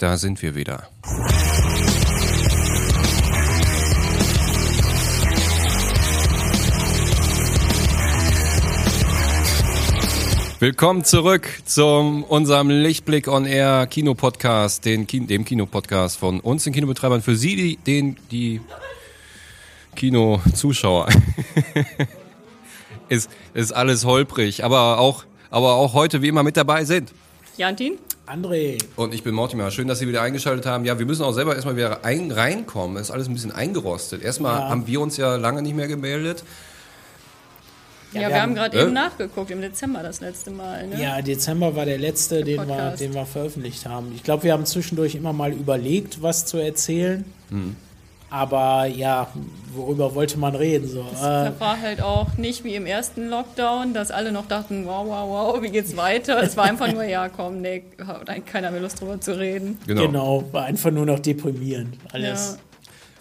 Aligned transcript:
da 0.00 0.16
sind 0.16 0.40
wir 0.40 0.54
wieder. 0.54 0.88
Willkommen 10.58 11.04
zurück 11.04 11.48
zum 11.64 12.24
unserem 12.24 12.70
Lichtblick 12.70 13.28
on 13.28 13.44
Air 13.44 13.86
Kino 13.86 14.14
Podcast, 14.14 14.84
den 14.84 15.06
Kin 15.06 15.26
dem 15.26 15.44
Kino 15.44 15.66
Podcast 15.66 16.18
von 16.18 16.40
uns, 16.40 16.64
den 16.64 16.72
Kinobetreibern, 16.72 17.20
für 17.22 17.36
Sie, 17.36 17.56
die, 17.56 17.76
den, 17.76 18.16
die 18.30 18.60
Kinozuschauer. 19.96 21.08
ist, 23.08 23.30
ist 23.52 23.72
alles 23.72 24.04
holprig, 24.04 24.64
aber 24.64 24.98
auch, 24.98 25.24
aber 25.50 25.74
auch 25.74 25.92
heute 25.92 26.22
wie 26.22 26.28
immer 26.28 26.42
mit 26.42 26.56
dabei 26.56 26.84
sind. 26.84 27.12
Jantin? 27.56 27.98
André. 28.30 28.78
Und 28.96 29.12
ich 29.12 29.24
bin 29.24 29.34
Mortimer. 29.34 29.70
Schön, 29.72 29.88
dass 29.88 29.98
Sie 29.98 30.06
wieder 30.06 30.22
eingeschaltet 30.22 30.64
haben. 30.66 30.84
Ja, 30.84 30.98
wir 31.00 31.06
müssen 31.06 31.22
auch 31.24 31.32
selber 31.32 31.54
erstmal 31.56 31.76
wieder 31.76 32.04
ein, 32.04 32.30
reinkommen. 32.30 32.96
ist 33.02 33.10
alles 33.10 33.26
ein 33.28 33.34
bisschen 33.34 33.50
eingerostet. 33.50 34.22
Erstmal 34.22 34.56
Ja. 34.60 34.68
haben 34.68 34.86
wir 34.86 35.00
uns 35.00 35.16
ja 35.16 35.34
lange 35.36 35.62
nicht 35.62 35.74
mehr 35.74 35.88
gemeldet. 35.88 36.44
Ja, 38.12 38.20
wir 38.22 38.28
wir, 38.28 38.34
haben 38.36 38.42
haben- 38.42 38.54
gerade 38.54 38.78
Äh? 38.78 38.82
eben 38.82 38.92
nachgeguckt, 38.92 39.50
im 39.50 39.60
Dezember 39.60 40.02
das 40.02 40.20
letzte 40.20 40.50
Mal. 40.52 40.86
Ne? 40.86 41.02
Ja, 41.02 41.22
Dezember 41.22 41.74
war 41.74 41.84
der 41.86 41.98
letzte, 41.98 42.44
den 42.44 42.66
wir, 42.68 42.90
den 42.98 43.14
wir 43.14 43.26
veröffentlicht 43.26 43.86
haben. 43.86 44.12
Ich 44.14 44.22
glaube, 44.22 44.44
wir 44.44 44.52
haben 44.52 44.66
zwischendurch 44.66 45.14
immer 45.16 45.32
mal 45.32 45.52
überlegt, 45.52 46.22
was 46.22 46.46
zu 46.46 46.58
erzählen. 46.58 47.24
Hm. 47.50 47.74
Aber 48.30 48.86
ja, 48.86 49.28
worüber 49.74 50.14
wollte 50.14 50.38
man 50.38 50.54
reden? 50.54 50.88
So, 50.88 51.00
äh, 51.00 51.04
Da 51.20 51.54
war 51.58 51.80
halt 51.80 52.00
auch 52.00 52.36
nicht 52.36 52.62
wie 52.62 52.76
im 52.76 52.86
ersten 52.86 53.28
Lockdown, 53.28 53.92
dass 53.92 54.10
alle 54.10 54.30
noch 54.30 54.46
dachten, 54.46 54.86
wow, 54.86 55.04
wow, 55.06 55.28
wow, 55.28 55.62
wie 55.62 55.70
geht's 55.70 55.96
weiter? 55.96 56.40
Es 56.42 56.56
war 56.56 56.64
einfach 56.64 56.92
nur, 56.92 57.04
ja, 57.04 57.28
komm, 57.28 57.60
nee, 57.60 57.82
hat 58.06 58.46
keiner 58.46 58.70
mehr 58.70 58.80
Lust 58.80 59.00
drüber 59.00 59.20
zu 59.20 59.38
reden. 59.38 59.78
Genau. 59.86 60.06
genau. 60.06 60.44
war 60.52 60.64
einfach 60.64 60.92
nur 60.92 61.06
noch 61.06 61.18
deprimierend. 61.18 61.96
Alles. 62.12 62.56
Ja. 62.56 62.58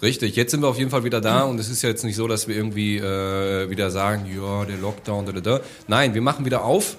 Richtig, 0.02 0.38
jetzt 0.38 0.52
sind 0.52 0.62
wir 0.62 0.70
auf 0.70 0.78
jeden 0.78 0.92
Fall 0.92 1.04
wieder 1.04 1.20
da 1.20 1.44
und 1.44 1.60
es 1.60 1.70
ist 1.70 1.82
ja 1.82 1.90
jetzt 1.90 2.06
nicht 2.06 2.16
so, 2.16 2.26
dass 2.28 2.48
wir 2.48 2.56
irgendwie 2.56 2.98
äh, 2.98 3.70
wieder 3.70 3.92
sagen, 3.92 4.26
ja, 4.34 4.64
der 4.64 4.78
Lockdown, 4.78 5.26
da, 5.26 5.32
da, 5.34 5.42
da. 5.42 5.60
Nein, 5.88 6.14
wir 6.14 6.22
machen 6.22 6.46
wieder 6.46 6.64
auf, 6.64 6.96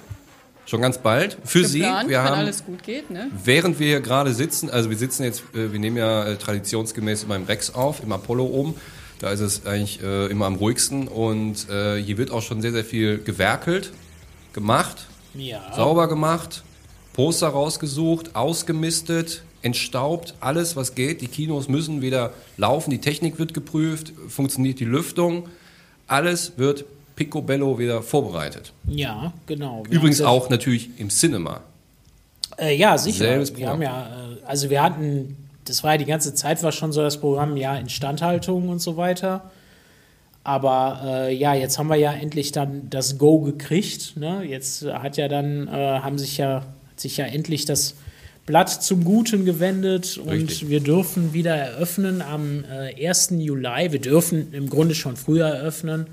schon 0.70 0.80
ganz 0.80 0.98
bald, 0.98 1.36
für 1.44 1.64
Sie. 1.64 1.80
Geplant, 1.80 2.08
Wir 2.08 2.18
wenn 2.18 2.24
haben, 2.24 2.34
alles 2.38 2.64
gut 2.64 2.82
geht, 2.84 3.10
ne? 3.10 3.28
während 3.44 3.78
wir 3.80 3.88
hier 3.88 4.00
gerade 4.00 4.32
sitzen, 4.32 4.70
also 4.70 4.88
wir 4.88 4.96
sitzen 4.96 5.24
jetzt, 5.24 5.42
äh, 5.52 5.72
wir 5.72 5.80
nehmen 5.80 5.96
ja 5.96 6.24
äh, 6.24 6.36
traditionsgemäß 6.36 7.24
immer 7.24 7.36
im 7.36 7.44
Rex 7.44 7.74
auf, 7.74 8.02
im 8.02 8.12
Apollo 8.12 8.44
oben. 8.46 8.74
Da 9.18 9.30
ist 9.30 9.40
es 9.40 9.66
eigentlich 9.66 10.00
äh, 10.02 10.26
immer 10.28 10.46
am 10.46 10.54
ruhigsten 10.54 11.08
und 11.08 11.68
äh, 11.68 12.00
hier 12.00 12.16
wird 12.16 12.30
auch 12.30 12.40
schon 12.40 12.62
sehr, 12.62 12.72
sehr 12.72 12.84
viel 12.84 13.18
gewerkelt, 13.18 13.92
gemacht, 14.54 15.06
Ja. 15.34 15.60
sauber 15.74 16.08
gemacht, 16.08 16.62
Poster 17.12 17.48
rausgesucht, 17.48 18.34
ausgemistet, 18.36 19.42
entstaubt, 19.62 20.34
alles 20.40 20.76
was 20.76 20.94
geht. 20.94 21.20
Die 21.20 21.26
Kinos 21.26 21.68
müssen 21.68 22.00
wieder 22.00 22.32
laufen, 22.56 22.90
die 22.90 23.00
Technik 23.00 23.38
wird 23.38 23.52
geprüft, 23.52 24.12
funktioniert 24.28 24.80
die 24.80 24.86
Lüftung, 24.86 25.48
alles 26.06 26.52
wird 26.56 26.84
picobello 27.20 27.78
wieder 27.78 28.00
vorbereitet. 28.02 28.72
Ja, 28.88 29.34
genau. 29.44 29.82
Wir 29.86 29.98
Übrigens 29.98 30.22
auch 30.22 30.48
natürlich 30.48 30.88
im 30.96 31.10
Cinema. 31.10 31.60
Äh, 32.58 32.74
ja, 32.76 32.96
sicher. 32.96 33.24
Selbes 33.24 33.54
wir 33.54 33.68
haben 33.68 33.82
ja, 33.82 34.06
äh, 34.06 34.46
also 34.46 34.70
wir 34.70 34.82
hatten, 34.82 35.36
das 35.66 35.84
war 35.84 35.92
ja 35.92 35.98
die 35.98 36.06
ganze 36.06 36.34
Zeit 36.34 36.62
war 36.62 36.72
schon 36.72 36.92
so 36.92 37.02
das 37.02 37.20
Programm, 37.20 37.58
ja, 37.58 37.76
Instandhaltung 37.76 38.70
und 38.70 38.78
so 38.78 38.96
weiter. 38.96 39.50
Aber 40.44 41.02
äh, 41.04 41.34
ja, 41.34 41.52
jetzt 41.52 41.78
haben 41.78 41.88
wir 41.88 41.96
ja 41.96 42.14
endlich 42.14 42.52
dann 42.52 42.88
das 42.88 43.18
Go 43.18 43.40
gekriegt. 43.40 44.16
Ne? 44.16 44.42
Jetzt 44.42 44.86
hat 44.86 45.18
ja 45.18 45.28
dann, 45.28 45.68
äh, 45.68 46.00
haben 46.00 46.16
sich 46.16 46.38
ja, 46.38 46.64
hat 46.90 47.00
sich 47.00 47.18
ja 47.18 47.26
endlich 47.26 47.66
das 47.66 47.96
Blatt 48.46 48.70
zum 48.70 49.04
Guten 49.04 49.44
gewendet 49.44 50.16
und 50.16 50.30
Richtig. 50.30 50.70
wir 50.70 50.80
dürfen 50.80 51.34
wieder 51.34 51.54
eröffnen 51.54 52.22
am 52.22 52.64
äh, 52.64 53.06
1. 53.06 53.34
Juli. 53.36 53.92
Wir 53.92 54.00
dürfen 54.00 54.54
im 54.54 54.70
Grunde 54.70 54.94
schon 54.94 55.16
früher 55.16 55.48
eröffnen. 55.48 56.06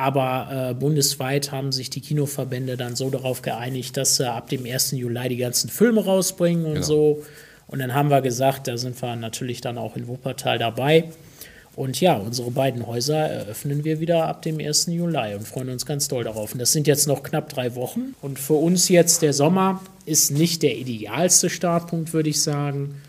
Aber 0.00 0.70
äh, 0.70 0.74
bundesweit 0.74 1.50
haben 1.50 1.72
sich 1.72 1.90
die 1.90 2.00
Kinoverbände 2.00 2.76
dann 2.76 2.94
so 2.94 3.10
darauf 3.10 3.42
geeinigt, 3.42 3.96
dass 3.96 4.14
sie 4.14 4.30
ab 4.30 4.48
dem 4.48 4.64
1. 4.64 4.92
Juli 4.92 5.28
die 5.28 5.38
ganzen 5.38 5.68
Filme 5.68 6.04
rausbringen 6.04 6.66
und 6.66 6.74
Genau. 6.74 6.86
so. 6.86 7.22
Und 7.66 7.80
dann 7.80 7.92
haben 7.94 8.08
wir 8.08 8.20
gesagt, 8.20 8.68
da 8.68 8.76
sind 8.78 9.02
wir 9.02 9.16
natürlich 9.16 9.60
dann 9.60 9.76
auch 9.76 9.96
in 9.96 10.06
Wuppertal 10.06 10.56
dabei. 10.56 11.10
Und 11.74 12.00
ja, 12.00 12.14
unsere 12.14 12.52
beiden 12.52 12.86
Häuser 12.86 13.18
eröffnen 13.18 13.82
wir 13.82 13.98
wieder 13.98 14.26
ab 14.28 14.42
dem 14.42 14.60
1. 14.60 14.86
Juli 14.86 15.34
und 15.34 15.48
freuen 15.48 15.68
uns 15.68 15.84
ganz 15.84 16.06
doll 16.06 16.22
darauf. 16.22 16.52
Und 16.52 16.60
das 16.60 16.70
sind 16.70 16.86
jetzt 16.86 17.08
noch 17.08 17.24
knapp 17.24 17.48
drei 17.48 17.74
Wochen. 17.74 18.14
Und 18.22 18.38
für 18.38 18.54
uns 18.54 18.88
jetzt 18.88 19.22
der 19.22 19.32
Sommer 19.32 19.80
ist 20.06 20.30
nicht 20.30 20.62
der 20.62 20.76
idealste 20.76 21.50
Startpunkt, 21.50 22.12
würde 22.12 22.30
ich 22.30 22.40
sagen. 22.40 23.02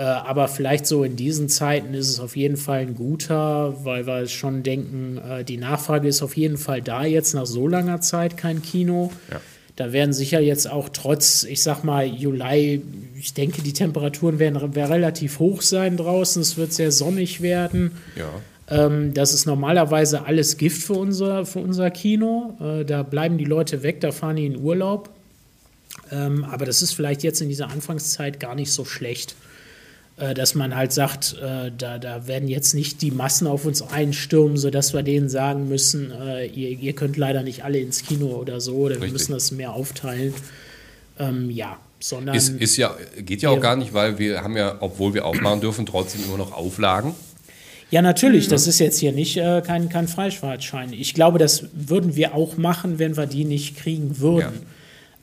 Äh, 0.00 0.04
aber 0.04 0.48
vielleicht 0.48 0.86
so 0.86 1.04
in 1.04 1.14
diesen 1.14 1.50
Zeiten 1.50 1.92
ist 1.92 2.08
es 2.08 2.20
auf 2.20 2.34
jeden 2.34 2.56
Fall 2.56 2.78
ein 2.78 2.94
guter, 2.94 3.84
weil 3.84 4.06
wir 4.06 4.26
schon 4.28 4.62
denken, 4.62 5.18
äh, 5.18 5.44
die 5.44 5.58
Nachfrage 5.58 6.08
ist 6.08 6.22
auf 6.22 6.38
jeden 6.38 6.56
Fall 6.56 6.80
da 6.80 7.04
jetzt 7.04 7.34
nach 7.34 7.44
so 7.44 7.68
langer 7.68 8.00
Zeit 8.00 8.38
kein 8.38 8.62
Kino. 8.62 9.12
Ja. 9.30 9.42
Da 9.76 9.92
werden 9.92 10.14
sicher 10.14 10.40
jetzt 10.40 10.70
auch 10.70 10.88
trotz, 10.88 11.44
ich 11.44 11.62
sag 11.62 11.84
mal, 11.84 12.06
Juli, 12.06 12.80
ich 13.18 13.34
denke, 13.34 13.60
die 13.60 13.74
Temperaturen 13.74 14.38
werden 14.38 14.74
werden 14.74 14.90
relativ 14.90 15.38
hoch 15.38 15.60
sein 15.60 15.98
draußen. 15.98 16.40
Es 16.40 16.56
wird 16.56 16.72
sehr 16.72 16.92
sonnig 16.92 17.42
werden. 17.42 17.90
Ja. 18.16 18.86
Ähm, 18.86 19.12
das 19.12 19.34
ist 19.34 19.44
normalerweise 19.44 20.24
alles 20.24 20.56
Gift 20.56 20.82
für 20.82 20.94
unser, 20.94 21.44
für 21.44 21.58
unser 21.58 21.90
Kino. 21.90 22.56
Äh, 22.58 22.86
da 22.86 23.02
bleiben 23.02 23.36
die 23.36 23.44
Leute 23.44 23.82
weg, 23.82 24.00
da 24.00 24.12
fahren 24.12 24.36
die 24.36 24.46
in 24.46 24.56
Urlaub. 24.56 25.10
Ähm, 26.10 26.44
aber 26.44 26.64
das 26.64 26.80
ist 26.80 26.94
vielleicht 26.94 27.22
jetzt 27.22 27.42
in 27.42 27.50
dieser 27.50 27.68
Anfangszeit 27.68 28.40
gar 28.40 28.54
nicht 28.54 28.72
so 28.72 28.86
schlecht, 28.86 29.34
dass 30.34 30.54
man 30.54 30.76
halt 30.76 30.92
sagt, 30.92 31.36
äh, 31.42 31.70
da, 31.76 31.98
da 31.98 32.26
werden 32.26 32.48
jetzt 32.48 32.74
nicht 32.74 33.00
die 33.02 33.10
Massen 33.10 33.46
auf 33.46 33.64
uns 33.64 33.82
einstürmen, 33.82 34.56
sodass 34.56 34.92
wir 34.92 35.02
denen 35.02 35.28
sagen 35.28 35.68
müssen, 35.68 36.12
äh, 36.12 36.46
ihr, 36.46 36.70
ihr 36.78 36.92
könnt 36.92 37.16
leider 37.16 37.42
nicht 37.42 37.64
alle 37.64 37.78
ins 37.78 38.04
Kino 38.04 38.26
oder 38.26 38.60
so, 38.60 38.74
oder 38.76 38.96
wir 38.96 39.02
Richtig. 39.02 39.12
müssen 39.14 39.32
das 39.32 39.50
mehr 39.50 39.72
aufteilen. 39.72 40.34
Ähm, 41.18 41.50
ja, 41.50 41.78
sondern. 41.98 42.34
Ist, 42.34 42.48
ist 42.50 42.76
ja, 42.76 42.94
geht 43.18 43.42
ja 43.42 43.50
auch 43.50 43.56
wir- 43.56 43.60
gar 43.60 43.76
nicht, 43.76 43.92
weil 43.94 44.18
wir 44.18 44.42
haben 44.42 44.56
ja, 44.56 44.76
obwohl 44.80 45.14
wir 45.14 45.24
aufmachen 45.24 45.60
dürfen, 45.62 45.86
trotzdem 45.86 46.22
immer 46.24 46.38
noch 46.38 46.52
Auflagen. 46.52 47.14
Ja, 47.90 48.02
natürlich, 48.02 48.46
das 48.46 48.68
ist 48.68 48.78
jetzt 48.78 48.98
hier 49.00 49.10
nicht 49.10 49.36
äh, 49.36 49.62
kein, 49.66 49.88
kein 49.88 50.06
Freifahrtschein. 50.06 50.92
Ich 50.92 51.12
glaube, 51.12 51.38
das 51.40 51.64
würden 51.72 52.14
wir 52.14 52.34
auch 52.36 52.56
machen, 52.56 53.00
wenn 53.00 53.16
wir 53.16 53.26
die 53.26 53.44
nicht 53.44 53.76
kriegen 53.76 54.18
würden. 54.20 54.52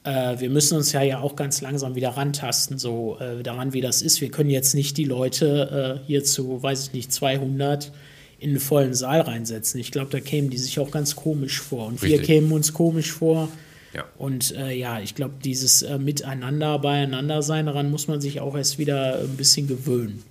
Äh, 0.07 0.39
wir 0.39 0.49
müssen 0.49 0.77
uns 0.77 0.93
ja, 0.93 1.01
ja 1.01 1.19
auch 1.19 1.35
ganz 1.35 1.59
langsam 1.59 1.95
wieder 1.95 2.11
rantasten, 2.11 2.77
so 2.77 3.17
äh, 3.19 3.43
daran, 3.43 3.73
wie 3.73 3.81
das 3.81 4.01
ist. 4.01 4.21
Wir 4.21 4.31
können 4.31 4.49
jetzt 4.49 4.73
nicht 4.73 4.95
die 4.95 5.03
Leute 5.03 5.99
äh, 6.01 6.07
hier 6.07 6.23
zu, 6.23 6.63
weiß 6.63 6.87
ich 6.87 6.93
nicht, 6.93 7.11
200 7.11 7.91
in 8.39 8.51
einen 8.51 8.59
vollen 8.59 8.93
Saal 8.93 9.21
reinsetzen. 9.21 9.81
Ich 9.81 9.91
glaube, 9.91 10.09
da 10.11 10.19
kämen 10.19 10.49
die 10.49 10.57
sich 10.57 10.79
auch 10.79 10.91
ganz 10.91 11.15
komisch 11.15 11.59
vor. 11.59 11.87
Und 11.87 12.01
wir 12.01 12.11
Richtig. 12.11 12.27
kämen 12.27 12.51
uns 12.53 12.71
komisch 12.71 13.11
vor. 13.11 13.49
Ja. 13.93 14.05
Und 14.17 14.55
äh, 14.55 14.73
ja, 14.73 14.99
ich 15.01 15.13
glaube, 15.15 15.33
dieses 15.43 15.81
äh, 15.81 15.97
Miteinander, 15.97 16.79
beieinander 16.79 17.41
sein, 17.41 17.65
daran 17.65 17.91
muss 17.91 18.07
man 18.07 18.21
sich 18.21 18.39
auch 18.39 18.55
erst 18.55 18.77
wieder 18.77 19.19
ein 19.19 19.35
bisschen 19.35 19.67
gewöhnen. 19.67 20.23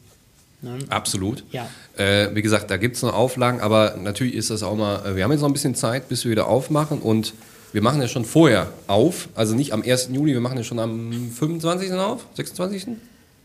Ne? 0.62 0.78
Absolut. 0.88 1.44
Ja. 1.52 1.68
Äh, 1.96 2.34
wie 2.34 2.42
gesagt, 2.42 2.70
da 2.70 2.78
gibt 2.78 2.96
es 2.96 3.02
noch 3.02 3.12
Auflagen, 3.12 3.60
aber 3.60 3.96
natürlich 3.96 4.34
ist 4.34 4.48
das 4.48 4.62
auch 4.62 4.76
mal, 4.76 5.04
äh, 5.04 5.16
wir 5.16 5.24
haben 5.24 5.32
jetzt 5.32 5.42
noch 5.42 5.50
ein 5.50 5.52
bisschen 5.52 5.74
Zeit, 5.74 6.08
bis 6.08 6.24
wir 6.24 6.30
wieder 6.30 6.46
aufmachen 6.46 7.00
und 7.00 7.34
wir 7.76 7.82
machen 7.82 8.00
ja 8.00 8.08
schon 8.08 8.24
vorher 8.24 8.68
auf, 8.86 9.28
also 9.34 9.54
nicht 9.54 9.74
am 9.74 9.82
1. 9.82 10.08
Juli, 10.10 10.32
wir 10.32 10.40
machen 10.40 10.56
ja 10.56 10.64
schon 10.64 10.78
am 10.78 11.12
25. 11.30 11.92
auf, 11.92 12.24
26. 12.32 12.86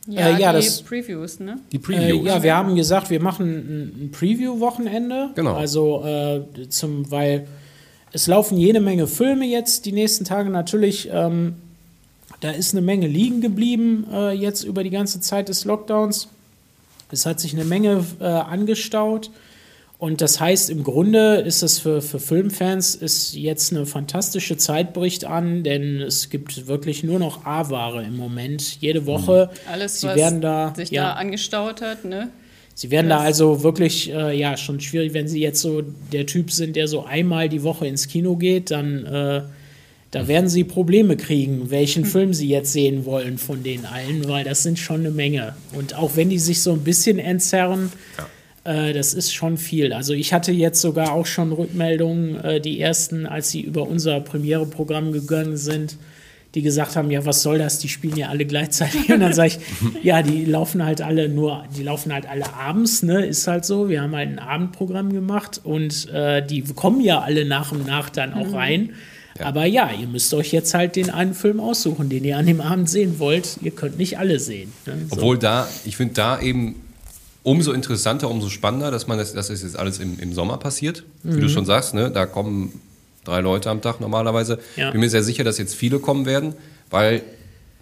Ja, 0.08 0.30
Äh, 0.30 0.40
ja, 0.42 0.54
die 0.54 0.60
das- 0.66 0.82
Previews, 0.84 1.42
ne? 1.42 1.58
Die 1.74 1.76
Äh, 1.76 1.80
Previews. 1.80 2.26
ja, 2.26 2.42
wir 2.42 2.56
haben 2.56 2.74
gesagt, 2.78 3.10
wir 3.10 3.22
machen 3.22 3.46
ein, 3.46 4.06
ein 4.06 4.12
Preview-Wochenende. 4.14 5.32
Genau. 5.36 5.56
Also 5.56 6.06
äh, 6.06 6.44
zum, 6.70 7.12
weil 7.12 7.46
es 8.14 8.28
laufen 8.28 8.58
jede 8.58 8.80
Menge 8.80 9.06
Filme 9.06 9.46
jetzt 9.46 9.86
die 9.86 9.92
nächsten 9.92 10.24
Tage 10.24 10.50
natürlich. 10.50 11.10
Ähm, 11.12 11.56
da 12.40 12.52
ist 12.52 12.72
eine 12.74 12.82
Menge 12.82 13.08
liegen 13.08 13.42
geblieben 13.42 14.08
äh, 14.14 14.32
jetzt 14.32 14.64
über 14.64 14.84
die 14.86 14.92
ganze 14.92 15.20
Zeit 15.20 15.50
des 15.50 15.66
Lockdowns. 15.66 16.30
Es 17.12 17.26
hat 17.26 17.42
sich 17.42 17.54
eine 17.54 17.66
Menge 17.66 18.06
äh, 18.22 18.24
angestaut. 18.24 19.30
Und 20.02 20.20
das 20.20 20.40
heißt, 20.40 20.72
im 20.72 20.84
Grunde 20.84 21.36
ist 21.36 21.62
es 21.62 21.78
für, 21.78 22.02
für 22.02 22.20
Filmfans 22.20 22.96
ist 22.96 23.36
jetzt 23.36 23.72
eine 23.72 23.86
fantastische 23.86 24.58
Zeit 24.58 24.94
bricht 24.94 25.26
an, 25.26 25.62
denn 25.64 26.02
es 26.02 26.32
gibt 26.32 26.66
wirklich 26.66 27.04
nur 27.04 27.20
noch 27.20 27.46
A-Ware 27.46 28.02
im 28.04 28.18
Moment. 28.18 28.82
Jede 28.82 29.06
Woche. 29.06 29.52
Alles, 29.72 30.02
Sie 30.02 30.08
was 30.08 30.16
werden 30.16 30.42
da, 30.42 30.74
sich 30.76 30.90
ja. 30.90 31.04
da 31.04 31.14
angestaut 31.14 31.82
hat, 31.82 32.04
ne? 32.04 32.30
Sie 32.74 32.90
werden 32.90 33.10
da 33.10 33.18
Das- 33.18 33.26
also 33.28 33.62
wirklich, 33.62 34.12
äh, 34.12 34.36
ja, 34.36 34.58
schon 34.58 34.80
schwierig, 34.80 35.14
wenn 35.14 35.28
Sie 35.28 35.40
jetzt 35.40 35.62
so 35.62 35.84
der 36.12 36.26
Typ 36.26 36.50
sind, 36.50 36.76
der 36.76 36.88
so 36.88 37.06
einmal 37.06 37.48
die 37.48 37.62
Woche 37.62 37.86
ins 37.86 38.08
Kino 38.08 38.38
geht, 38.38 38.72
dann 38.72 39.06
äh, 39.06 39.42
da 40.10 40.28
werden 40.28 40.50
Sie 40.50 40.64
Probleme 40.64 41.16
kriegen, 41.16 41.70
welchen 41.70 42.06
Film 42.06 42.34
Sie 42.34 42.50
jetzt 42.50 42.74
sehen 42.74 43.06
wollen 43.06 43.38
von 43.38 43.62
den 43.62 43.86
allen, 43.86 44.28
weil 44.28 44.46
das 44.46 44.64
sind 44.64 44.80
schon 44.80 45.02
eine 45.02 45.12
Menge. 45.12 45.54
Und 45.74 45.94
auch 45.94 46.16
wenn 46.16 46.30
die 46.30 46.40
sich 46.40 46.64
so 46.64 46.72
ein 46.74 46.80
bisschen 46.84 47.20
entzerren, 47.20 47.92
äh, 48.64 48.94
das 48.94 49.14
ist 49.14 49.34
schon 49.34 49.58
viel. 49.58 49.94
Also 49.94 50.14
ich 50.14 50.34
hatte 50.34 50.52
jetzt 50.52 50.82
sogar 50.82 51.14
auch 51.14 51.26
schon 51.26 51.52
Rückmeldungen, 51.52 52.44
äh, 52.44 52.62
die 52.62 52.80
ersten, 52.80 53.26
als 53.26 53.50
sie 53.52 53.62
über 53.62 53.88
unser 53.88 54.20
Premiere-Programm 54.20 55.12
gegangen 55.12 55.58
sind, 55.58 55.98
die 56.54 56.62
gesagt 56.62 56.98
haben, 56.98 57.10
ja, 57.10 57.26
was 57.26 57.44
soll 57.44 57.60
das? 57.60 57.80
Die 57.80 57.88
spielen 57.88 58.18
ja 58.18 58.28
alle 58.28 58.46
gleichzeitig. 58.46 59.10
Und 59.10 59.22
dann 59.22 59.34
sage 59.34 59.50
ich, 59.50 59.60
ja, 60.04 60.22
die 60.22 60.46
laufen 60.46 60.84
halt 60.84 61.02
alle 61.02 61.30
nur, 61.30 61.64
die 61.76 61.84
laufen 61.84 62.14
halt 62.14 62.30
alle 62.30 62.54
abends, 62.54 63.04
ne? 63.04 63.26
Ist 63.26 63.48
halt 63.48 63.66
so. 63.66 63.90
Wir 63.90 64.02
haben 64.02 64.16
halt 64.16 64.30
ein 64.30 64.40
Abendprogramm 64.40 65.14
gemacht 65.14 65.62
und 65.64 66.10
äh, 66.10 66.46
die 66.46 66.62
kommen 66.62 67.02
ja 67.02 67.22
alle 67.22 67.46
nach 67.46 67.72
und 67.72 67.88
nach 67.88 68.10
dann 68.10 68.34
auch 68.34 68.54
rein. 68.54 68.92
Ja. 69.40 69.46
Aber 69.46 69.66
ja, 69.66 69.90
ihr 69.98 70.08
müsst 70.08 70.34
euch 70.34 70.52
jetzt 70.52 70.74
halt 70.74 70.98
den 70.98 71.10
einen 71.10 71.34
Film 71.34 71.62
aussuchen, 71.62 72.10
den 72.10 72.26
ihr 72.26 72.38
an 72.38 72.46
dem 72.46 72.60
Abend 72.60 72.90
sehen 72.90 73.18
wollt. 73.18 73.58
Ihr 73.62 73.72
könnt 73.72 73.98
nicht 73.98 74.20
alle 74.20 74.38
sehen. 74.40 74.74
Ne? 74.86 74.98
So. 75.10 75.16
Obwohl 75.16 75.38
da, 75.40 75.70
ich 75.86 75.96
finde 75.96 76.16
da 76.16 76.42
eben 76.42 76.76
umso 77.44 77.72
interessanter, 77.72 78.30
umso 78.30 78.50
spannender, 78.50 78.92
dass 78.92 79.08
man 79.08 79.18
das, 79.18 79.34
das 79.34 79.50
ist 79.50 79.64
jetzt 79.64 79.78
alles 79.78 80.00
im, 80.00 80.20
im 80.20 80.34
Sommer 80.34 80.58
passiert. 80.58 81.04
Mhm. 81.24 81.38
Wie 81.38 81.42
du 81.42 81.50
schon 81.50 81.66
sagst, 81.66 81.94
ne? 81.94 82.12
da 82.12 82.26
kommen 82.26 82.82
drei 83.24 83.42
Leute 83.42 83.70
am 83.70 83.82
Tag 83.82 84.00
normalerweise. 84.00 84.60
Ja. 84.76 84.92
Bin 84.92 85.00
mir 85.00 85.10
sehr 85.10 85.24
sicher, 85.24 85.44
dass 85.44 85.58
jetzt 85.58 85.76
viele 85.76 86.00
kommen 86.00 86.26
werden, 86.26 86.54
weil 86.90 87.22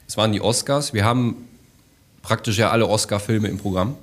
es 0.08 0.18
waren 0.18 0.32
die 0.32 0.42
Oscars. 0.42 0.94
Wir 0.94 1.06
haben 1.06 1.36
praktisch 2.22 2.58
ja 2.58 2.72
alle 2.72 2.88
Oscar-Filme 2.88 3.48
im 3.48 3.58
Programm. 3.58 3.96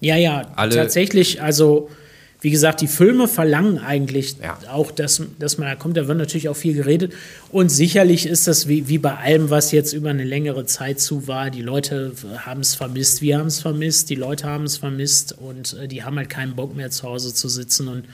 Ja, 0.00 0.16
ja, 0.16 0.50
alle 0.56 0.74
tatsächlich. 0.74 1.42
Also, 1.42 1.90
wie 2.40 2.50
gesagt, 2.50 2.80
die 2.80 2.86
Filme 2.86 3.28
verlangen 3.28 3.78
eigentlich 3.78 4.36
ja. 4.42 4.58
auch, 4.70 4.90
dass, 4.90 5.22
dass 5.38 5.58
man 5.58 5.68
da 5.68 5.74
kommt. 5.74 5.96
Da 5.96 6.08
wird 6.08 6.16
natürlich 6.16 6.48
auch 6.48 6.56
viel 6.56 6.74
geredet. 6.74 7.12
Und 7.50 7.68
sicherlich 7.68 8.26
ist 8.26 8.46
das 8.46 8.66
wie, 8.66 8.88
wie 8.88 8.98
bei 8.98 9.14
allem, 9.14 9.50
was 9.50 9.72
jetzt 9.72 9.92
über 9.92 10.10
eine 10.10 10.24
längere 10.24 10.64
Zeit 10.64 11.00
zu 11.00 11.26
war. 11.26 11.50
Die 11.50 11.62
Leute 11.62 12.12
haben 12.38 12.60
es 12.60 12.74
vermisst, 12.74 13.20
wir 13.20 13.38
haben 13.38 13.48
es 13.48 13.60
vermisst, 13.60 14.08
die 14.08 14.14
Leute 14.14 14.46
haben 14.46 14.64
es 14.64 14.78
vermisst 14.78 15.36
und 15.38 15.76
äh, 15.80 15.88
die 15.88 16.02
haben 16.02 16.16
halt 16.16 16.30
keinen 16.30 16.56
Bock 16.56 16.74
mehr 16.74 16.90
zu 16.90 17.04
Hause 17.04 17.34
zu 17.34 17.48
sitzen 17.48 17.88
und 17.88 18.04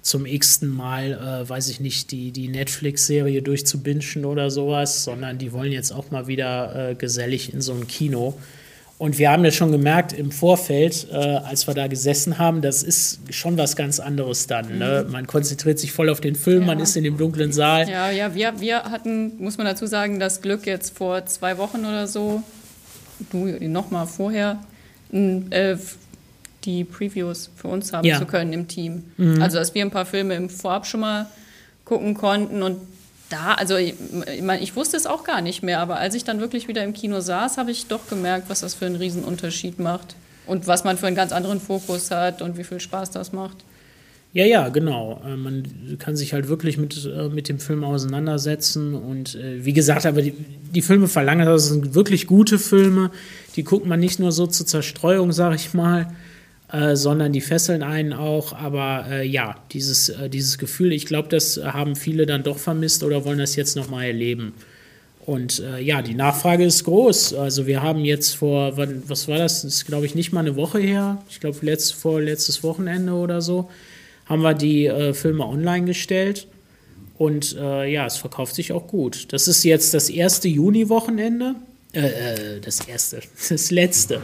zum 0.00 0.26
x-ten 0.26 0.68
Mal, 0.68 1.12
äh, 1.12 1.48
weiß 1.48 1.68
ich 1.70 1.80
nicht, 1.80 2.10
die, 2.10 2.30
die 2.30 2.48
Netflix-Serie 2.48 3.40
durchzubinschen 3.40 4.26
oder 4.26 4.50
sowas, 4.50 5.04
sondern 5.04 5.38
die 5.38 5.52
wollen 5.52 5.72
jetzt 5.72 5.92
auch 5.92 6.10
mal 6.10 6.26
wieder 6.26 6.90
äh, 6.90 6.94
gesellig 6.94 7.54
in 7.54 7.62
so 7.62 7.72
ein 7.72 7.86
Kino. 7.86 8.38
Und 8.96 9.18
wir 9.18 9.30
haben 9.30 9.44
ja 9.44 9.50
schon 9.50 9.72
gemerkt 9.72 10.12
im 10.12 10.30
Vorfeld, 10.30 11.08
äh, 11.10 11.16
als 11.16 11.66
wir 11.66 11.74
da 11.74 11.88
gesessen 11.88 12.38
haben, 12.38 12.62
das 12.62 12.82
ist 12.84 13.20
schon 13.30 13.58
was 13.58 13.74
ganz 13.74 13.98
anderes 13.98 14.46
dann. 14.46 14.78
Ne? 14.78 15.04
Mhm. 15.04 15.12
Man 15.12 15.26
konzentriert 15.26 15.80
sich 15.80 15.92
voll 15.92 16.08
auf 16.08 16.20
den 16.20 16.36
Film, 16.36 16.60
ja. 16.60 16.66
man 16.66 16.80
ist 16.80 16.96
in 16.96 17.02
dem 17.02 17.18
dunklen 17.18 17.52
Saal. 17.52 17.88
Ja, 17.88 18.10
ja, 18.10 18.34
wir, 18.34 18.60
wir 18.60 18.84
hatten, 18.84 19.36
muss 19.38 19.58
man 19.58 19.66
dazu 19.66 19.86
sagen, 19.86 20.20
das 20.20 20.42
Glück 20.42 20.66
jetzt 20.66 20.96
vor 20.96 21.26
zwei 21.26 21.58
Wochen 21.58 21.80
oder 21.80 22.06
so, 22.06 22.42
du 23.30 23.46
noch 23.68 23.90
mal 23.90 24.06
vorher, 24.06 24.60
äh, 25.12 25.76
die 26.64 26.84
Previews 26.84 27.50
für 27.56 27.68
uns 27.68 27.92
haben 27.92 28.06
ja. 28.06 28.18
zu 28.18 28.26
können 28.26 28.52
im 28.52 28.68
Team. 28.68 29.04
Mhm. 29.16 29.42
Also, 29.42 29.58
dass 29.58 29.74
wir 29.74 29.84
ein 29.84 29.90
paar 29.90 30.06
Filme 30.06 30.34
im 30.34 30.48
Vorab 30.48 30.86
schon 30.86 31.00
mal 31.00 31.26
gucken 31.84 32.14
konnten 32.14 32.62
und 32.62 32.78
da, 33.34 33.54
also 33.54 33.76
ich, 33.76 33.94
ich 34.60 34.76
wusste 34.76 34.96
es 34.96 35.06
auch 35.06 35.24
gar 35.24 35.40
nicht 35.40 35.62
mehr, 35.62 35.80
aber 35.80 35.96
als 35.96 36.14
ich 36.14 36.22
dann 36.22 36.40
wirklich 36.40 36.68
wieder 36.68 36.84
im 36.84 36.92
Kino 36.92 37.20
saß, 37.20 37.58
habe 37.58 37.72
ich 37.72 37.86
doch 37.86 38.08
gemerkt, 38.08 38.48
was 38.48 38.60
das 38.60 38.74
für 38.74 38.86
einen 38.86 38.96
Riesenunterschied 38.96 39.80
macht 39.80 40.14
und 40.46 40.68
was 40.68 40.84
man 40.84 40.96
für 40.96 41.08
einen 41.08 41.16
ganz 41.16 41.32
anderen 41.32 41.60
Fokus 41.60 42.12
hat 42.12 42.42
und 42.42 42.56
wie 42.56 42.64
viel 42.64 42.78
Spaß 42.78 43.10
das 43.10 43.32
macht. 43.32 43.56
Ja, 44.32 44.44
ja, 44.44 44.68
genau. 44.68 45.20
Äh, 45.24 45.36
man 45.36 45.96
kann 45.98 46.16
sich 46.16 46.32
halt 46.32 46.48
wirklich 46.48 46.76
mit, 46.76 47.06
äh, 47.06 47.28
mit 47.28 47.48
dem 47.48 47.60
Film 47.60 47.84
auseinandersetzen. 47.84 48.94
Und 48.94 49.36
äh, 49.36 49.64
wie 49.64 49.72
gesagt, 49.72 50.06
aber 50.06 50.22
die, 50.22 50.32
die 50.32 50.82
Filme 50.82 51.06
verlangen, 51.06 51.46
das 51.46 51.68
sind 51.68 51.94
wirklich 51.94 52.26
gute 52.26 52.58
Filme. 52.58 53.12
Die 53.54 53.62
guckt 53.62 53.86
man 53.86 54.00
nicht 54.00 54.18
nur 54.18 54.32
so 54.32 54.48
zur 54.48 54.66
Zerstreuung, 54.66 55.30
sag 55.30 55.54
ich 55.54 55.72
mal, 55.72 56.08
äh, 56.74 56.96
sondern 56.96 57.32
die 57.32 57.40
fesseln 57.40 57.84
einen 57.84 58.12
auch. 58.12 58.52
Aber 58.52 59.06
äh, 59.08 59.24
ja, 59.24 59.54
dieses, 59.70 60.08
äh, 60.08 60.28
dieses 60.28 60.58
Gefühl, 60.58 60.92
ich 60.92 61.06
glaube, 61.06 61.28
das 61.28 61.60
haben 61.62 61.94
viele 61.94 62.26
dann 62.26 62.42
doch 62.42 62.58
vermisst 62.58 63.04
oder 63.04 63.24
wollen 63.24 63.38
das 63.38 63.54
jetzt 63.54 63.76
nochmal 63.76 64.06
erleben. 64.06 64.54
Und 65.24 65.60
äh, 65.60 65.80
ja, 65.80 66.02
die 66.02 66.14
Nachfrage 66.14 66.64
ist 66.64 66.82
groß. 66.82 67.34
Also 67.34 67.68
wir 67.68 67.80
haben 67.80 68.04
jetzt 68.04 68.34
vor, 68.34 68.76
wann, 68.76 69.04
was 69.06 69.28
war 69.28 69.38
das? 69.38 69.62
Das 69.62 69.72
ist, 69.72 69.86
glaube 69.86 70.06
ich, 70.06 70.16
nicht 70.16 70.32
mal 70.32 70.40
eine 70.40 70.56
Woche 70.56 70.80
her. 70.80 71.22
Ich 71.30 71.38
glaube, 71.38 71.58
letzt, 71.62 71.94
vor 71.94 72.20
letztes 72.20 72.64
Wochenende 72.64 73.12
oder 73.12 73.40
so 73.40 73.70
haben 74.26 74.42
wir 74.42 74.54
die 74.54 74.86
äh, 74.86 75.14
Filme 75.14 75.46
online 75.46 75.86
gestellt. 75.86 76.48
Und 77.16 77.52
ja, 77.52 78.06
es 78.06 78.16
verkauft 78.16 78.56
sich 78.56 78.72
auch 78.72 78.88
gut. 78.88 79.32
Das 79.32 79.46
ist 79.46 79.62
jetzt 79.62 79.94
das 79.94 80.10
erste 80.10 80.48
Juni-Wochenende. 80.48 81.54
Äh, 81.94 82.56
äh, 82.56 82.60
das 82.60 82.80
erste, 82.80 83.20
das 83.48 83.70
letzte. 83.70 84.20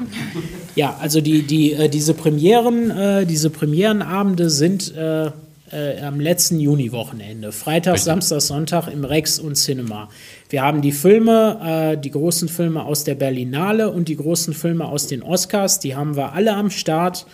Ja, 0.74 0.96
also 1.00 1.20
die, 1.20 1.42
die, 1.42 1.72
äh, 1.72 1.88
diese 1.88 2.14
Premieren, 2.14 2.90
äh, 2.90 3.26
diese 3.26 3.48
Premierenabende 3.50 4.50
sind 4.50 4.94
äh, 4.96 5.26
äh, 5.70 6.00
am 6.02 6.18
letzten 6.18 6.58
Juni-Wochenende. 6.58 7.52
Freitag, 7.52 7.94
Richtig. 7.94 8.06
Samstag, 8.06 8.40
Sonntag 8.40 8.88
im 8.88 9.04
Rex 9.04 9.38
und 9.38 9.54
Cinema. 9.54 10.08
Wir 10.48 10.62
haben 10.62 10.82
die 10.82 10.90
Filme, 10.90 11.96
die 12.02 12.10
großen 12.10 12.48
Filme 12.48 12.84
aus 12.84 13.04
der 13.04 13.14
Berlinale 13.14 13.88
und 13.88 14.08
die 14.08 14.16
großen 14.16 14.52
Filme 14.52 14.86
aus 14.86 15.06
den 15.06 15.22
Oscars, 15.22 15.78
die 15.78 15.94
haben 15.94 16.16
wir 16.16 16.32
alle 16.32 16.54
am 16.54 16.70
Start. 16.70 17.24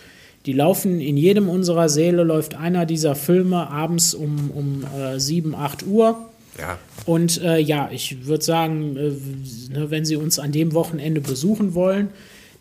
Die 0.45 0.53
laufen 0.53 1.01
in 1.01 1.17
jedem 1.17 1.49
unserer 1.49 1.89
Säle, 1.89 2.23
läuft 2.23 2.53
einer 2.53 2.85
dieser 2.85 3.15
Filme 3.15 3.71
abends 3.71 4.13
um, 4.13 4.51
um 4.51 4.85
äh, 4.95 5.19
7, 5.19 5.55
8 5.55 5.87
Uhr. 5.87 6.29
Ja. 6.59 6.77
Und 7.05 7.41
äh, 7.41 7.59
ja, 7.59 7.89
ich 7.91 8.25
würde 8.25 8.43
sagen, 8.43 8.97
äh, 8.97 9.73
ne, 9.73 9.89
wenn 9.89 10.05
Sie 10.05 10.15
uns 10.15 10.39
an 10.39 10.51
dem 10.51 10.73
Wochenende 10.73 11.21
besuchen 11.21 11.73
wollen, 11.73 12.09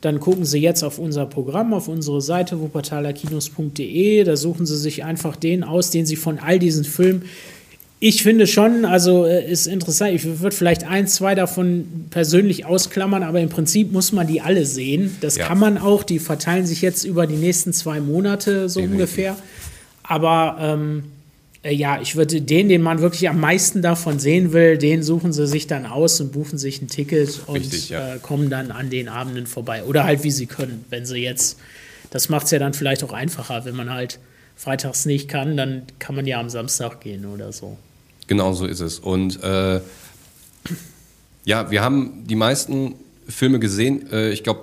dann 0.00 0.20
gucken 0.20 0.44
Sie 0.44 0.58
jetzt 0.58 0.82
auf 0.82 0.98
unser 0.98 1.26
Programm, 1.26 1.72
auf 1.72 1.88
unsere 1.88 2.20
Seite 2.20 2.60
wuppertalerkinos.de. 2.60 4.24
Da 4.24 4.36
suchen 4.36 4.66
Sie 4.66 4.76
sich 4.76 5.04
einfach 5.04 5.36
den 5.36 5.64
aus, 5.64 5.90
den 5.90 6.06
Sie 6.06 6.16
von 6.16 6.38
all 6.38 6.58
diesen 6.58 6.84
Filmen. 6.84 7.22
Ich 7.98 8.22
finde 8.22 8.46
schon, 8.46 8.84
also 8.84 9.24
äh, 9.24 9.50
ist 9.50 9.66
interessant. 9.66 10.12
Ich 10.14 10.24
würde 10.40 10.54
vielleicht 10.54 10.84
ein, 10.84 11.08
zwei 11.08 11.34
davon 11.34 12.06
persönlich 12.10 12.66
ausklammern, 12.66 13.22
aber 13.22 13.40
im 13.40 13.48
Prinzip 13.48 13.90
muss 13.90 14.12
man 14.12 14.26
die 14.26 14.42
alle 14.42 14.66
sehen. 14.66 15.16
Das 15.22 15.36
ja. 15.36 15.46
kann 15.46 15.58
man 15.58 15.78
auch. 15.78 16.02
Die 16.02 16.18
verteilen 16.18 16.66
sich 16.66 16.82
jetzt 16.82 17.04
über 17.04 17.26
die 17.26 17.36
nächsten 17.36 17.72
zwei 17.72 18.00
Monate 18.00 18.68
so 18.68 18.80
Definitiv. 18.80 18.92
ungefähr. 18.92 19.36
Aber 20.02 20.58
ähm, 20.60 21.04
äh, 21.66 21.72
ja, 21.72 22.00
ich 22.00 22.16
würde 22.16 22.40
den, 22.40 22.68
den 22.68 22.82
man 22.82 23.00
wirklich 23.00 23.28
am 23.28 23.40
meisten 23.40 23.82
davon 23.82 24.18
sehen 24.18 24.52
will, 24.52 24.78
den 24.78 25.02
suchen 25.02 25.32
sie 25.32 25.46
sich 25.46 25.66
dann 25.66 25.86
aus 25.86 26.20
und 26.20 26.32
buchen 26.32 26.58
sich 26.58 26.80
ein 26.80 26.88
Ticket 26.88 27.40
und 27.46 27.56
Richtig, 27.56 27.90
ja. 27.90 28.14
äh, 28.14 28.18
kommen 28.18 28.50
dann 28.50 28.70
an 28.70 28.90
den 28.90 29.08
Abenden 29.08 29.46
vorbei. 29.46 29.84
Oder 29.84 30.04
halt 30.04 30.22
wie 30.22 30.30
sie 30.30 30.46
können. 30.46 30.84
Wenn 30.90 31.04
sie 31.06 31.18
jetzt, 31.18 31.58
das 32.10 32.28
macht 32.28 32.46
es 32.46 32.52
ja 32.52 32.58
dann 32.58 32.74
vielleicht 32.74 33.02
auch 33.04 33.12
einfacher, 33.12 33.64
wenn 33.64 33.74
man 33.74 33.90
halt 33.90 34.18
freitags 34.56 35.04
nicht 35.04 35.28
kann, 35.28 35.56
dann 35.56 35.82
kann 35.98 36.14
man 36.14 36.26
ja 36.26 36.40
am 36.40 36.48
Samstag 36.48 37.00
gehen 37.00 37.26
oder 37.26 37.52
so. 37.52 37.76
Genau 38.26 38.52
so 38.52 38.67
ist 38.67 38.81
es. 38.81 38.98
Und 38.98 39.43
äh, 39.43 39.81
ja, 41.44 41.70
wir 41.70 41.82
haben 41.82 42.24
die 42.26 42.36
meisten 42.36 42.94
Filme 43.29 43.58
gesehen. 43.58 44.10
Äh, 44.10 44.31
ich 44.31 44.44
glaube, 44.44 44.60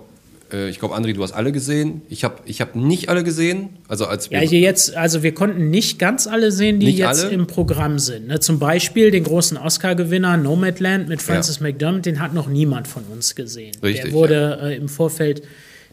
ich 0.69 0.79
glaube, 0.79 0.95
André, 0.95 1.13
du 1.13 1.23
hast 1.23 1.31
alle 1.31 1.51
gesehen. 1.51 2.01
Ich 2.09 2.23
habe 2.23 2.35
ich 2.45 2.61
hab 2.61 2.75
nicht 2.75 3.09
alle 3.09 3.23
gesehen. 3.23 3.69
Also 3.87 4.05
als 4.05 4.29
ja, 4.29 4.39
hier 4.39 4.59
jetzt, 4.59 4.95
also 4.95 5.23
wir 5.23 5.33
konnten 5.33 5.71
nicht 5.71 5.97
ganz 5.97 6.27
alle 6.27 6.51
sehen, 6.51 6.79
die 6.79 6.91
jetzt 6.91 7.25
alle? 7.25 7.33
im 7.33 7.47
Programm 7.47 7.97
sind. 7.97 8.27
Ne, 8.27 8.39
zum 8.39 8.59
Beispiel 8.59 9.09
den 9.09 9.23
großen 9.23 9.57
Oscar-Gewinner 9.57 10.37
Nomadland 10.37 11.09
mit 11.09 11.21
Francis 11.21 11.57
ja. 11.57 11.63
McDermott, 11.63 12.05
den 12.05 12.19
hat 12.19 12.33
noch 12.33 12.47
niemand 12.47 12.87
von 12.87 13.03
uns 13.11 13.35
gesehen. 13.35 13.75
Richtig, 13.81 14.05
Der 14.05 14.13
wurde 14.13 14.59
ja. 14.61 14.67
äh, 14.67 14.75
im 14.75 14.89
Vorfeld 14.89 15.41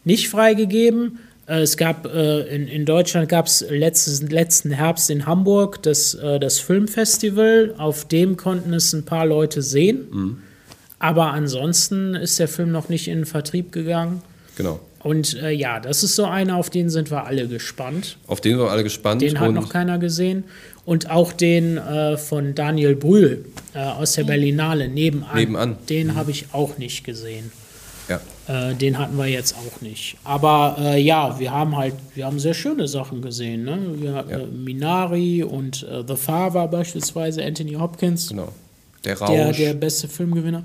nicht 0.04 0.28
freigegeben. 0.28 1.18
Äh, 1.46 1.60
es 1.60 1.76
gab 1.76 2.06
äh, 2.06 2.42
in, 2.54 2.68
in 2.68 2.84
Deutschland 2.84 3.28
gab 3.28 3.46
es 3.46 3.64
letzten 3.68 4.70
Herbst 4.70 5.10
in 5.10 5.26
Hamburg 5.26 5.82
das, 5.82 6.14
äh, 6.14 6.38
das 6.38 6.58
Filmfestival. 6.58 7.74
Auf 7.78 8.06
dem 8.06 8.36
konnten 8.36 8.72
es 8.72 8.92
ein 8.92 9.04
paar 9.04 9.26
Leute 9.26 9.62
sehen. 9.62 10.06
Mhm. 10.10 10.38
Aber 10.98 11.32
ansonsten 11.32 12.14
ist 12.14 12.38
der 12.38 12.48
Film 12.48 12.70
noch 12.70 12.88
nicht 12.88 13.08
in 13.08 13.20
den 13.20 13.26
Vertrieb 13.26 13.72
gegangen. 13.72 14.22
Genau. 14.60 14.80
Und 15.02 15.34
äh, 15.42 15.50
ja, 15.50 15.80
das 15.80 16.02
ist 16.02 16.14
so 16.14 16.26
einer, 16.26 16.56
auf 16.56 16.68
den 16.68 16.90
sind 16.90 17.10
wir 17.10 17.24
alle 17.24 17.48
gespannt. 17.48 18.18
Auf 18.26 18.42
den 18.42 18.52
sind 18.52 18.60
wir 18.60 18.70
alle 18.70 18.82
gespannt. 18.82 19.22
Den 19.22 19.40
hat 19.40 19.52
noch 19.52 19.70
keiner 19.70 19.98
gesehen. 19.98 20.44
Und 20.84 21.10
auch 21.10 21.32
den 21.32 21.78
äh, 21.78 22.18
von 22.18 22.54
Daniel 22.54 22.96
Brühl 22.96 23.46
äh, 23.74 23.78
aus 23.78 24.12
der 24.12 24.24
Berlinale 24.24 24.88
nebenan. 24.88 25.34
Nebenan. 25.34 25.76
Den 25.88 26.08
mhm. 26.08 26.14
habe 26.16 26.30
ich 26.30 26.46
auch 26.52 26.76
nicht 26.76 27.04
gesehen. 27.04 27.50
Ja. 28.08 28.20
Äh, 28.48 28.74
den 28.74 28.98
hatten 28.98 29.16
wir 29.16 29.26
jetzt 29.26 29.54
auch 29.54 29.80
nicht. 29.80 30.16
Aber 30.24 30.76
äh, 30.78 31.00
ja, 31.00 31.38
wir 31.38 31.50
haben 31.50 31.76
halt, 31.76 31.94
wir 32.14 32.26
haben 32.26 32.38
sehr 32.38 32.54
schöne 32.54 32.86
Sachen 32.86 33.22
gesehen. 33.22 33.64
Ne? 33.64 33.78
Wir, 33.96 34.10
ja. 34.10 34.38
Äh, 34.38 34.46
Minari 34.46 35.42
und 35.42 35.86
The 36.06 36.16
Father 36.16 36.68
beispielsweise, 36.68 37.42
Anthony 37.42 37.72
Hopkins. 37.72 38.28
Genau. 38.28 38.48
Der 39.04 39.18
Rausch. 39.18 39.30
Der, 39.30 39.52
der 39.52 39.74
beste 39.74 40.08
Filmgewinner. 40.08 40.62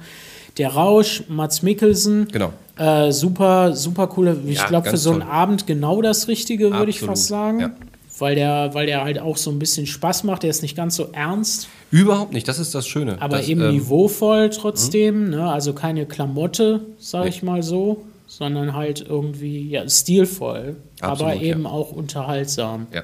Der 0.57 0.69
Rausch, 0.73 1.23
Mats 1.27 1.61
Mikkelsen. 1.61 2.27
Genau. 2.31 2.53
Äh, 2.77 3.11
super, 3.11 3.75
super 3.75 4.07
coole. 4.07 4.37
Ich 4.45 4.57
ja, 4.57 4.67
glaube, 4.67 4.89
für 4.89 4.97
so 4.97 5.11
einen 5.11 5.21
toll. 5.21 5.29
Abend 5.29 5.67
genau 5.67 6.01
das 6.01 6.27
Richtige, 6.27 6.71
würde 6.71 6.89
ich 6.89 6.99
fast 6.99 7.27
sagen. 7.27 7.59
Ja. 7.59 7.71
Weil 8.17 8.35
der, 8.35 8.73
weil 8.73 8.85
der 8.85 9.03
halt 9.03 9.19
auch 9.19 9.35
so 9.35 9.51
ein 9.51 9.59
bisschen 9.59 9.87
Spaß 9.87 10.23
macht. 10.23 10.43
Der 10.43 10.49
ist 10.49 10.61
nicht 10.61 10.77
ganz 10.77 10.95
so 10.95 11.09
ernst. 11.11 11.67
Überhaupt 11.91 12.31
nicht, 12.33 12.47
das 12.47 12.59
ist 12.59 12.73
das 12.73 12.87
Schöne. 12.87 13.21
Aber 13.21 13.37
das, 13.37 13.47
eben 13.47 13.61
ähm, 13.61 13.71
niveauvoll 13.71 14.49
trotzdem. 14.49 15.29
Ne? 15.29 15.49
Also 15.49 15.73
keine 15.73 16.05
Klamotte, 16.05 16.81
sage 16.97 17.29
ich 17.29 17.43
mal 17.43 17.61
so, 17.61 18.05
sondern 18.27 18.73
halt 18.73 19.05
irgendwie 19.07 19.69
ja, 19.69 19.87
stilvoll, 19.89 20.77
Absolut, 21.01 21.33
aber 21.33 21.41
eben 21.41 21.63
ja. 21.63 21.69
auch 21.69 21.91
unterhaltsam. 21.91 22.87
Ja. 22.93 23.03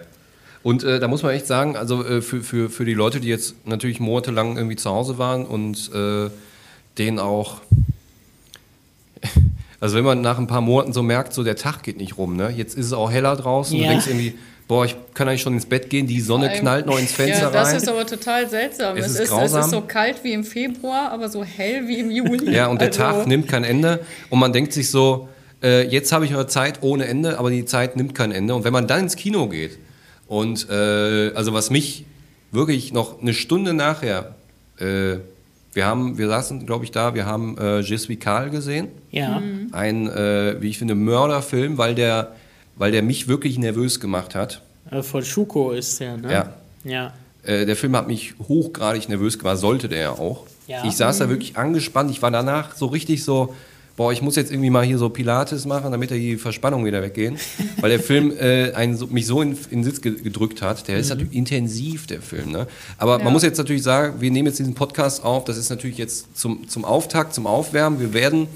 Und 0.64 0.84
äh, 0.84 1.00
da 1.00 1.08
muss 1.08 1.24
man 1.24 1.34
echt 1.34 1.48
sagen, 1.48 1.76
also 1.76 2.06
äh, 2.06 2.22
für, 2.22 2.42
für, 2.42 2.70
für 2.70 2.86
die 2.86 2.94
Leute, 2.94 3.20
die 3.20 3.28
jetzt 3.28 3.56
natürlich 3.66 4.00
monatelang 4.00 4.58
irgendwie 4.58 4.76
zu 4.76 4.90
Hause 4.90 5.18
waren 5.18 5.46
und 5.46 5.92
äh, 5.94 6.30
den 6.98 7.20
auch. 7.20 7.62
Also 9.80 9.96
wenn 9.98 10.04
man 10.06 10.22
nach 10.22 10.38
ein 10.38 10.46
paar 10.46 10.62
Monaten 10.62 10.94
so 10.94 11.02
merkt, 11.02 11.34
so 11.34 11.44
der 11.44 11.56
Tag 11.56 11.82
geht 11.82 11.98
nicht 11.98 12.16
rum, 12.20 12.36
ne? 12.36 12.54
Jetzt 12.56 12.78
ist 12.78 12.86
es 12.86 12.94
auch 12.94 13.10
heller 13.10 13.36
draußen, 13.36 13.76
Ja. 13.76 13.86
du 13.86 13.90
denkst 13.90 14.06
irgendwie, 14.06 14.36
boah, 14.68 14.86
ich 14.86 14.96
kann 15.16 15.28
eigentlich 15.28 15.42
schon 15.42 15.56
ins 15.56 15.66
Bett 15.66 15.90
gehen, 15.90 16.06
die 16.06 16.22
Sonne 16.22 16.52
knallt 16.54 16.86
noch 16.86 17.00
ins 17.00 17.12
Fenster 17.14 17.46
ja, 17.46 17.50
das 17.50 17.70
rein. 17.70 17.78
ist 17.78 17.90
aber 17.90 18.06
total 18.06 18.48
seltsam. 18.48 18.96
Es 18.96 19.08
Es, 19.08 19.20
ist 19.20 19.32
es 19.32 19.54
ist 19.56 19.70
so 19.72 19.82
kalt 19.82 20.24
wie 20.24 20.34
im 20.34 20.44
Februar, 20.44 21.12
aber 21.12 21.30
so 21.30 21.44
hell 21.44 21.88
wie 21.88 22.00
im 22.00 22.12
Juli. 22.12 22.54
Ja, 22.54 22.68
und 22.68 22.80
der 22.80 22.90
Also, 22.90 23.00
Tag 23.00 23.26
nimmt 23.26 23.48
kein 23.48 23.64
Ende 23.64 24.06
und 24.30 24.38
man 24.38 24.54
denkt 24.54 24.72
sich 24.72 24.92
so, 24.92 25.28
äh, 25.64 25.88
jetzt 25.88 26.12
habe 26.12 26.26
ich 26.26 26.34
aber 26.36 26.48
Zeit 26.48 26.84
ohne 26.84 27.06
Ende, 27.06 27.40
aber 27.40 27.50
die 27.50 27.66
Zeit 27.66 27.96
nimmt 27.96 28.14
kein 28.14 28.32
Ende. 28.32 28.54
Und 28.54 28.64
wenn 28.64 28.74
man 28.74 28.88
dann 28.88 29.00
ins 29.00 29.16
Kino 29.16 29.48
geht 29.48 29.80
und 30.28 30.70
äh, 30.70 31.32
also 31.34 31.54
was 31.54 31.72
mich 31.72 32.06
wirklich 32.52 32.94
noch 32.94 33.20
eine 33.20 33.34
Stunde 33.34 33.74
nachher, 33.74 34.36
äh, 34.80 35.16
wir 35.74 35.86
haben, 35.86 36.18
wir 36.18 36.28
saßen, 36.28 36.66
glaube 36.66 36.84
ich, 36.86 36.92
da, 36.92 37.14
wir 37.14 37.26
haben 37.26 37.58
äh, 37.58 37.80
Je 37.80 37.98
suis 37.98 38.20
Karl 38.20 38.50
gesehen, 38.50 38.88
Ja. 39.12 39.40
Mhm. 39.40 39.70
ein, 39.72 40.08
äh, 40.10 40.56
wie 40.62 40.70
ich 40.70 40.78
finde, 40.78 40.96
Mörderfilm, 40.96 41.78
weil 41.78 41.96
der, 41.96 42.34
weil 42.76 42.92
der 42.92 43.04
mich 43.04 43.28
wirklich 43.28 43.58
nervös 43.58 44.00
gemacht 44.00 44.36
hat. 44.36 44.62
Äh, 44.90 45.02
Von 45.04 45.24
Schuko 45.24 45.72
ist 45.72 46.00
der, 46.00 46.18
ne? 46.18 46.32
Ja. 46.32 46.54
Ja. 46.84 47.14
Äh, 47.44 47.66
der 47.66 47.76
Film 47.76 47.96
hat 47.96 48.08
mich 48.08 48.34
hochgradig 48.48 49.08
nervös 49.10 49.40
gemacht, 49.40 49.58
sollte 49.58 49.88
der 49.88 50.00
ja 50.00 50.12
auch. 50.12 50.46
Ja. 50.68 50.84
Ich 50.86 50.96
saß 50.96 51.20
da 51.20 51.30
wirklich 51.30 51.58
angespannt. 51.58 52.12
Ich 52.12 52.22
war 52.22 52.32
danach 52.32 52.76
so 52.76 52.86
richtig 52.88 53.24
so, 53.24 53.54
boah, 53.98 54.12
ich 54.12 54.22
muss 54.22 54.36
jetzt 54.36 54.52
irgendwie 54.52 54.70
mal 54.70 54.84
hier 54.86 54.98
so 54.98 55.10
Pilates 55.10 55.66
machen, 55.66 55.92
damit 55.92 56.12
da 56.12 56.16
die 56.16 56.38
Verspannungen 56.38 56.86
wieder 56.86 57.02
weggehen. 57.02 57.38
Weil 57.80 57.90
der 57.92 58.00
Film 58.00 58.32
äh, 58.40 58.72
einen 58.74 58.98
so, 58.98 59.08
mich 59.08 59.26
so 59.28 59.42
in, 59.42 59.52
in 59.70 59.80
den 59.80 59.84
Sitz 59.84 60.02
ge 60.02 60.14
gedrückt 60.22 60.62
hat. 60.62 60.88
Der 60.88 60.98
ist 60.98 61.10
natürlich 61.10 61.34
intensiv, 61.34 62.08
der 62.08 62.22
Film. 62.22 62.52
Ne? 62.52 62.68
Aber 62.98 63.18
Ja. 63.20 63.24
man 63.24 63.34
muss 63.34 63.44
jetzt 63.44 63.58
natürlich 63.58 63.84
sagen, 63.84 64.16
wir 64.22 64.32
nehmen 64.32 64.48
jetzt 64.48 64.60
diesen 64.60 64.74
Podcast 64.74 65.24
auf. 65.24 65.44
Das 65.46 65.58
ist 65.58 65.70
natürlich 65.70 65.98
jetzt 65.98 66.38
zum, 66.38 66.68
zum 66.68 66.86
Auftakt, 66.86 67.34
zum 67.34 67.46
Aufwärmen. 67.48 68.00
Wir 68.00 68.14
werden 68.14 68.48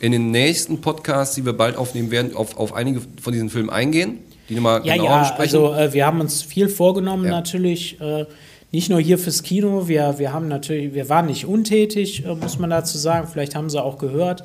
in 0.00 0.12
den 0.12 0.30
nächsten 0.30 0.80
Podcasts, 0.80 1.34
die 1.34 1.44
wir 1.44 1.52
bald 1.52 1.76
aufnehmen 1.76 2.10
werden, 2.10 2.34
auf, 2.34 2.56
auf 2.56 2.72
einige 2.74 3.00
von 3.22 3.32
diesen 3.32 3.50
Filmen 3.50 3.70
eingehen. 3.70 4.18
Die 4.48 4.54
nochmal 4.54 4.80
Ja, 4.84 4.94
genauer 4.94 5.10
ja, 5.10 5.20
besprechen. 5.20 5.60
also 5.60 5.74
äh, 5.74 5.92
wir 5.92 6.06
haben 6.06 6.20
uns 6.20 6.42
viel 6.42 6.68
vorgenommen 6.68 7.24
Ja. 7.26 7.30
natürlich, 7.30 8.00
äh, 8.00 8.24
nicht 8.72 8.88
nur 8.88 9.00
hier 9.00 9.18
fürs 9.18 9.42
Kino, 9.42 9.88
wir, 9.88 10.14
wir 10.18 10.32
haben 10.32 10.48
natürlich, 10.48 10.94
wir 10.94 11.08
waren 11.08 11.26
nicht 11.26 11.44
untätig, 11.44 12.24
äh, 12.24 12.34
muss 12.34 12.58
man 12.58 12.70
dazu 12.70 12.98
sagen, 12.98 13.28
vielleicht 13.30 13.54
haben 13.54 13.68
sie 13.70 13.82
auch 13.82 13.98
gehört. 13.98 14.44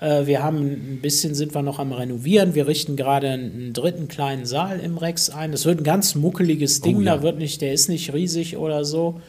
Äh, 0.00 0.26
wir 0.26 0.42
haben 0.42 0.58
ein 0.58 0.98
bisschen, 1.02 1.34
sind 1.34 1.54
wir 1.54 1.62
noch 1.62 1.78
am 1.78 1.92
Renovieren, 1.92 2.54
wir 2.54 2.66
richten 2.66 2.96
gerade 2.96 3.28
einen, 3.30 3.52
einen 3.52 3.72
dritten 3.72 4.08
kleinen 4.08 4.46
Saal 4.46 4.80
im 4.80 4.98
Rex 4.98 5.30
ein. 5.30 5.52
Das 5.52 5.64
wird 5.64 5.80
ein 5.80 5.84
ganz 5.84 6.14
muckeliges 6.14 6.80
Ding, 6.80 6.98
Oh, 6.98 7.00
ja. 7.00 7.16
da 7.16 7.22
wird 7.22 7.38
nicht, 7.38 7.60
der 7.60 7.72
ist 7.72 7.88
nicht 7.88 8.12
riesig 8.12 8.56
oder 8.56 8.84
so. 8.84 9.20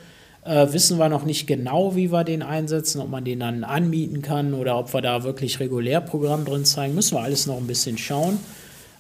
Äh, 0.43 0.71
wissen 0.71 0.97
wir 0.97 1.09
noch 1.09 1.25
nicht 1.25 1.45
genau, 1.45 1.95
wie 1.95 2.11
wir 2.11 2.23
den 2.23 2.41
einsetzen, 2.41 3.01
ob 3.01 3.09
man 3.09 3.25
den 3.25 3.39
dann 3.41 3.63
anmieten 3.63 4.21
kann 4.21 4.53
oder 4.53 4.77
ob 4.77 4.93
wir 4.93 5.01
da 5.01 5.23
wirklich 5.23 5.59
regulär 5.59 5.99
Programm 6.01 6.45
drin 6.45 6.63
zeigen. 6.63 6.95
Müssen 6.95 7.15
wir 7.17 7.21
alles 7.21 7.47
noch 7.47 7.57
ein 7.57 7.67
bisschen 7.67 7.97
schauen. 7.97 8.39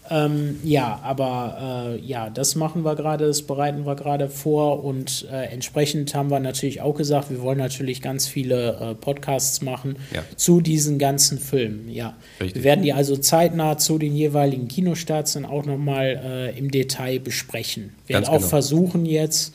Ähm, 0.09 0.59
ja, 0.63 0.99
aber 1.03 1.95
äh, 1.97 1.99
ja, 2.05 2.29
das 2.29 2.55
machen 2.55 2.83
wir 2.83 2.95
gerade, 2.95 3.27
das 3.27 3.41
bereiten 3.41 3.85
wir 3.85 3.95
gerade 3.95 4.29
vor 4.29 4.83
und 4.83 5.27
äh, 5.31 5.45
entsprechend 5.45 6.13
haben 6.15 6.29
wir 6.29 6.39
natürlich 6.39 6.81
auch 6.81 6.95
gesagt, 6.95 7.29
wir 7.29 7.41
wollen 7.41 7.57
natürlich 7.57 8.01
ganz 8.01 8.27
viele 8.27 8.77
äh, 8.79 8.95
Podcasts 8.95 9.61
machen 9.61 9.97
Ja. 10.13 10.23
zu 10.35 10.61
diesen 10.61 10.97
ganzen 10.99 11.39
Filmen. 11.39 11.89
Ja, 11.89 12.15
Richtig. 12.39 12.55
wir 12.55 12.63
werden 12.63 12.83
die 12.83 12.93
also 12.93 13.17
zeitnah 13.17 13.77
zu 13.77 13.97
den 13.97 14.15
jeweiligen 14.15 14.67
Kinostarts 14.67 15.33
dann 15.33 15.45
auch 15.45 15.65
nochmal 15.65 16.21
äh, 16.53 16.57
im 16.57 16.71
Detail 16.71 17.19
besprechen. 17.19 17.93
Wir 18.05 18.15
werden 18.15 18.23
Ganz 18.25 18.29
auch 18.29 18.37
genau. 18.39 18.47
versuchen 18.49 19.05
jetzt, 19.05 19.53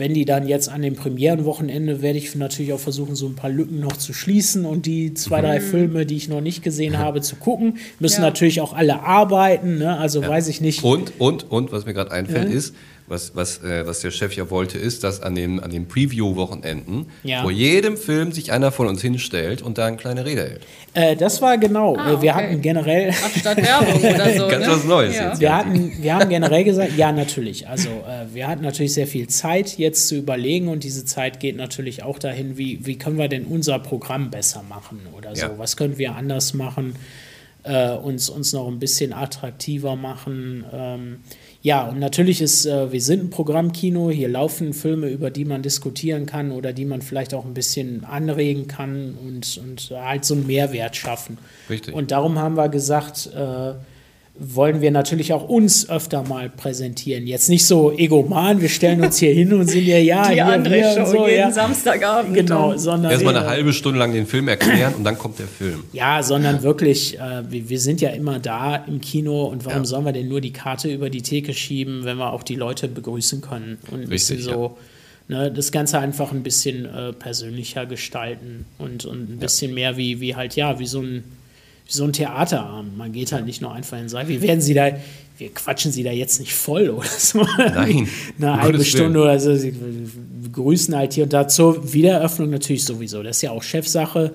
wenn 0.00 0.14
die 0.14 0.24
dann 0.24 0.48
jetzt 0.48 0.70
an 0.70 0.80
dem 0.80 0.96
Premierenwochenende, 0.96 2.00
werde 2.00 2.18
ich 2.18 2.34
natürlich 2.34 2.72
auch 2.72 2.80
versuchen, 2.80 3.14
so 3.14 3.26
ein 3.26 3.34
paar 3.34 3.50
Lücken 3.50 3.80
noch 3.80 3.96
zu 3.98 4.14
schließen 4.14 4.64
und 4.64 4.86
die 4.86 5.12
zwei, 5.12 5.42
drei 5.42 5.60
Filme, 5.60 6.06
die 6.06 6.16
ich 6.16 6.28
noch 6.28 6.40
nicht 6.40 6.62
gesehen 6.62 6.98
habe, 6.98 7.20
zu 7.20 7.36
gucken. 7.36 7.76
Müssen 7.98 8.22
Ja. 8.22 8.28
natürlich 8.28 8.62
auch 8.62 8.72
alle 8.72 9.02
arbeiten, 9.02 9.76
ne? 9.78 9.98
also 9.98 10.26
weiß 10.26 10.48
ich 10.48 10.62
nicht. 10.62 10.82
Und, 10.82 11.12
und, 11.20 11.50
und, 11.50 11.70
was 11.70 11.84
mir 11.84 11.92
gerade 11.92 12.12
einfällt, 12.12 12.50
ist, 12.50 12.74
was, 13.10 13.34
was, 13.34 13.62
äh, 13.62 13.86
was 13.86 14.00
der 14.00 14.10
Chef 14.12 14.34
ja 14.36 14.48
wollte, 14.50 14.78
ist, 14.78 15.04
dass 15.04 15.20
an 15.20 15.34
den, 15.34 15.60
an 15.60 15.70
den 15.70 15.88
Preview-Wochenenden 15.88 17.06
Ja. 17.24 17.42
vor 17.42 17.50
jedem 17.50 17.96
Film 17.96 18.32
sich 18.32 18.52
einer 18.52 18.70
von 18.72 18.86
uns 18.86 19.02
hinstellt 19.02 19.60
und 19.62 19.78
da 19.78 19.86
eine 19.86 19.96
kleine 19.96 20.24
Rede 20.24 20.42
hält. 20.42 20.62
Äh, 20.94 21.16
das 21.16 21.42
war 21.42 21.58
genau, 21.58 21.96
Ah, 21.96 22.12
äh, 22.12 22.22
wir 22.22 22.32
okay. 22.32 22.44
hatten 22.44 22.62
generell... 22.62 23.10
Ach, 23.12 23.36
statt 23.36 23.56
Werbung 23.58 24.00
oder 24.00 24.34
so. 24.38 24.48
Ganz 24.48 24.66
ne? 24.66 24.72
was 24.72 24.84
Neues 24.84 25.16
ja. 25.16 25.28
jetzt. 25.28 25.40
Wir, 25.40 25.56
hatten, 25.56 25.92
wir 26.00 26.14
haben 26.14 26.28
generell 26.28 26.64
gesagt, 26.64 26.96
ja, 26.96 27.12
natürlich. 27.12 27.68
Also, 27.68 27.88
äh, 27.88 28.32
wir 28.32 28.46
hatten 28.48 28.62
natürlich 28.62 28.94
sehr 28.94 29.06
viel 29.06 29.26
Zeit, 29.28 29.76
jetzt 29.76 30.08
zu 30.08 30.16
überlegen, 30.16 30.68
und 30.68 30.84
diese 30.84 31.04
Zeit 31.04 31.40
geht 31.40 31.56
natürlich 31.56 32.02
auch 32.02 32.18
dahin, 32.18 32.56
wie, 32.56 32.86
wie 32.86 32.96
können 32.96 33.18
wir 33.18 33.28
denn 33.28 33.44
unser 33.44 33.78
Programm 33.80 34.30
besser 34.30 34.62
machen 34.62 35.00
oder 35.16 35.34
so? 35.34 35.46
Ja. 35.46 35.58
Was 35.58 35.76
können 35.76 35.98
wir 35.98 36.14
anders 36.14 36.54
machen, 36.54 36.94
äh, 37.64 37.90
uns, 37.90 38.30
uns 38.30 38.52
noch 38.52 38.68
ein 38.68 38.78
bisschen 38.78 39.12
attraktiver 39.12 39.96
machen? 39.96 40.64
Ähm, 40.72 41.16
ja, 41.62 41.86
und 41.86 41.98
natürlich 41.98 42.40
ist, 42.40 42.64
äh, 42.64 42.90
wir 42.90 43.02
sind 43.02 43.24
ein 43.24 43.30
Programmkino, 43.30 44.10
hier 44.10 44.28
laufen 44.28 44.72
Filme, 44.72 45.08
über 45.08 45.30
die 45.30 45.44
man 45.44 45.62
diskutieren 45.62 46.24
kann 46.24 46.52
oder 46.52 46.72
die 46.72 46.86
man 46.86 47.02
vielleicht 47.02 47.34
auch 47.34 47.44
ein 47.44 47.52
bisschen 47.52 48.04
anregen 48.04 48.66
kann 48.66 49.14
und, 49.22 49.58
und 49.58 49.90
halt 49.90 50.24
so 50.24 50.34
einen 50.34 50.46
Mehrwert 50.46 50.96
schaffen. 50.96 51.36
Richtig. 51.68 51.94
Und 51.94 52.12
darum 52.12 52.38
haben 52.38 52.56
wir 52.56 52.70
gesagt, 52.70 53.30
äh, 53.34 53.74
wollen 54.38 54.80
wir 54.80 54.90
natürlich 54.90 55.32
auch 55.34 55.48
uns 55.48 55.90
öfter 55.90 56.22
mal 56.22 56.48
präsentieren. 56.48 57.26
Jetzt 57.26 57.50
nicht 57.50 57.66
so 57.66 57.92
egoman, 57.92 58.62
wir 58.62 58.70
stellen 58.70 59.02
uns 59.02 59.18
hier 59.18 59.34
hin 59.34 59.52
und 59.52 59.66
sind 59.68 59.84
ja, 59.84 59.98
ja, 59.98 60.28
Die 60.28 60.34
hier, 60.34 60.46
andere 60.46 60.74
wir 60.76 60.94
Show 60.94 61.00
und 61.00 61.06
so, 61.06 61.26
jeden 61.26 61.38
ja. 61.40 61.50
Samstagabend. 61.50 62.34
Genau, 62.34 62.70
dann. 62.70 62.78
sondern 62.78 63.12
Erstmal 63.12 63.36
eine 63.36 63.46
halbe 63.46 63.72
Stunde 63.74 63.98
lang 63.98 64.12
den 64.12 64.26
Film 64.26 64.48
erklären 64.48 64.94
und 64.94 65.04
dann 65.04 65.18
kommt 65.18 65.38
der 65.38 65.46
Film. 65.46 65.84
ja, 65.92 66.22
sondern 66.22 66.62
wirklich, 66.62 67.18
äh, 67.18 67.50
wir, 67.50 67.68
wir 67.68 67.80
sind 67.80 68.00
ja 68.00 68.10
immer 68.10 68.38
da 68.38 68.76
im 68.76 69.00
Kino 69.02 69.44
und 69.44 69.66
warum 69.66 69.80
Ja. 69.82 69.84
sollen 69.84 70.04
wir 70.06 70.12
denn 70.12 70.28
nur 70.28 70.40
die 70.40 70.52
Karte 70.52 70.90
über 70.90 71.10
die 71.10 71.22
Theke 71.22 71.52
schieben, 71.52 72.04
wenn 72.04 72.16
wir 72.16 72.32
auch 72.32 72.42
die 72.42 72.56
Leute 72.56 72.88
begrüßen 72.88 73.42
können 73.42 73.78
und 73.90 74.02
ein 74.04 74.08
bisschen 74.08 74.36
Richtig, 74.38 74.54
so 74.54 74.78
ne, 75.28 75.50
das 75.52 75.70
Ganze 75.70 75.98
einfach 75.98 76.32
ein 76.32 76.42
bisschen 76.42 76.86
äh, 76.86 77.12
persönlicher 77.12 77.84
gestalten 77.84 78.64
und, 78.78 79.04
und 79.04 79.28
ein 79.30 79.38
bisschen 79.38 79.74
mehr 79.74 79.98
wie, 79.98 80.20
wie 80.20 80.34
halt, 80.34 80.56
ja, 80.56 80.78
wie 80.78 80.86
so 80.86 81.00
ein 81.02 81.24
so 81.92 82.04
ein 82.04 82.12
Theaterabend. 82.12 82.96
Man 82.96 83.12
geht 83.12 83.32
halt 83.32 83.46
nicht 83.46 83.60
nur 83.60 83.72
einfach 83.72 83.96
in 83.96 84.04
den 84.04 84.08
Saal. 84.08 84.28
Wir 84.28 84.40
werden 84.42 84.60
sie 84.60 84.74
da, 84.74 84.90
wir 85.38 85.52
quatschen 85.54 85.90
sie 85.92 86.02
da 86.02 86.10
jetzt 86.12 86.38
nicht 86.40 86.54
voll 86.54 86.90
oder 86.90 87.06
so. 87.08 87.44
Nein, 87.58 88.08
Eine 88.38 88.56
halbe 88.60 88.72
Gottes 88.78 88.88
Stunde 88.88 89.14
Willen. 89.20 89.22
oder 89.24 89.40
so. 89.40 89.54
Sie 89.56 89.74
begrüßen 90.42 90.94
halt 90.96 91.12
hier 91.14 91.24
und 91.24 91.32
da 91.32 91.48
zur 91.48 91.92
Wiedereröffnung 91.92 92.50
natürlich 92.50 92.84
sowieso. 92.84 93.22
Das 93.22 93.36
ist 93.38 93.42
ja 93.42 93.50
auch 93.50 93.62
Chefsache. 93.62 94.32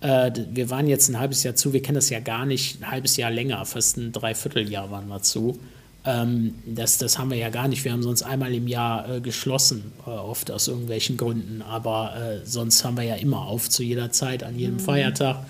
Äh, 0.00 0.30
d- 0.32 0.46
wir 0.52 0.70
waren 0.70 0.86
jetzt 0.86 1.08
ein 1.08 1.18
halbes 1.18 1.42
Jahr 1.42 1.54
zu, 1.56 1.72
wir 1.72 1.82
kennen 1.82 1.96
das 1.96 2.08
ja 2.10 2.20
gar 2.20 2.46
nicht, 2.46 2.80
ein 2.82 2.90
halbes 2.90 3.16
Jahr 3.16 3.30
länger, 3.32 3.64
fast 3.64 3.96
ein 3.96 4.12
Dreivierteljahr 4.12 4.90
waren 4.90 5.08
wir 5.08 5.22
zu. 5.22 5.58
Ähm, 6.04 6.54
das, 6.66 6.98
das 6.98 7.18
haben 7.18 7.30
wir 7.30 7.36
ja 7.38 7.50
gar 7.50 7.66
nicht. 7.68 7.84
Wir 7.84 7.92
haben 7.92 8.02
sonst 8.04 8.22
einmal 8.22 8.54
im 8.54 8.68
Jahr 8.68 9.16
äh, 9.16 9.20
geschlossen, 9.20 9.92
äh, 10.06 10.10
oft 10.10 10.50
aus 10.52 10.68
irgendwelchen 10.68 11.16
Gründen. 11.16 11.62
Aber 11.62 12.14
äh, 12.16 12.46
sonst 12.46 12.84
haben 12.84 12.96
wir 12.96 13.02
ja 13.04 13.16
immer 13.16 13.42
auf 13.42 13.68
zu 13.68 13.82
jeder 13.82 14.10
Zeit, 14.12 14.44
an 14.44 14.56
jedem 14.58 14.78
Feiertag. 14.78 15.44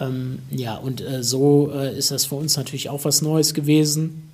Ähm, 0.00 0.40
ja, 0.50 0.76
und 0.76 1.00
äh, 1.00 1.22
so 1.22 1.70
äh, 1.72 1.96
ist 1.96 2.10
das 2.10 2.26
für 2.26 2.36
uns 2.36 2.56
natürlich 2.56 2.88
auch 2.88 3.04
was 3.04 3.22
Neues 3.22 3.54
gewesen. 3.54 4.30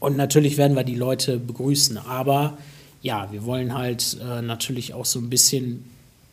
Und 0.00 0.16
natürlich 0.16 0.56
werden 0.56 0.76
wir 0.76 0.84
die 0.84 0.94
Leute 0.94 1.38
begrüßen. 1.38 1.98
Aber 1.98 2.58
ja, 3.02 3.28
wir 3.30 3.44
wollen 3.44 3.74
halt 3.74 4.18
äh, 4.20 4.42
natürlich 4.42 4.94
auch 4.94 5.04
so 5.04 5.18
ein 5.20 5.30
bisschen 5.30 5.84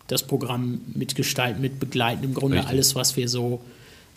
das 0.07 0.23
Programm 0.23 0.81
mitgestalten, 0.93 1.61
mitbegleiten. 1.61 2.23
Im 2.23 2.33
Grunde 2.33 2.57
Richtig. 2.57 2.71
alles, 2.71 2.95
was 2.95 3.15
wir 3.15 3.29
so, 3.29 3.61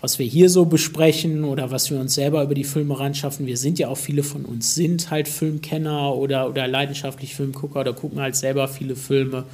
was 0.01 0.19
wir 0.19 0.27
hier 0.27 0.51
so 0.51 0.65
besprechen 0.65 1.45
oder 1.45 1.71
was 1.71 1.91
wir 1.91 2.01
uns 2.01 2.15
selber 2.15 2.43
über 2.43 2.55
die 2.55 2.65
Filme 2.65 2.99
ranschaffen. 2.99 3.47
Wir 3.47 3.57
sind 3.57 3.79
ja 3.79 3.89
auch 3.89 3.97
viele 3.97 4.23
von 4.23 4.45
uns 4.45 4.75
sind 4.75 5.11
halt 5.11 5.29
Filmkenner 5.29 6.15
oder, 6.15 6.49
oder 6.49 6.67
leidenschaftlich 6.67 7.35
Filmgucker 7.35 7.81
oder 7.81 7.93
gucken 7.93 8.21
halt 8.21 8.37
selber 8.37 8.69
viele 8.69 8.97
Filme 8.97 9.45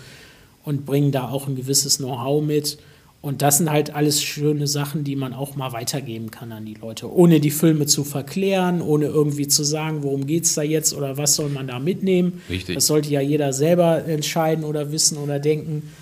und 0.64 0.86
bringen 0.86 1.12
da 1.12 1.28
auch 1.28 1.48
ein 1.48 1.56
gewisses 1.56 1.98
Know-how 1.98 2.42
mit. 2.42 2.78
Und 3.22 3.40
das 3.40 3.58
sind 3.58 3.70
halt 3.70 3.94
alles 3.94 4.20
schöne 4.20 4.66
Sachen, 4.66 5.04
die 5.04 5.14
man 5.14 5.32
auch 5.32 5.54
mal 5.54 5.72
weitergeben 5.72 6.32
kann 6.32 6.50
an 6.50 6.64
die 6.66 6.74
Leute, 6.74 7.08
ohne 7.10 7.38
die 7.38 7.52
Filme 7.52 7.86
zu 7.86 8.02
verklären, 8.02 8.82
ohne 8.82 9.06
irgendwie 9.06 9.46
zu 9.46 9.62
sagen, 9.62 10.02
worum 10.02 10.26
geht 10.26 10.42
es 10.44 10.54
da 10.54 10.62
jetzt 10.62 10.92
oder 10.92 11.16
was 11.16 11.36
soll 11.36 11.48
man 11.48 11.68
da 11.68 11.78
mitnehmen. 11.78 12.42
Richtig. 12.50 12.74
Das 12.74 12.88
sollte 12.88 13.10
ja 13.10 13.20
jeder 13.20 13.52
selber 13.52 14.04
entscheiden 14.06 14.64
oder 14.64 14.90
wissen 14.90 15.18
oder 15.18 15.38
denken. 15.38 15.92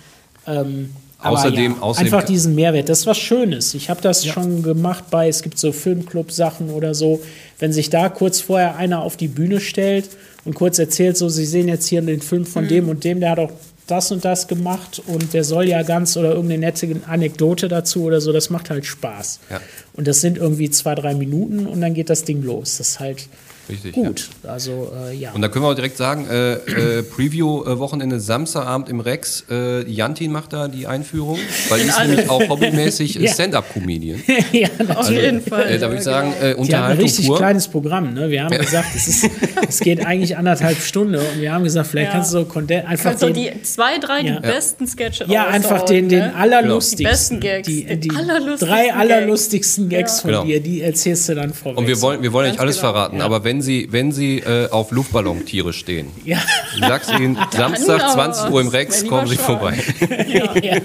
Ähm, 0.47 0.89
aber 1.19 1.37
Außerdem- 1.37 1.75
ja, 1.75 1.81
außerdem- 1.83 1.99
einfach 1.99 2.23
diesen 2.23 2.55
Mehrwert, 2.55 2.89
das 2.89 3.01
ist 3.01 3.05
was 3.05 3.19
Schönes. 3.19 3.75
Ich 3.75 3.91
habe 3.91 4.01
das 4.01 4.25
schon 4.25 4.63
gemacht 4.63 5.03
bei, 5.11 5.27
es 5.27 5.43
gibt 5.43 5.59
so 5.59 5.71
Filmclub-Sachen 5.71 6.71
oder 6.71 6.95
so, 6.95 7.21
wenn 7.59 7.71
sich 7.71 7.91
da 7.91 8.09
kurz 8.09 8.41
vorher 8.41 8.77
einer 8.77 9.03
auf 9.03 9.15
die 9.15 9.27
Bühne 9.27 9.59
stellt 9.59 10.09
und 10.43 10.55
kurz 10.55 10.79
erzählt, 10.79 11.17
so, 11.17 11.29
Sie 11.29 11.45
sehen 11.45 11.67
jetzt 11.67 11.85
hier 11.87 12.01
den 12.01 12.21
Film 12.21 12.47
von 12.47 12.67
dem 12.67 12.89
und 12.89 13.03
dem, 13.03 13.19
der 13.19 13.29
hat 13.29 13.37
auch 13.39 13.51
das 13.91 14.11
und 14.11 14.23
das 14.23 14.47
gemacht 14.47 15.01
und 15.05 15.33
der 15.33 15.43
soll 15.43 15.67
ja 15.67 15.83
ganz 15.83 16.15
oder 16.15 16.31
irgendeine 16.31 16.61
nette 16.65 16.87
Anekdote 17.07 17.67
dazu 17.67 18.03
oder 18.03 18.21
so, 18.21 18.31
das 18.31 18.49
macht 18.49 18.69
halt 18.69 18.85
Spaß. 18.85 19.39
Ja. 19.49 19.59
Und 19.93 20.07
das 20.07 20.21
sind 20.21 20.37
irgendwie 20.37 20.69
zwei, 20.69 20.95
drei 20.95 21.13
Minuten 21.13 21.67
und 21.67 21.81
dann 21.81 21.93
geht 21.93 22.09
das 22.09 22.23
Ding 22.23 22.41
los. 22.41 22.77
Das 22.77 22.89
ist 22.89 22.99
halt, 22.99 23.27
Richtig, 23.69 23.93
gut. 23.93 24.29
Ja. 24.43 24.49
Also 24.49 24.91
äh, 25.09 25.15
ja. 25.15 25.31
Und 25.31 25.41
da 25.41 25.47
können 25.47 25.65
wir 25.65 25.69
auch 25.69 25.75
direkt 25.75 25.97
sagen, 25.97 26.27
äh, 26.29 26.53
äh, 26.53 27.03
Preview-Wochenende 27.03 28.19
Samstagabend 28.19 28.89
im 28.89 28.99
Rex. 28.99 29.45
Äh, 29.49 29.89
Jantin 29.89 30.31
macht 30.31 30.53
da 30.53 30.67
die 30.67 30.87
Einführung, 30.87 31.39
weil 31.69 31.81
die 31.81 31.87
ist 31.87 31.99
nämlich 31.99 32.29
auch 32.29 32.47
hobbymäßig 32.49 33.15
ja. 33.15 33.31
Stand-up-Comedian. 33.31 34.21
ja, 34.51 34.67
auf 34.87 34.97
also, 34.97 35.13
jeden 35.13 35.41
Fall. 35.41 35.67
Äh, 35.67 35.79
da 35.79 35.87
würde 35.87 35.97
ich 35.97 36.03
sagen, 36.03 36.33
äh, 36.41 36.53
Unterhaltung 36.53 36.65
die 36.65 36.75
haben 36.75 36.91
ein 36.91 36.97
richtig 36.97 37.27
pur. 37.27 37.37
kleines 37.37 37.67
Programm. 37.67 38.13
Ne? 38.13 38.29
Wir 38.29 38.43
haben 38.43 38.57
gesagt, 38.57 38.89
es, 38.95 39.07
ist, 39.07 39.29
es 39.67 39.79
geht 39.79 40.05
eigentlich 40.05 40.37
anderthalb 40.37 40.77
Stunden 40.81 41.15
und 41.15 41.41
wir 41.41 41.53
haben 41.53 41.63
gesagt, 41.63 41.87
vielleicht 41.87 42.11
kannst 42.11 42.33
du 42.33 42.39
so 42.39 42.61
einfach 42.85 43.11
kannst 43.11 43.23
den, 43.23 43.33
die 43.33 43.61
zwei, 43.63 43.97
drei 43.99 44.23
die 44.23 44.39
besten 44.41 44.87
Sketche 44.87 45.25
Ja, 45.27 45.47
einfach 45.47 45.83
den, 45.83 46.09
den 46.09 46.19
ne? 46.19 46.35
allerlustigsten. 46.35 46.97
Die 46.97 47.03
besten 47.03 47.39
Gags. 47.39 47.67
Die, 47.67 47.99
die 47.99 48.11
allerlustigsten 48.11 48.67
drei 48.67 48.93
allerlustigsten 48.93 49.89
Gags 49.89 50.21
von 50.21 50.31
genau. 50.31 50.43
dir, 50.43 50.59
die 50.61 50.81
erzählst 50.81 51.29
du 51.29 51.35
dann 51.35 51.53
vor. 51.53 51.77
Und 51.77 51.87
wir 51.87 52.01
wollen, 52.01 52.21
wir 52.21 52.33
wollen 52.33 52.49
nicht 52.49 52.59
alles 52.59 52.77
genau. 52.77 52.93
verraten, 52.93 53.21
aber 53.21 53.43
wenn 53.43 53.50
Sie, 53.59 53.87
wenn 53.91 54.11
Sie 54.11 54.37
äh, 54.37 54.69
auf 54.69 54.91
Luftballontiere 54.91 55.73
stehen, 55.73 56.07
ja. 56.23 56.37
sagst 56.79 57.11
Ihnen, 57.19 57.37
Samstag 57.51 58.11
20 58.11 58.51
Uhr 58.51 58.61
im 58.61 58.67
Rex, 58.67 59.05
kommen 59.07 59.27
Sie 59.27 59.35
vorbei. 59.35 59.79
Ja. 60.27 60.55
ja. 60.55 60.77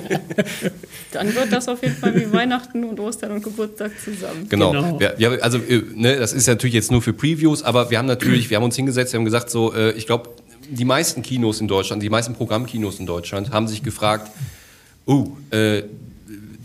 Dann 1.13 1.35
wird 1.35 1.53
das 1.53 1.69
auf 1.69 1.83
jeden 1.83 1.97
Fall 1.97 2.15
wie 2.15 2.33
Weihnachten 2.33 2.83
und 2.85 2.99
Ostern 2.99 3.33
und 3.33 3.43
Geburtstag 3.43 3.93
zusammen. 4.03 4.47
Genau. 4.49 4.73
genau. 4.73 4.99
Wir, 4.99 5.15
wir, 5.19 5.45
also, 5.45 5.59
äh, 5.59 5.83
ne, 5.95 6.17
das 6.17 6.33
ist 6.33 6.47
natürlich 6.47 6.75
jetzt 6.75 6.91
nur 6.91 7.03
für 7.03 7.13
Previews, 7.13 7.63
aber 7.63 7.91
wir 7.91 7.99
haben 7.99 8.07
natürlich, 8.07 8.51
wir 8.51 8.57
haben 8.57 8.65
uns 8.65 8.77
hingesetzt, 8.77 9.13
wir 9.13 9.19
haben 9.19 9.25
gesagt, 9.25 9.51
so, 9.51 9.75
äh, 9.75 9.93
ich 9.93 10.07
glaube, 10.07 10.31
die 10.69 10.85
meisten 10.85 11.23
Kinos 11.23 11.61
in 11.61 11.69
Deutschland, 11.69 12.03
die 12.03 12.11
meisten 12.11 12.35
Programmkinos 12.35 12.99
in 12.99 13.07
Deutschland 13.07 13.53
haben 13.53 13.69
sich 13.69 13.83
gefragt, 13.83 14.31
oh, 15.05 15.29
äh, 15.51 15.83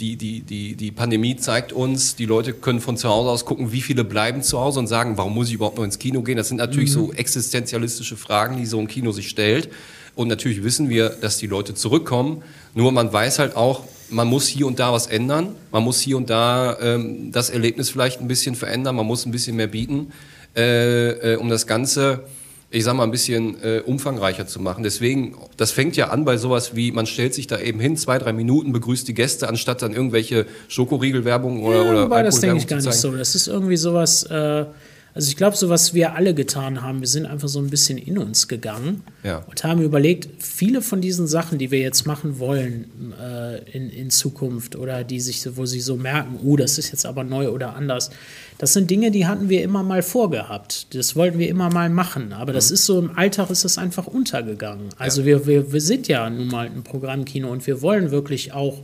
die, 0.02 0.16
die, 0.16 0.42
die, 0.42 0.76
die 0.76 0.92
Pandemie 0.92 1.36
zeigt 1.36 1.72
uns, 1.72 2.16
die 2.16 2.26
Leute 2.26 2.54
können 2.54 2.82
von 2.82 2.98
zu 2.98 3.08
Hause 3.08 3.30
aus 3.30 3.46
gucken, 3.46 3.72
wie 3.72 3.82
viele 3.82 4.04
bleiben 4.04 4.42
zu 4.42 4.60
Hause 4.60 4.80
und 4.80 4.88
sagen, 4.88 5.18
warum 5.18 5.36
muss 5.36 5.50
ich 5.50 5.54
überhaupt 5.54 5.78
noch 5.78 5.84
ins 5.84 6.00
Kino 6.00 6.24
gehen? 6.24 6.38
Das 6.38 6.48
sind 6.48 6.58
natürlich 6.58 6.90
mhm. 6.90 6.94
so 6.94 7.14
existenzialistische 7.14 8.18
Fragen, 8.18 8.58
die 8.58 8.66
so 8.66 8.80
ein 8.80 8.88
Kino 8.88 9.12
sich 9.12 9.30
stellt. 9.30 9.70
Und 10.16 10.28
natürlich 10.28 10.64
wissen 10.64 10.90
wir, 10.90 11.10
dass 11.10 11.38
die 11.38 11.48
Leute 11.48 11.76
zurückkommen. 11.76 12.42
Nur 12.74 12.92
man 12.92 13.14
weiß 13.14 13.40
halt 13.40 13.56
auch, 13.56 13.84
man 14.10 14.28
muss 14.28 14.48
hier 14.48 14.68
und 14.68 14.80
da 14.80 14.92
was 14.92 15.08
ändern. 15.08 15.56
Man 15.72 15.84
muss 15.84 16.02
hier 16.02 16.18
und 16.18 16.30
da 16.30 16.78
ähm, 16.82 17.32
das 17.32 17.50
Erlebnis 17.50 17.92
vielleicht 17.92 18.20
ein 18.20 18.28
bisschen 18.28 18.56
verändern. 18.56 18.96
Man 18.96 19.06
muss 19.06 19.26
ein 19.26 19.32
bisschen 19.32 19.56
mehr 19.56 19.68
bieten, 19.68 20.12
äh, 20.56 21.34
äh, 21.34 21.36
um 21.38 21.48
das 21.48 21.68
Ganze 21.68 22.26
ich 22.72 22.86
sag 22.86 22.96
mal, 22.96 23.04
ein 23.04 23.12
bisschen 23.12 23.62
äh, 23.62 23.82
umfangreicher 23.86 24.48
zu 24.48 24.62
machen. 24.62 24.84
Deswegen, 24.84 25.36
das 25.58 25.72
fängt 25.72 25.98
ja 25.98 26.10
an 26.10 26.24
bei 26.24 26.38
sowas 26.38 26.74
wie, 26.74 26.94
man 26.94 27.06
stellt 27.06 27.34
sich 27.34 27.46
da 27.46 27.60
eben 27.60 27.82
hin, 27.82 27.98
zwei, 27.98 28.18
drei 28.18 28.32
Minuten, 28.32 28.72
begrüßt 28.72 29.08
die 29.08 29.14
Gäste, 29.14 29.50
anstatt 29.50 29.82
dann 29.82 29.94
irgendwelche 29.94 30.46
Schokoriegelwerbung 30.70 31.62
oder, 31.64 31.84
ja, 31.84 31.92
oder 31.92 32.04
Wobei, 32.06 32.24
das 32.24 32.40
denke 32.40 32.58
ich 32.58 32.68
gar 32.68 32.78
nicht 32.78 32.94
so. 32.94 33.12
Das 33.12 33.36
ist 33.36 33.48
irgendwie 33.48 33.76
sowas, 33.76 34.24
äh, 34.24 34.66
also 35.14 35.28
ich 35.28 35.36
glaube, 35.36 35.58
so 35.58 35.70
was 35.70 35.94
wir 35.94 36.16
alle 36.16 36.34
getan 36.34 36.82
haben, 36.82 37.02
wir 37.02 37.08
sind 37.08 37.26
einfach 37.26 37.50
so 37.50 37.60
ein 37.60 37.70
bisschen 37.70 37.98
in 37.98 38.18
uns 38.18 38.48
gegangen 38.48 39.04
ja. 39.24 39.44
und 39.50 39.64
haben 39.64 39.82
überlegt, 39.82 40.30
viele 40.42 40.82
von 40.82 41.02
diesen 41.02 41.28
Sachen, 41.28 41.58
die 41.58 41.70
wir 41.70 41.80
jetzt 41.80 42.06
machen 42.06 42.40
wollen 42.40 43.14
äh, 43.20 43.58
in, 43.72 43.90
in 43.90 44.10
Zukunft 44.10 44.76
oder 44.76 45.04
die 45.04 45.20
sich, 45.20 45.46
wo 45.58 45.66
sie 45.66 45.82
so 45.82 45.98
merken, 45.98 46.40
oh, 46.44 46.56
das 46.56 46.78
ist 46.78 46.92
jetzt 46.92 47.06
aber 47.06 47.24
neu 47.24 47.50
oder 47.50 47.76
anders, 47.76 48.10
das 48.58 48.74
sind 48.74 48.90
Dinge, 48.90 49.12
die 49.12 49.26
hatten 49.26 49.50
wir 49.50 49.64
immer 49.64 49.84
mal 49.84 50.04
vorgehabt. 50.04 50.94
Das 50.96 51.16
wollten 51.16 51.40
wir 51.40 51.50
immer 51.50 51.70
mal 51.72 51.90
machen. 51.90 52.32
Aber 52.32 52.52
mhm. 52.52 52.56
das 52.56 52.72
ist 52.72 52.86
so, 52.86 53.00
im 53.00 53.18
Alltag 53.18 53.50
ist 53.50 53.66
es 53.66 53.78
einfach 53.78 54.08
untergegangen. 54.08 54.90
Also 54.98 55.22
ja. 55.22 55.28
wir, 55.28 55.48
wir, 55.48 55.74
wir 55.74 55.82
sind 55.82 56.08
ja 56.08 56.30
nun 56.30 56.48
mal 56.48 56.68
ein 56.68 56.84
Programmkino 56.84 57.50
und 57.50 57.66
wir 57.66 57.82
wollen 57.82 58.12
wirklich 58.12 58.54
auch 58.54 58.84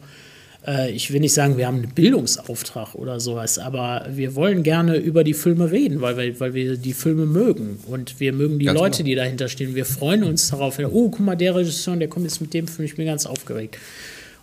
äh, 0.67 0.91
ich 0.91 1.11
will 1.11 1.21
nicht 1.21 1.33
sagen, 1.33 1.57
wir 1.57 1.65
haben 1.65 1.77
einen 1.77 1.93
Bildungsauftrag 1.93 2.93
oder 2.95 3.19
sowas, 3.19 3.57
aber 3.57 4.05
wir 4.11 4.35
wollen 4.35 4.63
gerne 4.63 4.97
über 4.97 5.23
die 5.23 5.33
Filme 5.33 5.71
reden, 5.71 6.01
weil 6.01 6.17
wir, 6.17 6.39
weil 6.39 6.53
wir 6.53 6.77
die 6.77 6.93
Filme 6.93 7.25
mögen 7.25 7.79
und 7.87 8.19
wir 8.19 8.33
mögen 8.33 8.59
die 8.59 8.65
ganz 8.65 8.79
Leute, 8.79 8.97
genau. 8.97 9.05
die 9.07 9.15
dahinter 9.15 9.47
stehen. 9.47 9.73
Wir 9.73 9.85
freuen 9.85 10.23
uns 10.23 10.49
darauf. 10.49 10.77
Oh, 10.79 11.09
guck 11.09 11.19
mal, 11.19 11.35
der 11.35 11.55
Regisseur, 11.55 11.95
der 11.95 12.09
kommt 12.09 12.25
jetzt 12.25 12.41
mit 12.41 12.53
dem 12.53 12.67
Film, 12.67 12.85
ich 12.85 12.95
bin 12.95 13.05
ganz 13.05 13.25
aufgeregt. 13.25 13.77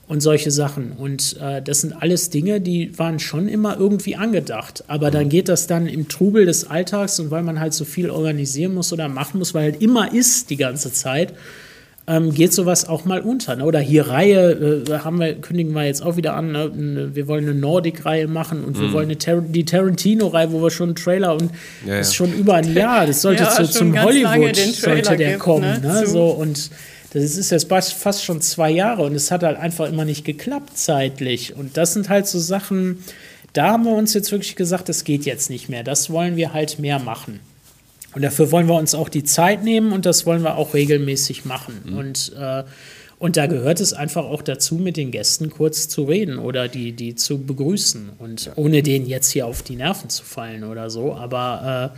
Und 0.06 0.20
solche 0.20 0.50
Sachen. 0.50 0.92
Und 0.92 1.38
äh, 1.40 1.62
das 1.62 1.80
sind 1.80 1.94
alles 1.94 2.28
Dinge, 2.28 2.60
die 2.60 2.98
waren 2.98 3.18
schon 3.18 3.48
immer 3.48 3.78
irgendwie 3.78 4.16
angedacht. 4.16 4.84
Aber 4.86 5.10
dann 5.10 5.30
geht 5.30 5.48
das 5.48 5.66
dann 5.66 5.86
im 5.86 6.08
Trubel 6.08 6.44
des 6.44 6.68
Alltags 6.68 7.18
und 7.20 7.30
weil 7.30 7.42
man 7.42 7.58
halt 7.58 7.72
so 7.72 7.86
viel 7.86 8.10
organisieren 8.10 8.74
muss 8.74 8.92
oder 8.92 9.08
machen 9.08 9.38
muss, 9.38 9.54
weil 9.54 9.72
halt 9.72 9.82
immer 9.82 10.12
ist 10.12 10.50
die 10.50 10.58
ganze 10.58 10.92
Zeit, 10.92 11.32
ähm, 12.06 12.34
geht 12.34 12.52
sowas 12.52 12.86
auch 12.86 13.04
mal 13.04 13.20
unter. 13.20 13.56
Ne? 13.56 13.64
Oder 13.64 13.80
hier 13.80 14.08
Reihe, 14.08 14.84
äh, 14.86 14.98
haben 14.98 15.18
wir, 15.18 15.34
kündigen 15.34 15.72
wir 15.72 15.84
jetzt 15.84 16.02
auch 16.02 16.16
wieder 16.16 16.34
an, 16.34 16.52
ne? 16.52 17.10
wir 17.14 17.28
wollen 17.28 17.44
eine 17.44 17.54
Nordic-Reihe 17.54 18.28
machen 18.28 18.62
und 18.62 18.76
mm. 18.76 18.80
wir 18.80 18.88
mhm. 18.88 18.92
wollen 18.92 19.18
Tar 19.18 19.40
die 19.40 19.64
Tarantino-Reihe, 19.64 20.52
wo 20.52 20.62
wir 20.62 20.70
schon 20.70 20.90
einen 20.90 20.96
Trailer 20.96 21.34
und 21.34 21.50
ja, 21.86 21.98
das 21.98 22.08
ist 22.08 22.14
schon 22.14 22.32
über 22.34 22.54
ein 22.54 22.74
Jahr, 22.74 23.06
das 23.06 23.22
sollte 23.22 23.44
ja, 23.44 23.50
zu, 23.50 23.64
zum 23.64 23.98
Hollywood 24.00 24.56
sollte 24.56 25.16
der 25.16 25.30
gibt, 25.30 25.40
kommen. 25.40 25.80
Ne? 25.80 26.00
ne? 26.00 26.06
So, 26.06 26.26
und 26.26 26.70
das 27.14 27.22
ist 27.36 27.50
jetzt 27.50 27.68
fast 27.68 28.24
schon 28.24 28.40
zwei 28.40 28.70
Jahre 28.70 29.04
und 29.04 29.14
es 29.14 29.30
hat 29.30 29.42
halt 29.42 29.56
einfach 29.56 29.88
immer 29.88 30.04
nicht 30.04 30.24
geklappt 30.24 30.76
zeitlich. 30.76 31.56
Und 31.56 31.76
das 31.76 31.94
sind 31.94 32.08
halt 32.08 32.26
so 32.26 32.38
Sachen, 32.40 32.98
da 33.52 33.68
haben 33.68 33.84
wir 33.84 33.92
uns 33.92 34.14
jetzt 34.14 34.32
wirklich 34.32 34.56
gesagt, 34.56 34.88
das 34.88 35.04
geht 35.04 35.24
jetzt 35.24 35.48
nicht 35.48 35.68
mehr. 35.68 35.84
Das 35.84 36.10
wollen 36.10 36.36
wir 36.36 36.52
halt 36.52 36.80
mehr 36.80 36.98
machen. 36.98 37.38
Und 38.14 38.22
dafür 38.22 38.52
wollen 38.52 38.68
wir 38.68 38.74
uns 38.74 38.94
auch 38.94 39.08
die 39.08 39.24
Zeit 39.24 39.64
nehmen 39.64 39.92
und 39.92 40.06
das 40.06 40.24
wollen 40.26 40.42
wir 40.42 40.56
auch 40.56 40.74
regelmäßig 40.74 41.44
machen. 41.44 41.80
Mhm. 41.84 41.96
Und, 41.96 42.32
äh, 42.38 42.64
und 43.18 43.36
da 43.36 43.46
gehört 43.46 43.80
es 43.80 43.92
einfach 43.92 44.24
auch 44.24 44.42
dazu, 44.42 44.76
mit 44.76 44.96
den 44.96 45.10
Gästen 45.10 45.50
kurz 45.50 45.88
zu 45.88 46.04
reden 46.04 46.38
oder 46.38 46.68
die, 46.68 46.92
die 46.92 47.14
zu 47.14 47.38
begrüßen. 47.38 48.10
Und 48.18 48.52
ohne 48.56 48.82
denen 48.82 49.06
jetzt 49.06 49.30
hier 49.30 49.46
auf 49.46 49.62
die 49.62 49.76
Nerven 49.76 50.10
zu 50.10 50.24
fallen 50.24 50.64
oder 50.64 50.90
so, 50.90 51.14
aber 51.14 51.92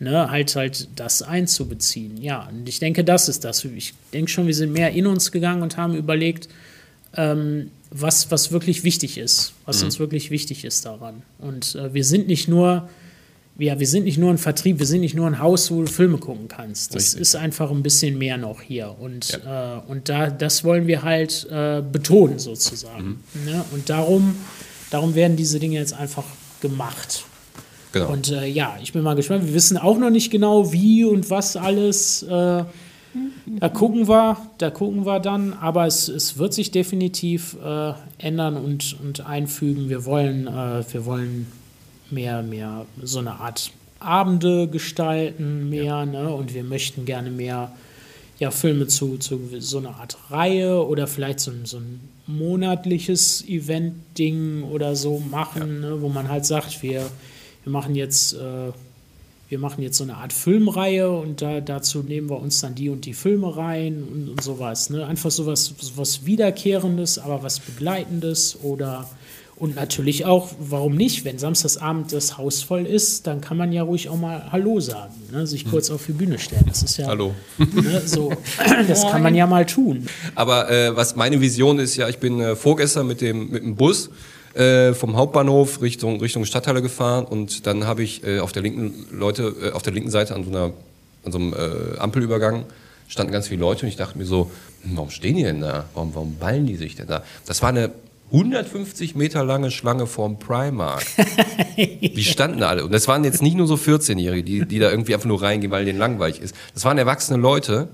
äh, 0.00 0.04
ne, 0.04 0.30
halt 0.30 0.56
halt 0.56 0.88
das 0.96 1.22
einzubeziehen. 1.22 2.20
Ja, 2.20 2.48
und 2.48 2.68
ich 2.68 2.78
denke, 2.78 3.04
das 3.04 3.28
ist 3.28 3.44
das. 3.44 3.64
Ich 3.64 3.94
denke 4.12 4.30
schon, 4.30 4.46
wir 4.46 4.54
sind 4.54 4.72
mehr 4.72 4.92
in 4.92 5.06
uns 5.06 5.30
gegangen 5.32 5.62
und 5.62 5.76
haben 5.76 5.94
überlegt, 5.94 6.48
ähm, 7.16 7.70
was, 7.90 8.30
was 8.32 8.50
wirklich 8.50 8.82
wichtig 8.82 9.18
ist, 9.18 9.52
was 9.66 9.80
mhm. 9.80 9.86
uns 9.86 9.98
wirklich 10.00 10.30
wichtig 10.30 10.64
ist 10.64 10.84
daran. 10.84 11.22
Und 11.38 11.76
äh, 11.76 11.94
wir 11.94 12.04
sind 12.04 12.26
nicht 12.26 12.48
nur 12.48 12.88
ja, 13.56 13.78
wir 13.78 13.86
sind 13.86 14.04
nicht 14.04 14.18
nur 14.18 14.30
ein 14.30 14.38
Vertrieb, 14.38 14.80
wir 14.80 14.86
sind 14.86 15.00
nicht 15.00 15.14
nur 15.14 15.26
ein 15.26 15.38
Haus, 15.38 15.70
wo 15.70 15.82
du 15.82 15.86
Filme 15.86 16.18
gucken 16.18 16.48
kannst. 16.48 16.94
Das 16.94 17.04
Richtig. 17.04 17.20
ist 17.20 17.36
einfach 17.36 17.70
ein 17.70 17.82
bisschen 17.82 18.18
mehr 18.18 18.36
noch 18.36 18.60
hier. 18.60 18.96
Und, 18.98 19.40
ja. 19.44 19.78
äh, 19.78 19.80
und 19.86 20.08
da, 20.08 20.30
das 20.30 20.64
wollen 20.64 20.86
wir 20.88 21.02
halt 21.02 21.46
äh, 21.50 21.80
betonen, 21.80 22.38
sozusagen. 22.40 23.20
Mhm. 23.34 23.44
Ne? 23.44 23.64
Und 23.72 23.88
darum, 23.88 24.34
darum 24.90 25.14
werden 25.14 25.36
diese 25.36 25.60
Dinge 25.60 25.78
jetzt 25.78 25.94
einfach 25.94 26.24
gemacht. 26.60 27.24
Genau. 27.92 28.10
Und 28.10 28.32
äh, 28.32 28.46
ja, 28.46 28.76
ich 28.82 28.92
bin 28.92 29.02
mal 29.02 29.14
gespannt. 29.14 29.46
Wir 29.46 29.54
wissen 29.54 29.78
auch 29.78 29.98
noch 29.98 30.10
nicht 30.10 30.32
genau, 30.32 30.72
wie 30.72 31.04
und 31.04 31.30
was 31.30 31.56
alles. 31.56 32.24
Äh, 32.24 32.64
da 33.46 33.68
gucken 33.68 34.08
wir, 34.08 34.36
da 34.58 34.70
gucken 34.70 35.06
wir 35.06 35.20
dann, 35.20 35.52
aber 35.52 35.86
es, 35.86 36.08
es 36.08 36.38
wird 36.38 36.52
sich 36.52 36.72
definitiv 36.72 37.56
äh, 37.64 37.92
ändern 38.18 38.56
und, 38.56 38.96
und 39.00 39.24
einfügen. 39.24 39.88
Wir 39.88 40.04
wollen, 40.04 40.48
äh, 40.48 40.82
wir 40.92 41.04
wollen 41.04 41.46
mehr, 42.10 42.42
mehr 42.42 42.86
so 43.02 43.18
eine 43.18 43.40
Art 43.40 43.70
Abende 44.00 44.68
gestalten, 44.68 45.70
mehr, 45.70 45.84
ja. 45.84 46.06
ne? 46.06 46.34
Und 46.34 46.54
wir 46.54 46.64
möchten 46.64 47.04
gerne 47.04 47.30
mehr 47.30 47.72
ja, 48.38 48.50
Filme 48.50 48.86
zu, 48.86 49.16
zu 49.16 49.40
so 49.58 49.78
einer 49.78 49.96
Art 49.96 50.18
Reihe 50.30 50.84
oder 50.86 51.06
vielleicht 51.06 51.40
so 51.40 51.50
ein, 51.50 51.64
so 51.64 51.78
ein 51.78 52.00
monatliches 52.26 53.46
Event-Ding 53.46 54.64
oder 54.64 54.96
so 54.96 55.20
machen, 55.20 55.82
ja. 55.82 55.90
ne? 55.90 56.02
wo 56.02 56.08
man 56.08 56.28
halt 56.28 56.44
sagt, 56.44 56.82
wir, 56.82 57.10
wir 57.64 57.72
machen 57.72 57.94
jetzt. 57.94 58.34
Äh, 58.34 58.72
wir 59.50 59.58
machen 59.58 59.82
jetzt 59.82 59.98
so 59.98 60.04
eine 60.04 60.16
Art 60.16 60.32
Filmreihe 60.32 61.10
und 61.10 61.42
da, 61.42 61.60
dazu 61.60 62.02
nehmen 62.02 62.30
wir 62.30 62.40
uns 62.40 62.60
dann 62.60 62.74
die 62.74 62.88
und 62.88 63.04
die 63.04 63.12
Filme 63.12 63.56
rein 63.56 64.02
und, 64.02 64.28
und 64.30 64.42
sowas. 64.42 64.90
Ne? 64.90 65.06
Einfach 65.06 65.30
sowas 65.30 65.74
was 65.96 66.24
Wiederkehrendes, 66.24 67.18
aber 67.18 67.42
was 67.42 67.60
Begleitendes 67.60 68.58
oder 68.62 69.08
und 69.56 69.76
natürlich 69.76 70.24
auch, 70.24 70.50
warum 70.58 70.96
nicht, 70.96 71.24
wenn 71.24 71.38
Samstagsabend 71.38 72.12
das 72.12 72.36
Haus 72.36 72.62
voll 72.62 72.86
ist, 72.86 73.26
dann 73.26 73.40
kann 73.40 73.56
man 73.56 73.72
ja 73.72 73.82
ruhig 73.82 74.08
auch 74.08 74.16
mal 74.16 74.50
Hallo 74.50 74.80
sagen, 74.80 75.14
ne? 75.30 75.46
sich 75.46 75.62
hm. 75.62 75.70
kurz 75.70 75.90
auf 75.90 76.06
die 76.06 76.12
Bühne 76.12 76.38
stellen. 76.38 76.64
Das 76.66 76.82
ist 76.82 76.96
ja 76.96 77.06
Hallo. 77.06 77.34
Ne, 77.58 78.02
so, 78.04 78.32
das 78.88 79.02
kann 79.02 79.22
man 79.22 79.34
ja 79.34 79.46
mal 79.46 79.64
tun. 79.64 80.06
Aber 80.34 80.70
äh, 80.70 80.96
was 80.96 81.14
meine 81.14 81.40
Vision 81.40 81.78
ist, 81.78 81.94
ja, 81.96 82.08
ich 82.08 82.18
bin 82.18 82.40
äh, 82.40 82.56
vorgestern 82.56 83.06
mit 83.06 83.20
dem, 83.20 83.50
mit 83.50 83.62
dem 83.62 83.76
Bus 83.76 84.10
äh, 84.54 84.92
vom 84.92 85.16
Hauptbahnhof 85.16 85.80
Richtung, 85.82 86.20
Richtung 86.20 86.44
Stadthalle 86.44 86.82
gefahren 86.82 87.24
und 87.24 87.66
dann 87.66 87.86
habe 87.86 88.02
ich 88.02 88.24
äh, 88.24 88.40
auf 88.40 88.50
der 88.50 88.62
linken 88.62 89.06
Leute, 89.12 89.54
äh, 89.62 89.70
auf 89.70 89.82
der 89.82 89.92
linken 89.92 90.10
Seite 90.10 90.34
an 90.34 90.44
so, 90.44 90.50
einer, 90.50 90.72
an 91.24 91.32
so 91.32 91.38
einem 91.38 91.52
äh, 91.52 91.98
Ampelübergang 91.98 92.64
standen 93.06 93.32
ganz 93.32 93.48
viele 93.48 93.60
Leute 93.60 93.82
und 93.82 93.88
ich 93.88 93.96
dachte 93.96 94.18
mir 94.18 94.26
so, 94.26 94.50
warum 94.84 95.10
stehen 95.10 95.36
die 95.36 95.44
denn 95.44 95.60
da? 95.60 95.84
Warum, 95.94 96.14
warum 96.14 96.36
ballen 96.36 96.66
die 96.66 96.76
sich 96.76 96.96
denn 96.96 97.06
da? 97.06 97.22
Das 97.46 97.62
war 97.62 97.68
eine 97.68 97.90
150 98.32 99.14
Meter 99.14 99.44
lange 99.44 99.70
Schlange 99.70 100.06
vorm 100.06 100.38
Primark. 100.38 101.04
Die 101.76 102.24
standen 102.24 102.62
alle. 102.62 102.84
Und 102.84 102.92
das 102.92 103.06
waren 103.06 103.22
jetzt 103.24 103.42
nicht 103.42 103.56
nur 103.56 103.66
so 103.66 103.74
14-Jährige, 103.74 104.42
die, 104.42 104.66
die 104.66 104.78
da 104.78 104.90
irgendwie 104.90 105.14
einfach 105.14 105.28
nur 105.28 105.42
reingehen, 105.42 105.70
weil 105.70 105.84
denen 105.84 105.98
langweilig 105.98 106.40
ist. 106.40 106.54
Das 106.72 106.84
waren 106.84 106.98
erwachsene 106.98 107.40
Leute. 107.40 107.88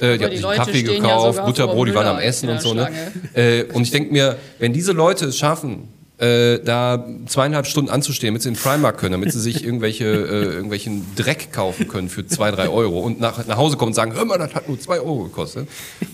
Äh, 0.00 0.18
die 0.18 0.24
haben 0.24 0.36
sich 0.36 0.42
Kaffee 0.42 0.82
gekauft, 0.82 1.38
ja 1.38 1.44
Butterbrot, 1.44 1.88
die 1.88 1.94
waren 1.94 2.06
am 2.06 2.18
Essen 2.18 2.48
und 2.48 2.60
so. 2.60 2.74
Ne? 2.74 2.90
Äh, 3.34 3.64
und 3.72 3.82
ich 3.82 3.90
denke 3.90 4.12
mir, 4.12 4.38
wenn 4.58 4.72
diese 4.72 4.92
Leute 4.92 5.26
es 5.26 5.38
schaffen, 5.38 5.88
äh, 6.18 6.60
da 6.60 7.04
zweieinhalb 7.26 7.66
Stunden 7.66 7.90
anzustehen, 7.90 8.32
damit 8.32 8.42
sie 8.42 8.48
in 8.48 8.56
Primark 8.56 8.98
können, 8.98 9.12
damit 9.12 9.32
sie 9.32 9.40
sich 9.40 9.64
irgendwelche, 9.64 10.04
äh, 10.04 10.44
irgendwelchen 10.54 11.04
Dreck 11.16 11.52
kaufen 11.52 11.88
können 11.88 12.08
für 12.08 12.26
zwei, 12.26 12.50
drei 12.50 12.68
Euro 12.68 13.00
und 13.00 13.20
nach, 13.20 13.44
nach 13.46 13.56
Hause 13.56 13.76
kommen 13.76 13.90
und 13.90 13.94
sagen, 13.94 14.14
hör 14.14 14.24
mal, 14.24 14.38
das 14.38 14.54
hat 14.54 14.68
nur 14.68 14.78
zwei 14.78 15.00
Euro 15.00 15.24
gekostet. 15.24 15.68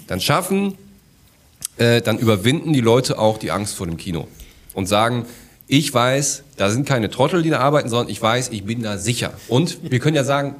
Dann 0.06 0.20
schaffen, 0.20 0.78
äh, 1.78 2.00
dann 2.02 2.18
überwinden 2.18 2.72
die 2.72 2.80
Leute 2.80 3.18
auch 3.18 3.38
die 3.38 3.50
Angst 3.50 3.74
vor 3.74 3.86
dem 3.86 3.96
Kino 3.96 4.28
und 4.74 4.86
sagen, 4.86 5.24
ich 5.66 5.92
weiß, 5.92 6.44
da 6.56 6.70
sind 6.70 6.86
keine 6.86 7.10
Trottel, 7.10 7.42
die 7.42 7.50
da 7.50 7.60
arbeiten, 7.60 7.88
sondern 7.88 8.08
ich 8.08 8.20
weiß, 8.20 8.48
ich 8.50 8.64
bin 8.64 8.82
da 8.82 8.96
sicher. 8.96 9.32
Und 9.48 9.78
wir 9.90 9.98
können 9.98 10.16
ja 10.16 10.24
sagen, 10.24 10.56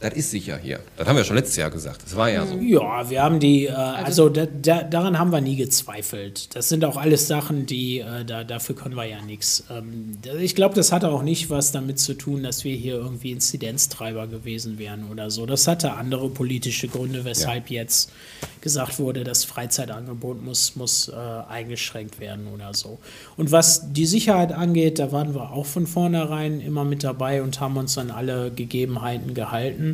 das 0.00 0.14
ist 0.14 0.30
sicher 0.30 0.56
hier. 0.56 0.78
Das 0.96 1.08
haben 1.08 1.16
wir 1.16 1.24
schon 1.24 1.34
letztes 1.34 1.56
Jahr 1.56 1.70
gesagt. 1.70 2.04
Das 2.04 2.14
war 2.14 2.30
ja 2.30 2.46
so. 2.46 2.56
Ja, 2.58 3.10
wir 3.10 3.20
haben 3.20 3.40
die, 3.40 3.66
äh, 3.66 3.72
also 3.72 4.28
da, 4.28 4.46
da, 4.46 4.84
daran 4.84 5.18
haben 5.18 5.32
wir 5.32 5.40
nie 5.40 5.56
gezweifelt. 5.56 6.54
Das 6.54 6.68
sind 6.68 6.84
auch 6.84 6.96
alles 6.96 7.26
Sachen, 7.26 7.66
die, 7.66 7.98
äh, 7.98 8.24
da, 8.24 8.44
dafür 8.44 8.76
können 8.76 8.94
wir 8.94 9.06
ja 9.06 9.20
nichts. 9.22 9.64
Ähm, 9.68 10.18
ich 10.40 10.54
glaube, 10.54 10.76
das 10.76 10.92
hatte 10.92 11.08
auch 11.08 11.22
nicht 11.22 11.50
was 11.50 11.72
damit 11.72 11.98
zu 11.98 12.14
tun, 12.14 12.44
dass 12.44 12.62
wir 12.62 12.76
hier 12.76 12.94
irgendwie 12.94 13.32
Inzidenztreiber 13.32 14.28
gewesen 14.28 14.78
wären 14.78 15.10
oder 15.10 15.32
so. 15.32 15.46
Das 15.46 15.66
hatte 15.66 15.94
andere 15.94 16.28
politische 16.28 16.86
Gründe, 16.86 17.24
weshalb 17.24 17.68
ja. 17.68 17.82
jetzt 17.82 18.12
gesagt 18.60 19.00
wurde, 19.00 19.24
das 19.24 19.44
Freizeitangebot 19.44 20.44
muss, 20.44 20.76
muss 20.76 21.08
äh, 21.08 21.14
eingeschränkt 21.48 22.20
werden 22.20 22.46
oder 22.54 22.72
so. 22.72 22.98
Und 23.36 23.50
was 23.50 23.92
die 23.92 24.06
Sicherheit 24.06 24.52
angeht, 24.52 24.98
da 25.00 25.10
waren 25.10 25.34
wir 25.34 25.50
auch 25.50 25.66
von 25.66 25.88
vornherein 25.88 26.60
immer 26.60 26.84
mit 26.84 27.02
dabei 27.02 27.42
und 27.42 27.60
haben 27.60 27.76
uns 27.76 27.98
an 27.98 28.10
alle 28.10 28.52
Gegebenheiten 28.52 29.34
gehalten. 29.34 29.87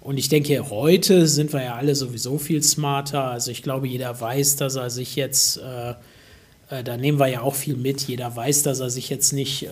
Und 0.00 0.18
ich 0.18 0.28
denke, 0.28 0.68
heute 0.68 1.26
sind 1.26 1.52
wir 1.54 1.62
ja 1.62 1.74
alle 1.76 1.94
sowieso 1.94 2.36
viel 2.36 2.62
smarter. 2.62 3.24
Also 3.24 3.50
ich 3.50 3.62
glaube, 3.62 3.88
jeder 3.88 4.20
weiß, 4.20 4.56
dass 4.56 4.76
er 4.76 4.90
sich 4.90 5.16
jetzt, 5.16 5.58
äh, 5.58 5.94
äh, 6.68 6.84
da 6.84 6.98
nehmen 6.98 7.18
wir 7.18 7.28
ja 7.28 7.40
auch 7.40 7.54
viel 7.54 7.76
mit, 7.76 8.02
jeder 8.02 8.36
weiß, 8.36 8.64
dass 8.64 8.80
er 8.80 8.90
sich 8.90 9.08
jetzt 9.08 9.32
nicht, 9.32 9.62
äh, 9.62 9.70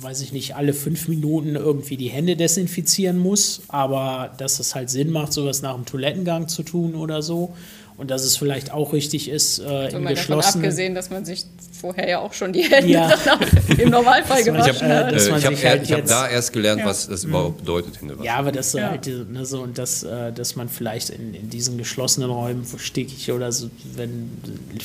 weiß 0.00 0.20
ich 0.20 0.32
nicht, 0.34 0.54
alle 0.54 0.74
fünf 0.74 1.08
Minuten 1.08 1.56
irgendwie 1.56 1.96
die 1.96 2.10
Hände 2.10 2.36
desinfizieren 2.36 3.16
muss, 3.16 3.62
aber 3.68 4.34
dass 4.36 4.60
es 4.60 4.74
halt 4.74 4.90
Sinn 4.90 5.10
macht, 5.10 5.32
sowas 5.32 5.62
nach 5.62 5.74
dem 5.74 5.86
Toilettengang 5.86 6.46
zu 6.48 6.62
tun 6.62 6.94
oder 6.94 7.22
so. 7.22 7.54
Und 7.96 8.10
dass 8.10 8.24
es 8.24 8.36
vielleicht 8.36 8.72
auch 8.72 8.92
richtig 8.92 9.28
ist, 9.28 9.60
äh, 9.60 9.64
also 9.64 9.96
im 9.98 10.06
geschlossenen... 10.06 10.40
Davon 10.40 10.60
abgesehen, 10.62 10.94
dass 10.94 11.10
man 11.10 11.24
sich 11.24 11.44
vorher 11.84 12.08
ja 12.08 12.18
auch 12.20 12.32
schon 12.32 12.52
die 12.52 12.62
Hände 12.62 12.90
ja. 12.90 13.12
im 13.78 13.90
Normalfall 13.90 14.42
gewaschen 14.42 14.88
hat. 14.88 15.12
Äh, 15.12 15.16
ich 15.16 15.44
habe 15.44 15.56
halt 15.56 15.90
hab 15.90 16.06
da 16.06 16.28
erst 16.28 16.52
gelernt, 16.52 16.80
ja. 16.80 16.86
was 16.86 17.08
das 17.08 17.24
überhaupt 17.24 17.58
bedeutet, 17.58 18.00
Händewaschen. 18.00 18.24
Ja, 18.24 18.36
aber 18.36 18.52
das 18.52 18.72
ja. 18.72 18.88
halt 18.88 19.06
ne, 19.06 19.44
so 19.44 19.60
und 19.60 19.76
das, 19.76 20.02
äh, 20.02 20.32
dass 20.32 20.56
man 20.56 20.70
vielleicht 20.70 21.10
in, 21.10 21.34
in 21.34 21.50
diesen 21.50 21.76
geschlossenen 21.76 22.30
Räumen, 22.30 22.64
wo 22.72 22.78
stickig 22.78 23.30
oder 23.30 23.52
so, 23.52 23.68
wenn 23.94 24.30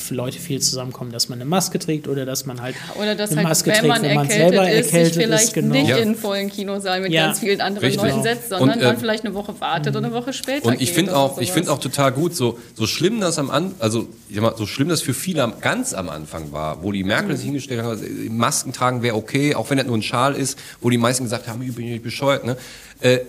Leute 0.09 0.39
viel 0.39 0.59
zusammenkommen, 0.59 1.11
dass 1.13 1.29
man 1.29 1.39
eine 1.39 1.49
Maske 1.49 1.79
trägt 1.79 2.07
oder 2.07 2.25
dass 2.25 2.45
man 2.45 2.61
halt 2.61 2.75
oder 2.95 3.15
dass 3.15 3.31
eine 3.31 3.37
halt, 3.37 3.49
Maske 3.49 3.69
wenn 3.69 3.77
trägt, 3.77 3.87
man 3.87 4.01
wenn 4.01 4.15
man 4.15 4.29
selber 4.29 4.69
ist, 4.69 4.87
erkältet 4.87 5.13
sich 5.13 5.23
vielleicht 5.23 5.43
ist. 5.45 5.53
Genau. 5.53 5.73
nicht 5.73 5.89
in 5.89 6.15
vollen 6.15 6.49
Kinosaal 6.49 6.99
mit 6.99 7.13
ganz 7.13 7.39
vielen 7.39 7.61
anderen 7.61 7.87
Richtig. 7.87 8.03
Leuten 8.03 8.23
setzt, 8.23 8.49
sondern 8.49 8.77
und, 8.77 8.83
äh, 8.83 8.87
dann 8.87 8.97
vielleicht 8.97 9.23
eine 9.23 9.33
Woche 9.33 9.53
wartet 9.61 9.95
und 9.95 10.03
eine 10.03 10.13
Woche 10.13 10.33
später. 10.33 10.67
Und 10.67 10.81
ich 10.81 10.91
finde 10.91 11.15
auch, 11.15 11.39
ich 11.39 11.51
finde 11.53 11.71
auch 11.71 11.79
total 11.79 12.11
gut, 12.11 12.35
so, 12.35 12.59
so 12.75 12.85
schlimm 12.99 13.21
das 13.21 13.39
am 13.39 13.49
Anfang, 13.49 13.79
also 13.79 14.09
mal, 14.29 14.55
so 14.57 14.65
schlimm 14.65 14.89
das 14.89 15.01
für 15.01 15.13
viele 15.13 15.53
ganz 15.61 15.93
am 15.93 16.09
Anfang 16.09 16.51
war, 16.51 16.83
wo 16.83 16.91
die 16.91 17.05
Merkel 17.05 17.31
mhm. 17.31 17.35
sich 17.37 17.45
hingestellt 17.45 17.81
gestellt 17.81 17.81
haben, 17.81 18.37
Masken 18.37 18.73
tragen 18.73 19.01
wäre 19.01 19.15
okay, 19.15 19.55
auch 19.55 19.69
wenn 19.69 19.77
das 19.77 19.87
nur 19.87 19.97
ein 19.97 20.03
Schal 20.03 20.35
ist, 20.35 20.59
wo 20.81 20.89
die 20.89 20.97
meisten 20.97 21.23
gesagt 21.23 21.47
haben, 21.47 21.61
ich 21.61 21.73
bin 21.73 21.85
nicht 21.85 22.03
bescheuert. 22.03 22.43
Ne? 22.45 22.57
Äh, 22.99 23.19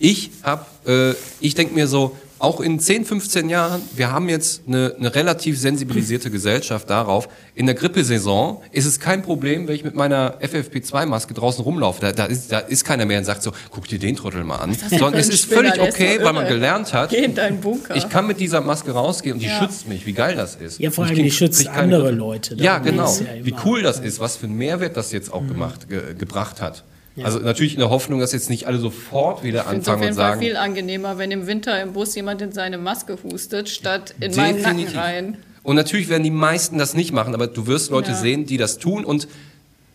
ich 0.00 0.32
hab, 0.42 0.86
äh, 0.88 1.14
ich 1.38 1.54
denke 1.54 1.72
mir 1.72 1.86
so, 1.86 2.16
auch 2.42 2.60
in 2.60 2.80
10, 2.80 3.04
15 3.04 3.48
Jahren, 3.48 3.80
wir 3.94 4.10
haben 4.10 4.28
jetzt 4.28 4.62
eine, 4.66 4.94
eine 4.98 5.14
relativ 5.14 5.58
sensibilisierte 5.60 6.28
Gesellschaft 6.32 6.90
darauf. 6.90 7.28
In 7.54 7.66
der 7.66 7.76
Grippesaison 7.76 8.60
ist 8.72 8.84
es 8.84 8.98
kein 8.98 9.22
Problem, 9.22 9.68
wenn 9.68 9.76
ich 9.76 9.84
mit 9.84 9.94
meiner 9.94 10.40
FFP2-Maske 10.40 11.34
draußen 11.34 11.62
rumlaufe. 11.62 12.00
Da, 12.00 12.10
da, 12.10 12.24
ist, 12.24 12.50
da 12.50 12.58
ist 12.58 12.84
keiner 12.84 13.06
mehr 13.06 13.20
und 13.20 13.26
sagt 13.26 13.44
so, 13.44 13.52
guck 13.70 13.86
dir 13.86 14.00
den 14.00 14.16
Trottel 14.16 14.42
mal 14.42 14.56
an. 14.56 14.76
Sondern 14.90 15.14
es 15.14 15.28
ist 15.28 15.44
völlig 15.44 15.80
okay, 15.80 16.18
weil 16.20 16.32
man 16.32 16.48
gelernt 16.48 16.92
hat, 16.92 17.10
Geh 17.10 17.24
in 17.24 17.36
deinen 17.36 17.60
Bunker. 17.60 17.94
ich 17.94 18.08
kann 18.08 18.26
mit 18.26 18.40
dieser 18.40 18.60
Maske 18.60 18.90
rausgehen 18.90 19.34
und 19.34 19.40
die 19.40 19.46
ja. 19.46 19.60
schützt 19.60 19.86
mich. 19.86 20.04
Wie 20.04 20.12
geil 20.12 20.34
das 20.34 20.56
ist. 20.56 20.80
Ja, 20.80 20.90
vor 20.90 21.04
allem, 21.04 21.14
die 21.14 21.30
schützt 21.30 21.68
andere 21.68 22.10
Leute. 22.10 22.56
Ja, 22.56 22.78
genau. 22.78 23.08
Ja 23.08 23.44
Wie 23.44 23.54
cool 23.64 23.82
das 23.82 24.00
ist, 24.00 24.18
was 24.18 24.36
für 24.36 24.46
einen 24.46 24.56
Mehrwert 24.56 24.96
das 24.96 25.12
jetzt 25.12 25.32
auch 25.32 25.42
mhm. 25.42 25.48
gemacht, 25.48 25.88
ge, 25.88 26.14
gebracht 26.18 26.60
hat. 26.60 26.82
Ja. 27.16 27.26
Also 27.26 27.40
natürlich 27.40 27.74
in 27.74 27.80
der 27.80 27.90
Hoffnung, 27.90 28.20
dass 28.20 28.32
jetzt 28.32 28.48
nicht 28.48 28.66
alle 28.66 28.78
sofort 28.78 29.42
wieder 29.42 29.66
anfangen 29.66 29.76
und 29.76 29.84
sagen. 29.84 30.02
Es 30.02 30.10
ist 30.10 30.18
auf 30.18 30.24
jeden 30.24 30.32
Fall 30.32 30.38
viel 30.38 30.56
angenehmer, 30.56 31.18
wenn 31.18 31.30
im 31.30 31.46
Winter 31.46 31.80
im 31.82 31.92
Bus 31.92 32.14
jemand 32.14 32.40
in 32.40 32.52
seine 32.52 32.78
Maske 32.78 33.18
hustet, 33.22 33.68
statt 33.68 34.14
in 34.20 34.32
Definitiv. 34.32 34.64
meinen 34.64 34.76
Nacken 34.84 34.98
rein. 34.98 35.36
Und 35.62 35.76
natürlich 35.76 36.08
werden 36.08 36.22
die 36.22 36.30
meisten 36.30 36.78
das 36.78 36.94
nicht 36.94 37.12
machen, 37.12 37.34
aber 37.34 37.46
du 37.46 37.66
wirst 37.66 37.90
Leute 37.90 38.12
ja. 38.12 38.16
sehen, 38.16 38.46
die 38.46 38.56
das 38.56 38.78
tun 38.78 39.04
und 39.04 39.28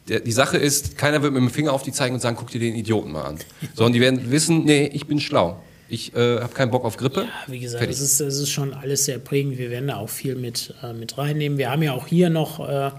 der, 0.08 0.21
die 0.21 0.32
Sache 0.32 0.58
ist, 0.58 0.97
keiner 0.97 1.21
wird 1.21 1.34
mit 1.34 1.41
dem 1.41 1.49
Finger 1.49 1.73
auf 1.73 1.84
die 1.84 1.91
zeigen 1.91 2.15
und 2.15 2.21
sagen, 2.21 2.38
guck 2.39 2.49
dir 2.49 2.60
den 2.60 2.75
Idioten 2.75 3.12
mal 3.12 3.23
an. 3.23 3.39
Sondern 3.73 3.93
die 3.93 3.99
werden 3.99 4.32
wissen, 4.32 4.63
nee, 4.63 4.89
ich 4.93 5.08
bin 5.08 5.19
schlau. 5.19 5.62
Ich 5.89 6.13
äh, 6.15 6.39
habe 6.39 6.53
keinen 6.53 6.71
Bock 6.71 6.84
auf 6.84 6.97
Grippe. 6.97 7.21
Ja, 7.21 7.51
wie 7.51 7.60
gesagt, 7.60 7.89
es 7.89 8.01
ist, 8.01 8.19
ist 8.19 8.49
schon 8.49 8.73
alles 8.73 9.06
sehr 9.06 9.19
prägend. 9.19 9.58
Wir 9.58 9.69
werden 9.69 9.88
da 9.88 9.97
auch 9.97 10.10
viel 10.10 10.36
mit, 10.36 10.73
äh, 10.84 10.93
mit 10.93 11.17
reinnehmen. 11.17 11.58
Wir 11.58 11.71
haben 11.71 11.82
ja 11.82 11.93
auch 11.93 12.08
hier 12.08 12.30
noch 12.30 12.60
äh, 12.67 12.91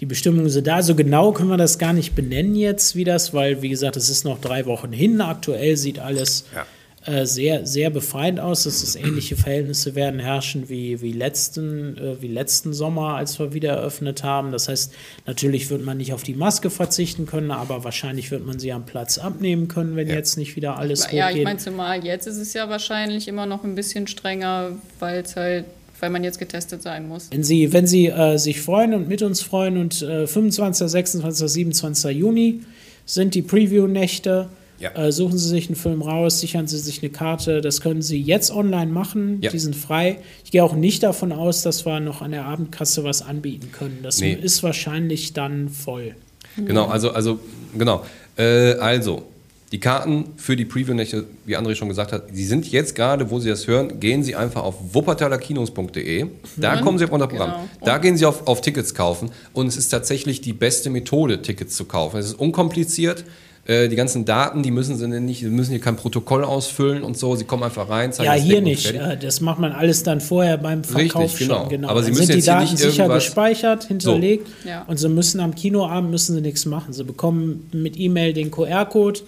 die 0.00 0.06
Bestimmungen 0.06 0.48
sind 0.48 0.66
da. 0.66 0.82
So 0.82 0.94
genau 0.94 1.32
können 1.32 1.50
wir 1.50 1.58
das 1.58 1.78
gar 1.78 1.92
nicht 1.92 2.14
benennen 2.14 2.54
jetzt, 2.54 2.96
wie 2.96 3.04
das, 3.04 3.34
weil, 3.34 3.60
wie 3.60 3.68
gesagt, 3.68 3.96
es 3.96 4.08
ist 4.08 4.24
noch 4.24 4.40
drei 4.40 4.64
Wochen 4.64 4.92
hin. 4.92 5.20
Aktuell 5.20 5.76
sieht 5.76 5.98
alles 5.98 6.46
ja. 6.54 7.12
äh, 7.12 7.26
sehr, 7.26 7.66
sehr 7.66 7.90
befreiend 7.90 8.40
aus. 8.40 8.64
Dass 8.64 8.82
es 8.82 8.96
ähnliche 8.96 9.36
Verhältnisse 9.36 9.94
werden 9.94 10.18
herrschen 10.18 10.70
wie, 10.70 11.02
wie, 11.02 11.12
letzten, 11.12 11.98
äh, 11.98 12.22
wie 12.22 12.28
letzten 12.28 12.72
Sommer, 12.72 13.16
als 13.16 13.38
wir 13.38 13.52
wieder 13.52 13.72
eröffnet 13.72 14.24
haben. 14.24 14.52
Das 14.52 14.68
heißt, 14.68 14.90
natürlich 15.26 15.68
wird 15.68 15.84
man 15.84 15.98
nicht 15.98 16.14
auf 16.14 16.22
die 16.22 16.34
Maske 16.34 16.70
verzichten 16.70 17.26
können, 17.26 17.50
aber 17.50 17.84
wahrscheinlich 17.84 18.30
wird 18.30 18.46
man 18.46 18.58
sie 18.58 18.72
am 18.72 18.86
Platz 18.86 19.18
abnehmen 19.18 19.68
können, 19.68 19.96
wenn 19.96 20.08
ja. 20.08 20.14
jetzt 20.14 20.38
nicht 20.38 20.56
wieder 20.56 20.78
alles 20.78 21.04
hochgeht. 21.04 21.18
Ja, 21.18 21.30
ich 21.30 21.44
meine, 21.44 21.58
zumal 21.58 22.02
jetzt 22.02 22.26
ist 22.26 22.38
es 22.38 22.54
ja 22.54 22.70
wahrscheinlich 22.70 23.28
immer 23.28 23.44
noch 23.44 23.64
ein 23.64 23.74
bisschen 23.74 24.06
strenger, 24.06 24.72
weil 24.98 25.20
es 25.20 25.36
halt 25.36 25.66
weil 26.00 26.10
man 26.10 26.24
jetzt 26.24 26.38
getestet 26.38 26.82
sein 26.82 27.08
muss. 27.08 27.28
Wenn 27.30 27.44
Sie, 27.44 27.72
wenn 27.72 27.86
Sie 27.86 28.06
äh, 28.06 28.38
sich 28.38 28.60
freuen 28.60 28.94
und 28.94 29.08
mit 29.08 29.22
uns 29.22 29.42
freuen 29.42 29.76
und 29.76 30.02
äh, 30.02 30.26
25., 30.26 30.88
26., 30.88 31.48
27. 31.48 32.16
Juni 32.16 32.60
sind 33.06 33.34
die 33.34 33.42
Preview-Nächte. 33.42 34.48
Ja. 34.78 34.92
Äh, 34.94 35.12
suchen 35.12 35.36
Sie 35.36 35.48
sich 35.48 35.66
einen 35.68 35.76
Film 35.76 36.00
raus, 36.00 36.40
sichern 36.40 36.66
Sie 36.66 36.78
sich 36.78 37.02
eine 37.02 37.10
Karte. 37.10 37.60
Das 37.60 37.82
können 37.82 38.00
Sie 38.00 38.20
jetzt 38.20 38.50
online 38.50 38.90
machen. 38.90 39.38
Ja. 39.42 39.50
Die 39.50 39.58
sind 39.58 39.76
frei. 39.76 40.18
Ich 40.44 40.50
gehe 40.50 40.64
auch 40.64 40.74
nicht 40.74 41.02
davon 41.02 41.32
aus, 41.32 41.62
dass 41.62 41.84
wir 41.84 42.00
noch 42.00 42.22
an 42.22 42.30
der 42.30 42.46
Abendkasse 42.46 43.04
was 43.04 43.20
anbieten 43.20 43.72
können. 43.72 43.98
Das 44.02 44.20
nee. 44.20 44.32
ist 44.32 44.62
wahrscheinlich 44.62 45.34
dann 45.34 45.68
voll. 45.68 46.14
Genau, 46.56 46.86
also, 46.86 47.10
also 47.10 47.38
genau. 47.76 48.04
Äh, 48.36 48.72
also, 48.74 49.24
die 49.72 49.78
Karten 49.78 50.32
für 50.36 50.56
die 50.56 50.64
Preview-Nächte, 50.64 51.26
wie 51.46 51.56
André 51.56 51.76
schon 51.76 51.88
gesagt 51.88 52.12
hat, 52.12 52.24
die 52.34 52.44
sind 52.44 52.70
jetzt 52.72 52.96
gerade, 52.96 53.30
wo 53.30 53.38
Sie 53.38 53.48
das 53.48 53.68
hören, 53.68 54.00
gehen 54.00 54.24
Sie 54.24 54.34
einfach 54.34 54.64
auf 54.64 54.74
wuppertalerkinos.de. 54.94 56.26
Da 56.56 56.76
mhm. 56.76 56.80
kommen 56.80 56.98
Sie 56.98 57.04
auf 57.04 57.12
unser 57.12 57.28
Programm. 57.28 57.50
Genau. 57.50 57.68
Da 57.84 57.98
gehen 57.98 58.16
Sie 58.16 58.26
auf, 58.26 58.48
auf 58.48 58.60
Tickets 58.60 58.94
kaufen. 58.94 59.30
Und 59.52 59.68
es 59.68 59.76
ist 59.76 59.90
tatsächlich 59.90 60.40
die 60.40 60.52
beste 60.52 60.90
Methode, 60.90 61.40
Tickets 61.42 61.76
zu 61.76 61.84
kaufen. 61.84 62.18
Es 62.18 62.26
ist 62.26 62.38
unkompliziert. 62.38 63.24
Äh, 63.70 63.88
die 63.88 63.94
ganzen 63.94 64.24
Daten, 64.24 64.64
die 64.64 64.72
müssen 64.72 64.96
sie 64.96 65.06
nicht, 65.06 65.40
sie 65.40 65.46
müssen 65.46 65.70
hier 65.70 65.80
kein 65.80 65.94
Protokoll 65.94 66.42
ausfüllen 66.42 67.04
und 67.04 67.16
so. 67.16 67.36
Sie 67.36 67.44
kommen 67.44 67.62
einfach 67.62 67.88
rein. 67.88 68.12
Ja, 68.20 68.32
hier 68.32 68.60
nicht. 68.62 68.92
Äh, 68.92 69.16
das 69.16 69.40
macht 69.40 69.60
man 69.60 69.70
alles 69.70 70.02
dann 70.02 70.20
vorher 70.20 70.58
beim 70.58 70.82
Verkauf 70.82 71.22
Richtig, 71.22 71.46
genau. 71.46 71.60
schon. 71.60 71.68
Genau. 71.68 71.88
Aber 71.88 72.02
sie 72.02 72.10
müssen 72.10 72.26
sind 72.26 72.42
die 72.42 72.46
Daten 72.46 72.76
sicher 72.76 73.08
gespeichert, 73.08 73.84
hinterlegt 73.84 74.48
so. 74.64 74.68
ja. 74.68 74.82
und 74.88 74.96
sie 74.96 75.08
müssen 75.08 75.38
am 75.38 75.54
Kinoabend 75.54 76.10
müssen 76.10 76.34
sie 76.34 76.40
nichts 76.40 76.66
machen. 76.66 76.92
Sie 76.92 77.04
bekommen 77.04 77.70
mit 77.72 77.96
E-Mail 77.96 78.32
den 78.32 78.50
QR-Code, 78.50 79.20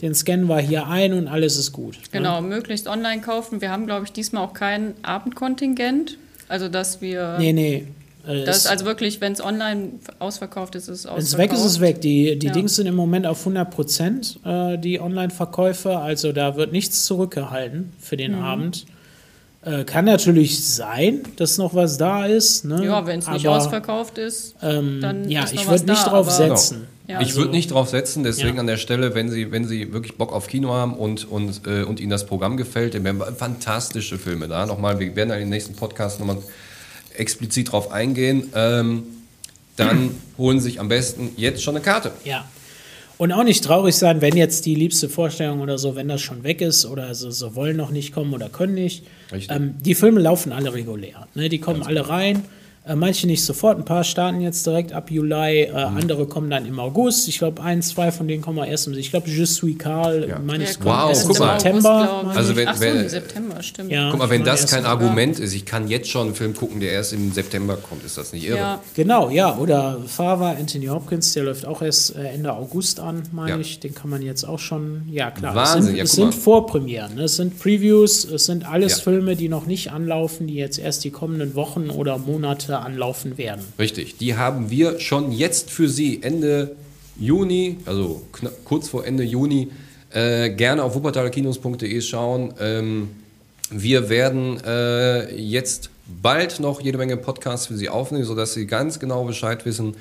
den 0.00 0.14
scannen 0.14 0.46
wir 0.46 0.60
hier 0.60 0.86
ein 0.86 1.12
und 1.12 1.28
alles 1.28 1.58
ist 1.58 1.72
gut. 1.72 1.96
Ne? 1.96 2.02
Genau, 2.10 2.36
ja? 2.36 2.40
möglichst 2.40 2.88
online 2.88 3.20
kaufen. 3.20 3.60
Wir 3.60 3.70
haben, 3.70 3.84
glaube 3.84 4.06
ich, 4.06 4.12
diesmal 4.12 4.44
auch 4.44 4.54
kein 4.54 4.94
Abendkontingent. 5.02 6.16
Also, 6.48 6.68
dass 6.68 7.02
wir. 7.02 7.36
Nee, 7.38 7.52
nee. 7.52 7.84
Äh, 8.26 8.44
das 8.44 8.58
ist 8.58 8.66
also 8.66 8.84
wirklich, 8.84 9.20
wenn 9.20 9.32
es 9.32 9.42
online 9.42 9.92
ausverkauft 10.18 10.74
ist, 10.74 10.88
ist 10.88 11.00
es 11.00 11.06
ausverkauft. 11.06 11.18
Wenn 11.18 11.24
es 11.24 11.38
weg 11.38 11.52
ist, 11.52 11.60
ist 11.60 11.72
es 11.72 11.80
weg. 11.80 12.00
Die, 12.00 12.38
die 12.38 12.46
ja. 12.46 12.52
Dings 12.52 12.76
sind 12.76 12.86
im 12.86 12.94
Moment 12.94 13.26
auf 13.26 13.40
100 13.40 13.70
Prozent, 13.70 14.38
äh, 14.44 14.78
die 14.78 15.00
Online-Verkäufe. 15.00 15.98
Also 15.98 16.32
da 16.32 16.56
wird 16.56 16.72
nichts 16.72 17.04
zurückgehalten 17.04 17.92
für 17.98 18.16
den 18.16 18.36
mhm. 18.36 18.42
Abend. 18.42 18.86
Äh, 19.62 19.84
kann 19.84 20.06
natürlich 20.06 20.66
sein, 20.66 21.20
dass 21.36 21.58
noch 21.58 21.74
was 21.74 21.98
da 21.98 22.24
ist. 22.24 22.64
Ne? 22.64 22.84
Ja, 22.84 23.06
wenn 23.06 23.18
es 23.18 23.28
nicht 23.28 23.46
ausverkauft 23.46 24.16
ist, 24.16 24.54
ähm, 24.62 25.00
dann 25.02 25.28
ja, 25.28 25.44
ist 25.44 25.54
noch 25.54 25.62
ich 25.62 25.68
würde 25.68 25.84
nicht 25.84 26.06
da, 26.06 26.10
drauf 26.10 26.30
setzen. 26.30 26.86
Ja. 27.06 27.20
Ich 27.20 27.34
würde 27.34 27.50
nicht 27.50 27.72
drauf 27.72 27.88
setzen, 27.88 28.22
deswegen 28.22 28.54
ja. 28.54 28.60
an 28.60 28.66
der 28.68 28.76
Stelle, 28.76 29.14
wenn 29.14 29.28
Sie, 29.30 29.50
wenn 29.50 29.66
Sie 29.66 29.92
wirklich 29.92 30.16
Bock 30.16 30.32
auf 30.32 30.46
Kino 30.46 30.72
haben 30.72 30.94
und, 30.94 31.30
und, 31.30 31.66
äh, 31.66 31.82
und 31.82 32.00
Ihnen 32.00 32.10
das 32.10 32.24
Programm 32.24 32.56
gefällt, 32.56 32.94
dann 32.94 33.04
werden 33.04 33.20
fantastische 33.36 34.16
Filme 34.16 34.48
da. 34.48 34.64
Nochmal, 34.64 34.98
wir 34.98 35.14
werden 35.16 35.30
in 35.32 35.40
den 35.40 35.48
nächsten 35.48 35.74
Podcast 35.74 36.20
nochmal 36.20 36.38
explizit 37.16 37.68
darauf 37.68 37.90
eingehen, 37.90 38.50
ähm, 38.54 39.04
dann 39.76 40.10
holen 40.36 40.60
Sie 40.60 40.64
sich 40.64 40.80
am 40.80 40.88
besten 40.88 41.30
jetzt 41.36 41.62
schon 41.62 41.76
eine 41.76 41.84
Karte. 41.84 42.12
Ja. 42.24 42.44
Und 43.18 43.32
auch 43.32 43.44
nicht 43.44 43.62
traurig 43.62 43.94
sein, 43.96 44.22
wenn 44.22 44.36
jetzt 44.36 44.64
die 44.64 44.74
liebste 44.74 45.10
Vorstellung 45.10 45.60
oder 45.60 45.76
so, 45.76 45.94
wenn 45.94 46.08
das 46.08 46.22
schon 46.22 46.42
weg 46.42 46.62
ist 46.62 46.86
oder 46.86 47.14
so, 47.14 47.30
so 47.30 47.54
wollen 47.54 47.76
noch 47.76 47.90
nicht 47.90 48.14
kommen 48.14 48.32
oder 48.32 48.48
können 48.48 48.72
nicht. 48.74 49.04
Ähm, 49.50 49.74
die 49.84 49.94
Filme 49.94 50.20
laufen 50.20 50.52
alle 50.52 50.72
regulär. 50.72 51.28
Ne? 51.34 51.50
Die 51.50 51.58
kommen 51.58 51.80
Ganz 51.80 51.88
alle 51.88 52.08
rein. 52.08 52.44
Äh, 52.90 52.96
manche 52.96 53.26
nicht 53.28 53.44
sofort, 53.44 53.78
ein 53.78 53.84
paar 53.84 54.02
starten 54.02 54.40
jetzt 54.40 54.66
direkt 54.66 54.92
ab 54.92 55.10
Juli, 55.10 55.62
äh, 55.62 55.70
mhm. 55.70 55.96
andere 55.96 56.26
kommen 56.26 56.50
dann 56.50 56.66
im 56.66 56.80
August. 56.80 57.28
Ich 57.28 57.38
glaube, 57.38 57.62
ein, 57.62 57.82
zwei 57.82 58.10
von 58.10 58.26
denen 58.26 58.42
kommen 58.42 58.56
wir 58.56 58.66
erst 58.66 58.88
im 58.88 58.94
Ich 58.94 59.10
glaube, 59.10 59.28
Je 59.30 59.44
suis 59.44 59.78
Karl, 59.78 60.28
ja. 60.28 60.38
meine 60.40 60.64
ich, 60.64 60.70
ja, 60.70 60.84
wow, 60.84 61.24
guck 61.24 61.38
mal. 61.38 61.60
September. 61.60 62.20
August, 62.20 62.36
also 62.36 62.56
wenn, 62.56 62.68
Ach 62.68 62.74
so, 62.74 62.80
wenn, 62.80 63.08
September, 63.08 63.62
stimmt. 63.62 63.92
Ja, 63.92 64.10
guck 64.10 64.18
mal, 64.18 64.30
wenn 64.30 64.42
das 64.42 64.66
kein 64.66 64.84
Argument 64.86 65.38
ist, 65.38 65.54
ich 65.54 65.64
kann 65.64 65.86
jetzt 65.86 66.10
schon 66.10 66.28
einen 66.28 66.34
Film 66.34 66.54
gucken, 66.54 66.80
der 66.80 66.90
erst 66.90 67.12
im 67.12 67.30
September 67.30 67.76
kommt, 67.76 68.04
ist 68.04 68.18
das 68.18 68.32
nicht 68.32 68.48
irre? 68.48 68.58
Ja. 68.58 68.80
Genau, 68.94 69.30
ja. 69.30 69.56
Oder 69.56 69.98
Fava, 70.06 70.50
Anthony 70.58 70.86
Hopkins, 70.86 71.32
der 71.32 71.44
läuft 71.44 71.66
auch 71.66 71.82
erst 71.82 72.16
äh, 72.16 72.24
Ende 72.24 72.52
August 72.52 72.98
an, 72.98 73.22
meine 73.30 73.60
ich. 73.60 73.78
Den 73.78 73.94
kann 73.94 74.10
man 74.10 74.22
jetzt 74.22 74.42
auch 74.42 74.58
schon, 74.58 75.02
ja 75.08 75.30
klar. 75.30 75.54
Wahnsinn, 75.54 75.78
es 75.78 75.86
sind, 75.86 75.96
ja, 75.96 76.04
es 76.04 76.12
sind 76.12 76.34
Vorpremieren, 76.34 77.14
ne? 77.14 77.22
es 77.22 77.36
sind 77.36 77.56
Previews, 77.56 78.24
es 78.24 78.46
sind 78.46 78.68
alles 78.68 79.00
Filme, 79.00 79.36
die 79.36 79.48
noch 79.48 79.66
nicht 79.66 79.92
anlaufen, 79.92 80.48
die 80.48 80.54
jetzt 80.54 80.80
erst 80.80 81.04
die 81.04 81.10
kommenden 81.10 81.54
Wochen 81.54 81.88
oder 81.90 82.18
Monate 82.18 82.79
anlaufen 82.80 83.36
werden 83.38 83.50
werden. 83.60 83.64
Richtig, 83.78 84.18
die 84.18 84.36
haben 84.36 84.70
wir 84.70 85.00
schon 85.00 85.32
jetzt 85.32 85.70
für 85.70 85.88
Sie 85.88 86.22
Ende 86.22 86.76
Juni, 87.18 87.78
also 87.86 88.22
kurz 88.64 88.88
vor 88.88 89.04
Ende 89.04 89.24
Juni, 89.24 89.68
äh, 90.12 90.50
gerne 90.50 90.82
auf 90.82 90.94
wuppertalerkinos.de 90.94 92.00
schauen. 92.00 92.54
Ähm, 92.60 93.10
wir 93.70 94.08
werden 94.08 94.60
äh, 94.64 95.34
jetzt 95.36 95.90
bald 96.22 96.60
noch 96.60 96.80
jede 96.80 96.98
Menge 96.98 97.16
Podcasts 97.16 97.66
für 97.66 97.76
Sie 97.76 97.88
aufnehmen, 97.88 98.24
sodass 98.24 98.54
Sie 98.54 98.66
ganz 98.66 98.98
genau 98.98 99.24
Bescheid 99.24 99.64
wissen, 99.64 99.94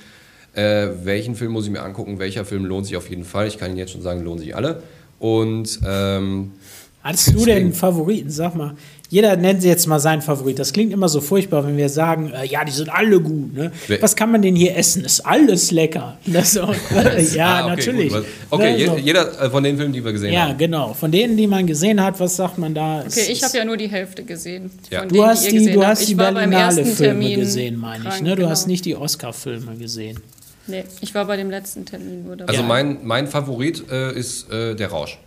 äh, 0.54 0.88
welchen 1.04 1.36
Film 1.36 1.52
muss 1.52 1.66
ich 1.66 1.72
mir 1.72 1.84
angucken, 1.84 2.20
welcher 2.20 2.46
Film 2.46 2.66
lohnt 2.66 2.86
sich 2.88 2.98
auf 2.98 3.10
jeden 3.10 3.26
Fall. 3.26 3.48
Ich 3.48 3.58
kann 3.58 3.70
Ihnen 3.70 3.78
jetzt 3.78 3.92
schon 3.92 4.02
sagen, 4.02 4.24
lohnen 4.24 4.40
sich 4.40 4.56
alle. 4.56 4.82
Und 5.20 5.80
ähm, 5.86 6.54
Hattest 7.04 7.34
du 7.34 7.46
denn 7.46 7.58
einen 7.58 7.74
Favoriten? 7.74 8.30
Sag 8.30 8.56
mal. 8.56 8.76
Jeder 9.12 9.36
nennt 9.36 9.64
jetzt 9.64 9.88
mal 9.88 10.00
seinen 10.00 10.22
Favorit. 10.22 10.60
Das 10.60 10.72
klingt 10.72 10.94
immer 10.94 11.10
so 11.10 11.20
furchtbar, 11.20 11.66
wenn 11.66 11.78
wir 11.78 11.90
sagen, 11.90 12.32
äh, 12.32 12.46
ja, 12.46 12.64
die 12.64 12.72
sind 12.72 12.90
alle 12.90 13.20
gut. 13.20 13.56
Ne? 13.56 13.72
Was 14.02 14.16
kann 14.16 14.32
man 14.32 14.44
denn 14.44 14.56
hier 14.56 14.78
essen? 14.78 15.04
Ist 15.04 15.26
alles 15.26 15.72
lecker. 15.72 16.20
Das 16.28 16.54
ja, 16.54 16.64
ah, 16.70 17.66
okay, 17.66 17.70
natürlich. 17.70 18.14
Gut. 18.14 18.26
Okay, 18.52 18.78
ne, 18.78 18.86
so. 18.86 18.98
jeder 18.98 19.42
äh, 19.42 19.50
von 19.50 19.64
den 19.64 19.78
Filmen, 19.78 19.94
die 19.94 20.06
wir 20.06 20.12
gesehen 20.12 20.32
ja, 20.32 20.42
haben. 20.42 20.50
Ja, 20.52 20.58
genau. 20.58 20.94
Von 20.94 21.12
denen, 21.12 21.36
die 21.36 21.48
man 21.48 21.66
gesehen 21.66 22.02
hat, 22.04 22.20
was 22.20 22.36
sagt 22.36 22.60
man 22.60 22.76
da? 22.76 23.00
Okay, 23.00 23.32
ich 23.32 23.44
habe 23.44 23.58
ja 23.58 23.66
nur 23.66 23.78
die 23.78 23.90
Hälfte 23.90 24.24
gesehen. 24.24 24.70
Ja. 24.92 25.06
du 25.06 25.26
hast 25.26 25.50
die, 25.50 25.58
die 25.58 25.72
du 25.72 25.84
hast 25.84 26.08
die 26.08 26.14
Berlinale 26.14 26.86
Filme 26.86 27.36
gesehen, 27.36 27.78
meine 27.78 28.10
ich. 28.10 28.22
Ne? 28.22 28.32
Du 28.32 28.36
genau. 28.38 28.50
hast 28.50 28.68
nicht 28.68 28.86
die 28.86 28.96
Oscar-Filme 28.96 29.76
gesehen. 29.76 30.20
Nee, 30.68 30.84
ich 31.02 31.16
war 31.16 31.26
bei 31.26 31.36
dem 31.36 31.50
letzten 31.50 31.84
Termin 31.84 32.26
nur 32.26 32.36
dabei. 32.36 32.52
Also 32.52 32.62
mein, 32.62 33.00
mein 33.04 33.28
Favorit 33.28 33.90
äh, 33.92 34.14
ist 34.14 34.52
äh, 34.52 34.76
Der 34.76 34.90
Rausch. 34.90 35.18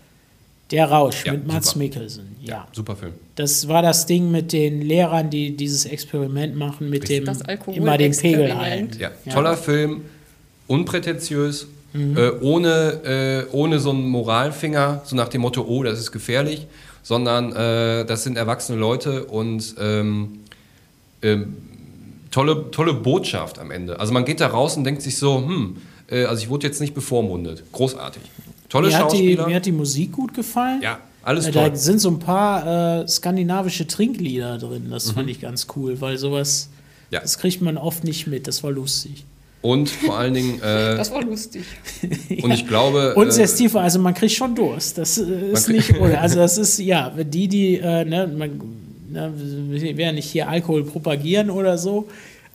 Der 0.72 0.90
Rausch 0.90 1.24
ja, 1.24 1.32
mit 1.32 1.46
Mats 1.46 1.76
Mikkelsen, 1.76 2.34
ja. 2.40 2.54
ja. 2.54 2.68
Super 2.72 2.96
Film. 2.96 3.12
Das 3.36 3.68
war 3.68 3.82
das 3.82 4.06
Ding 4.06 4.30
mit 4.30 4.52
den 4.52 4.82
Lehrern, 4.82 5.30
die 5.30 5.56
dieses 5.56 5.84
Experiment 5.84 6.56
machen, 6.56 6.90
mit 6.90 7.08
Richtig. 7.08 7.26
dem 7.26 7.74
immer 7.74 7.98
den 7.98 8.16
Pegel 8.16 8.50
ein. 8.52 8.90
Ja. 8.98 9.10
ja. 9.24 9.32
Toller 9.32 9.56
Film, 9.56 10.02
unprätentiös, 10.66 11.66
mhm. 11.92 12.16
äh, 12.16 12.30
ohne, 12.40 13.46
äh, 13.50 13.54
ohne 13.54 13.78
so 13.78 13.90
einen 13.90 14.08
Moralfinger, 14.08 15.02
so 15.04 15.14
nach 15.14 15.28
dem 15.28 15.42
Motto, 15.42 15.62
oh, 15.62 15.82
das 15.82 15.98
ist 15.98 16.10
gefährlich, 16.10 16.66
sondern 17.02 17.52
äh, 17.52 18.04
das 18.06 18.24
sind 18.24 18.36
erwachsene 18.36 18.78
Leute 18.78 19.24
und 19.24 19.74
ähm, 19.78 20.40
ähm, 21.22 21.56
tolle, 22.30 22.70
tolle 22.70 22.94
Botschaft 22.94 23.58
am 23.58 23.70
Ende. 23.70 24.00
Also 24.00 24.12
man 24.12 24.24
geht 24.24 24.40
da 24.40 24.48
raus 24.48 24.76
und 24.76 24.84
denkt 24.84 25.02
sich 25.02 25.18
so, 25.18 25.38
hm, 25.38 25.76
äh, 26.10 26.24
also 26.24 26.42
ich 26.42 26.48
wurde 26.48 26.66
jetzt 26.66 26.80
nicht 26.80 26.94
bevormundet. 26.94 27.62
Großartig. 27.72 28.22
Tolle 28.72 28.88
mir 28.88 28.96
Schauspieler. 28.96 29.42
Hat 29.42 29.46
die, 29.46 29.50
mir 29.50 29.56
hat 29.56 29.66
die 29.66 29.72
Musik 29.72 30.12
gut 30.12 30.32
gefallen. 30.32 30.80
Ja, 30.82 30.98
alles 31.22 31.46
äh, 31.46 31.52
toll. 31.52 31.68
Da 31.68 31.76
sind 31.76 32.00
so 32.00 32.08
ein 32.08 32.18
paar 32.18 33.02
äh, 33.02 33.06
skandinavische 33.06 33.86
Trinklieder 33.86 34.56
drin. 34.56 34.86
Das 34.90 35.08
mhm. 35.08 35.12
fand 35.12 35.30
ich 35.30 35.42
ganz 35.42 35.66
cool, 35.76 36.00
weil 36.00 36.16
sowas, 36.16 36.70
ja. 37.10 37.20
das 37.20 37.36
kriegt 37.36 37.60
man 37.60 37.76
oft 37.76 38.02
nicht 38.02 38.26
mit. 38.26 38.46
Das 38.46 38.62
war 38.62 38.70
lustig. 38.70 39.26
Und 39.60 39.90
vor 39.90 40.16
allen 40.16 40.32
Dingen. 40.32 40.60
Äh, 40.62 40.96
das 40.96 41.10
war 41.12 41.22
lustig. 41.22 41.64
Und 42.42 42.50
ich 42.50 42.66
glaube. 42.66 43.14
Und 43.16 43.30
sehr 43.30 43.46
äh, 43.46 43.78
also 43.78 43.98
man 43.98 44.14
kriegt 44.14 44.32
schon 44.32 44.54
Durst. 44.54 44.96
Das 44.96 45.18
äh, 45.18 45.52
ist 45.52 45.68
nicht. 45.68 45.92
also, 46.00 46.36
das 46.38 46.56
ist, 46.56 46.78
ja, 46.78 47.10
die, 47.10 47.48
die, 47.48 47.76
äh, 47.76 48.06
ne, 48.06 48.26
man, 48.26 48.60
ne, 49.10 49.32
wir 49.36 49.96
werden 49.98 50.14
nicht 50.14 50.30
hier 50.30 50.48
Alkohol 50.48 50.84
propagieren 50.84 51.50
oder 51.50 51.76
so, 51.76 52.08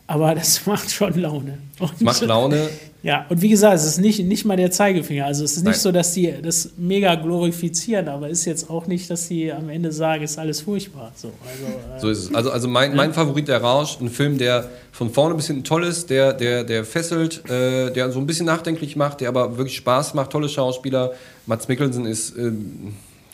aber 0.08 0.34
das 0.34 0.66
macht 0.66 0.92
schon 0.92 1.14
Laune. 1.22 1.60
Und, 1.80 2.02
macht 2.02 2.22
Laune. 2.22 2.70
Ja, 3.04 3.26
und 3.30 3.42
wie 3.42 3.50
gesagt, 3.50 3.76
es 3.76 3.86
ist 3.86 4.00
nicht, 4.00 4.26
nicht 4.26 4.44
mal 4.44 4.58
der 4.58 4.72
Zeigefinger. 4.72 5.26
Also 5.26 5.44
es 5.44 5.52
ist 5.52 5.64
nicht 5.64 5.74
Nein. 5.74 5.80
so, 5.80 5.92
dass 5.92 6.14
die 6.14 6.34
das 6.42 6.72
mega 6.78 7.14
glorifizieren, 7.16 8.08
aber 8.08 8.30
es 8.30 8.40
ist 8.40 8.46
jetzt 8.46 8.70
auch 8.70 8.88
nicht, 8.88 9.10
dass 9.10 9.28
sie 9.28 9.52
am 9.52 9.70
Ende 9.70 9.92
sagen, 9.92 10.24
es 10.24 10.32
ist 10.32 10.40
alles 10.40 10.62
furchtbar. 10.62 11.12
So, 11.16 11.32
also, 11.48 11.66
äh, 11.66 12.00
so 12.02 12.10
ist 12.10 12.18
es. 12.30 12.36
Also, 12.36 12.52
also 12.52 12.68
mein, 12.68 12.96
mein 12.96 13.14
Favorit, 13.14 13.48
der 13.48 13.62
Rausch, 13.62 14.00
ein 14.02 14.10
Film, 14.10 14.38
der 14.38 14.70
von 14.92 15.12
vorne 15.12 15.36
bis 15.36 15.48
hinten 15.48 15.64
toll 15.64 15.84
ist, 15.84 16.10
der, 16.10 16.34
der, 16.34 16.64
der 16.64 16.84
fesselt, 16.84 17.48
äh, 17.50 17.92
der 17.92 18.12
so 18.12 18.20
ein 18.20 18.26
bisschen 18.26 18.48
nachdenklich 18.48 18.96
macht, 18.96 19.22
der 19.22 19.30
aber 19.30 19.58
wirklich 19.58 19.78
Spaß 19.78 20.16
macht, 20.16 20.32
tolle 20.32 20.50
Schauspieler. 20.50 21.14
Mats 21.46 21.68
Mikkelsen 21.68 22.06
ist, 22.06 22.36
äh, 22.36 22.52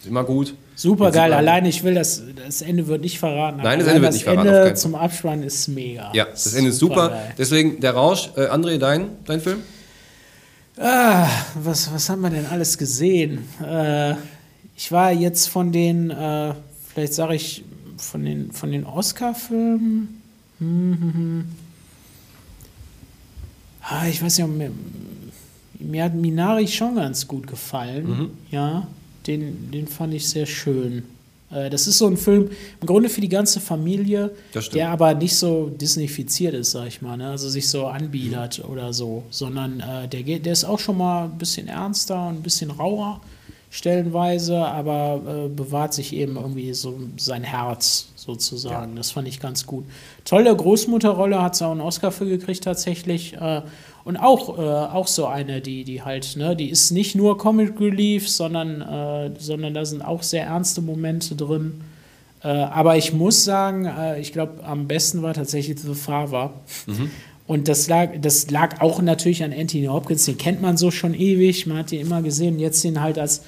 ist 0.03 0.09
immer 0.09 0.23
gut. 0.23 0.53
Super 0.75 1.11
geil, 1.11 1.31
allein 1.33 1.65
ich 1.65 1.83
will, 1.83 1.93
das, 1.93 2.23
das 2.35 2.61
Ende 2.61 2.87
wird 2.87 3.01
nicht 3.01 3.19
verraten. 3.19 3.61
Nein, 3.63 3.79
das 3.79 3.87
Ende 3.87 4.01
wird 4.01 4.13
nicht 4.13 4.23
verraten. 4.23 4.47
Das 4.47 4.57
Ende 4.57 4.73
zum 4.73 4.95
Abspann 4.95 5.43
ist 5.43 5.67
mega. 5.69 6.11
Ja, 6.13 6.25
das 6.25 6.53
Ende 6.53 6.71
ist 6.71 6.79
super. 6.79 7.03
super. 7.05 7.21
Deswegen 7.37 7.79
der 7.79 7.91
Rausch. 7.91 8.29
Äh, 8.35 8.47
André, 8.47 8.77
dein, 8.77 9.11
dein 9.25 9.39
Film? 9.39 9.59
Ah, 10.77 11.27
was, 11.55 11.93
was 11.93 12.09
haben 12.09 12.21
wir 12.21 12.31
denn 12.31 12.47
alles 12.47 12.77
gesehen? 12.77 13.45
Äh, 13.65 14.15
ich 14.75 14.91
war 14.91 15.11
jetzt 15.13 15.47
von 15.47 15.71
den, 15.71 16.09
äh, 16.09 16.53
vielleicht 16.91 17.13
sage 17.13 17.35
ich, 17.35 17.63
von 17.97 18.25
den, 18.25 18.51
von 18.51 18.71
den 18.71 18.85
Oscar-Filmen. 18.85 20.21
Hm, 20.59 20.97
hm, 20.99 21.13
hm. 21.13 21.45
Ah, 23.83 24.07
ich 24.09 24.21
weiß 24.21 24.39
nicht, 24.39 24.47
mir, 24.47 24.71
mir 25.79 26.03
hat 26.03 26.15
Minari 26.15 26.67
schon 26.67 26.95
ganz 26.95 27.25
gut 27.27 27.47
gefallen. 27.47 28.09
Mhm. 28.09 28.29
Ja 28.51 28.87
den, 29.27 29.71
den 29.71 29.87
fand 29.87 30.13
ich 30.13 30.27
sehr 30.27 30.45
schön. 30.45 31.03
Äh, 31.53 31.69
das 31.69 31.87
ist 31.87 31.97
so 31.97 32.07
ein 32.07 32.17
Film, 32.17 32.49
im 32.81 32.87
Grunde 32.87 33.09
für 33.09 33.21
die 33.21 33.29
ganze 33.29 33.59
Familie, 33.59 34.31
der 34.73 34.89
aber 34.89 35.13
nicht 35.13 35.35
so 35.35 35.69
disneyfiziert 35.69 36.53
ist, 36.53 36.71
sag 36.71 36.87
ich 36.87 37.01
mal, 37.01 37.17
ne? 37.17 37.29
also 37.29 37.49
sich 37.49 37.69
so 37.69 37.87
anbietet 37.87 38.63
mhm. 38.63 38.71
oder 38.71 38.93
so, 38.93 39.23
sondern 39.29 39.79
äh, 39.79 40.07
der, 40.07 40.23
geht, 40.23 40.45
der 40.45 40.53
ist 40.53 40.65
auch 40.65 40.79
schon 40.79 40.97
mal 40.97 41.25
ein 41.25 41.37
bisschen 41.37 41.67
ernster 41.67 42.27
und 42.27 42.35
ein 42.35 42.43
bisschen 42.43 42.71
rauer 42.71 43.21
stellenweise, 43.69 44.59
aber 44.59 45.45
äh, 45.45 45.49
bewahrt 45.49 45.95
sich 45.95 46.13
eben 46.13 46.35
irgendwie 46.35 46.73
so 46.75 46.95
sein 47.17 47.43
Herz 47.43 48.09
sozusagen. 48.15 48.91
Ja. 48.91 48.97
Das 48.97 49.09
fand 49.09 49.27
ich 49.27 49.39
ganz 49.39 49.65
gut. 49.65 49.85
Tolle 50.25 50.55
Großmutterrolle 50.55 51.41
hat 51.41 51.55
sie 51.55 51.65
auch 51.65 51.71
einen 51.71 51.81
Oscar 51.81 52.11
für 52.11 52.27
gekriegt 52.27 52.63
tatsächlich. 52.63 53.33
Äh, 53.33 53.63
und 54.05 54.17
auch, 54.17 54.57
äh, 54.57 54.61
auch 54.61 55.07
so 55.07 55.27
eine, 55.27 55.61
die, 55.61 55.83
die 55.83 56.01
halt, 56.01 56.35
ne, 56.35 56.55
die 56.55 56.69
ist 56.69 56.91
nicht 56.91 57.15
nur 57.15 57.37
Comic 57.37 57.79
Relief, 57.79 58.29
sondern, 58.29 58.81
äh, 58.81 59.31
sondern 59.39 59.73
da 59.73 59.85
sind 59.85 60.01
auch 60.01 60.23
sehr 60.23 60.45
ernste 60.45 60.81
Momente 60.81 61.35
drin. 61.35 61.81
Äh, 62.43 62.49
aber 62.49 62.97
ich 62.97 63.13
muss 63.13 63.45
sagen, 63.45 63.85
äh, 63.85 64.19
ich 64.19 64.33
glaube, 64.33 64.63
am 64.65 64.87
besten 64.87 65.21
war 65.21 65.33
tatsächlich 65.33 65.79
The 65.79 65.93
Father. 65.93 66.53
Mhm. 66.85 67.11
Und 67.47 67.67
das 67.67 67.87
lag, 67.87 68.09
das 68.21 68.49
lag 68.51 68.81
auch 68.81 69.01
natürlich 69.01 69.43
an 69.43 69.53
Anthony 69.53 69.85
Hopkins, 69.85 70.25
den 70.25 70.37
kennt 70.37 70.61
man 70.61 70.77
so 70.77 70.91
schon 70.91 71.13
ewig, 71.13 71.65
man 71.67 71.77
hat 71.77 71.91
ihn 71.91 72.01
immer 72.01 72.21
gesehen, 72.21 72.59
jetzt 72.59 72.83
den 72.83 73.01
halt 73.01 73.17
als, 73.19 73.43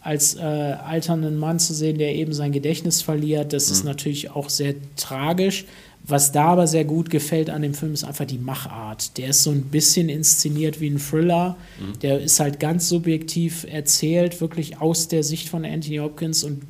als 0.00 0.36
äh, 0.36 0.40
alternden 0.40 1.36
Mann 1.38 1.58
zu 1.58 1.74
sehen, 1.74 1.98
der 1.98 2.14
eben 2.14 2.32
sein 2.32 2.52
Gedächtnis 2.52 3.02
verliert, 3.02 3.52
das 3.52 3.68
mhm. 3.68 3.72
ist 3.72 3.84
natürlich 3.84 4.30
auch 4.30 4.48
sehr 4.48 4.74
tragisch. 4.96 5.64
Was 6.04 6.32
da 6.32 6.46
aber 6.46 6.66
sehr 6.66 6.86
gut 6.86 7.10
gefällt 7.10 7.50
an 7.50 7.60
dem 7.60 7.74
Film 7.74 7.92
ist 7.92 8.04
einfach 8.04 8.24
die 8.24 8.38
Machart. 8.38 9.18
Der 9.18 9.28
ist 9.28 9.42
so 9.42 9.50
ein 9.50 9.64
bisschen 9.64 10.08
inszeniert 10.08 10.80
wie 10.80 10.88
ein 10.88 10.98
Thriller. 10.98 11.56
Mhm. 11.78 11.98
Der 11.98 12.20
ist 12.20 12.40
halt 12.40 12.60
ganz 12.60 12.88
subjektiv 12.88 13.66
erzählt, 13.70 14.40
wirklich 14.40 14.80
aus 14.80 15.08
der 15.08 15.22
Sicht 15.22 15.50
von 15.50 15.66
Anthony 15.66 15.96
Hopkins 15.96 16.44
und 16.44 16.62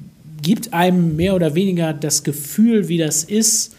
gibt 0.42 0.72
einem 0.72 1.14
mehr 1.14 1.36
oder 1.36 1.54
weniger 1.54 1.92
das 1.92 2.24
Gefühl, 2.24 2.88
wie 2.88 2.98
das 2.98 3.22
ist, 3.22 3.76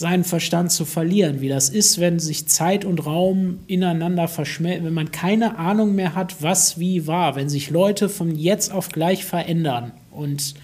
seinen 0.00 0.24
Verstand 0.24 0.72
zu 0.72 0.86
verlieren, 0.86 1.42
wie 1.42 1.50
das 1.50 1.68
ist, 1.68 2.00
wenn 2.00 2.18
sich 2.18 2.48
Zeit 2.48 2.86
und 2.86 3.04
Raum 3.04 3.58
ineinander 3.66 4.28
verschmelzen, 4.28 4.86
wenn 4.86 4.94
man 4.94 5.10
keine 5.10 5.58
Ahnung 5.58 5.94
mehr 5.94 6.14
hat, 6.14 6.42
was 6.42 6.80
wie 6.80 7.06
war, 7.06 7.36
wenn 7.36 7.50
sich 7.50 7.68
Leute 7.68 8.08
von 8.08 8.34
jetzt 8.34 8.72
auf 8.72 8.88
gleich 8.88 9.26
verändern 9.26 9.92
und 10.10 10.54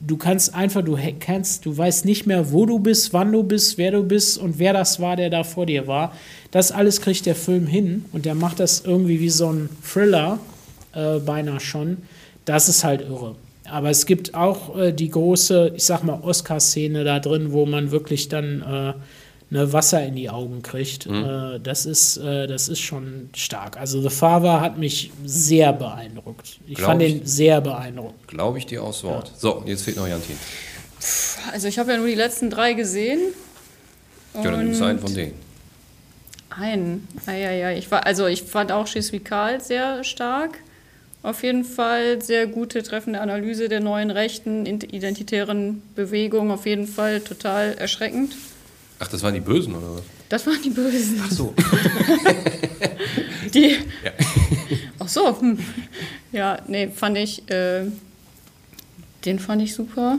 du 0.00 0.16
kannst 0.16 0.56
einfach, 0.56 0.82
du 0.82 0.98
kennst, 1.20 1.64
du 1.64 1.78
weißt 1.78 2.04
nicht 2.04 2.26
mehr, 2.26 2.50
wo 2.50 2.66
du 2.66 2.80
bist, 2.80 3.12
wann 3.12 3.30
du 3.30 3.44
bist, 3.44 3.78
wer 3.78 3.92
du 3.92 4.02
bist 4.02 4.36
und 4.36 4.58
wer 4.58 4.72
das 4.72 4.98
war, 4.98 5.14
der 5.14 5.30
da 5.30 5.44
vor 5.44 5.64
dir 5.64 5.86
war. 5.86 6.12
Das 6.50 6.72
alles 6.72 7.00
kriegt 7.00 7.24
der 7.24 7.36
Film 7.36 7.68
hin 7.68 8.04
und 8.10 8.24
der 8.24 8.34
macht 8.34 8.58
das 8.58 8.80
irgendwie 8.84 9.20
wie 9.20 9.30
so 9.30 9.48
ein 9.48 9.68
Thriller, 9.84 10.40
äh, 10.92 11.20
beinahe 11.20 11.60
schon. 11.60 11.98
Das 12.44 12.68
ist 12.68 12.82
halt 12.82 13.02
irre. 13.02 13.36
Aber 13.72 13.88
es 13.88 14.04
gibt 14.04 14.34
auch 14.34 14.76
äh, 14.76 14.92
die 14.92 15.08
große, 15.08 15.72
ich 15.74 15.84
sag 15.84 16.04
mal, 16.04 16.20
Oscar-Szene 16.20 17.04
da 17.04 17.20
drin, 17.20 17.52
wo 17.52 17.64
man 17.64 17.90
wirklich 17.90 18.28
dann 18.28 18.60
äh, 18.60 18.92
ne, 19.48 19.72
Wasser 19.72 20.04
in 20.04 20.14
die 20.14 20.28
Augen 20.28 20.60
kriegt. 20.60 21.08
Mhm. 21.08 21.24
Äh, 21.24 21.58
das, 21.58 21.86
ist, 21.86 22.18
äh, 22.18 22.46
das 22.46 22.68
ist 22.68 22.80
schon 22.80 23.30
stark. 23.34 23.78
Also 23.78 24.02
The 24.02 24.10
Father 24.10 24.60
hat 24.60 24.76
mich 24.76 25.10
sehr 25.24 25.72
beeindruckt. 25.72 26.58
Ich 26.66 26.74
Glaub 26.74 26.90
fand 26.90 27.02
ich, 27.02 27.14
ihn 27.14 27.20
sehr 27.24 27.62
beeindruckend. 27.62 28.28
Glaube 28.28 28.58
ich 28.58 28.66
dir 28.66 28.82
aufs 28.82 29.04
Wort. 29.04 29.28
Ja. 29.28 29.34
So, 29.38 29.62
jetzt 29.64 29.84
fehlt 29.84 29.96
noch 29.96 30.06
Jantin. 30.06 30.36
Also 31.50 31.66
ich 31.66 31.78
habe 31.78 31.92
ja 31.92 31.96
nur 31.96 32.08
die 32.08 32.14
letzten 32.14 32.50
drei 32.50 32.74
gesehen. 32.74 33.20
Ja, 34.34 34.42
dann 34.42 34.64
nimmst 34.64 34.82
du 34.82 34.84
einen 34.84 34.98
von 34.98 35.14
denen. 35.14 35.32
Ein. 36.50 37.08
Ah, 37.24 37.32
ja, 37.32 37.52
ja. 37.52 37.70
Ich 37.70 37.90
war, 37.90 38.04
also 38.04 38.26
ich 38.26 38.42
fand 38.42 38.70
auch 38.70 38.86
Schisvikal 38.86 39.62
sehr 39.62 40.04
stark. 40.04 40.58
Auf 41.22 41.44
jeden 41.44 41.64
Fall 41.64 42.20
sehr 42.20 42.46
gute 42.46 42.82
treffende 42.82 43.20
Analyse 43.20 43.68
der 43.68 43.80
neuen 43.80 44.10
rechten 44.10 44.66
identitären 44.66 45.82
Bewegung. 45.94 46.50
Auf 46.50 46.66
jeden 46.66 46.88
Fall 46.88 47.20
total 47.20 47.74
erschreckend. 47.74 48.34
Ach, 48.98 49.06
das 49.08 49.22
waren 49.22 49.34
die 49.34 49.40
Bösen 49.40 49.74
oder 49.74 49.96
was? 49.96 50.02
Das 50.28 50.46
waren 50.46 50.60
die 50.62 50.70
Bösen. 50.70 51.22
Ach 51.24 51.30
so. 51.30 51.54
die. 53.54 53.76
Ja. 54.04 54.10
Ach 54.98 55.08
so. 55.08 55.40
Hm. 55.40 55.58
Ja, 56.32 56.58
nee, 56.66 56.88
fand 56.88 57.18
ich. 57.18 57.48
Äh, 57.50 57.86
den 59.24 59.38
fand 59.38 59.62
ich 59.62 59.74
super. 59.74 60.18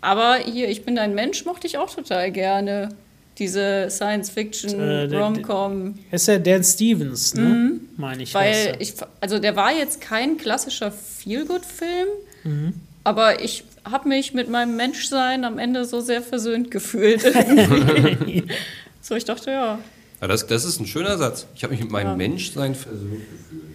Aber 0.00 0.36
hier, 0.36 0.68
ich 0.68 0.84
bin 0.84 0.98
ein 0.98 1.14
Mensch, 1.14 1.44
mochte 1.44 1.66
ich 1.66 1.78
auch 1.78 1.92
total 1.92 2.30
gerne 2.30 2.90
diese 3.38 3.88
Science-Fiction-Rom-Com. 3.90 5.94
Äh, 6.10 6.14
ist 6.14 6.28
ja 6.28 6.38
Dan 6.38 6.64
Stevens, 6.64 7.34
ne? 7.34 7.42
Mhm. 7.42 7.80
Meine 7.96 8.22
ich. 8.24 8.34
Weil 8.34 8.76
ich, 8.78 8.94
also 9.20 9.38
der 9.38 9.56
war 9.56 9.72
jetzt 9.72 10.00
kein 10.00 10.36
klassischer 10.36 10.90
Feelgood-Film, 10.90 12.08
mhm. 12.44 12.74
aber 13.04 13.42
ich 13.42 13.64
habe 13.84 14.08
mich 14.08 14.34
mit 14.34 14.48
meinem 14.48 14.76
Menschsein 14.76 15.44
am 15.44 15.58
Ende 15.58 15.84
so 15.84 16.00
sehr 16.00 16.22
versöhnt 16.22 16.70
gefühlt. 16.70 17.22
so, 19.00 19.14
ich 19.14 19.24
dachte, 19.24 19.50
ja. 19.50 19.78
ja 20.20 20.26
das, 20.26 20.46
das 20.46 20.64
ist 20.64 20.80
ein 20.80 20.86
schöner 20.86 21.18
Satz. 21.18 21.46
Ich 21.54 21.62
habe 21.62 21.72
mich 21.72 21.82
mit 21.82 21.90
meinem 21.90 22.10
ja. 22.10 22.16
Menschsein 22.16 22.74
versöhnt 22.74 23.24
gefühlt. 23.30 23.67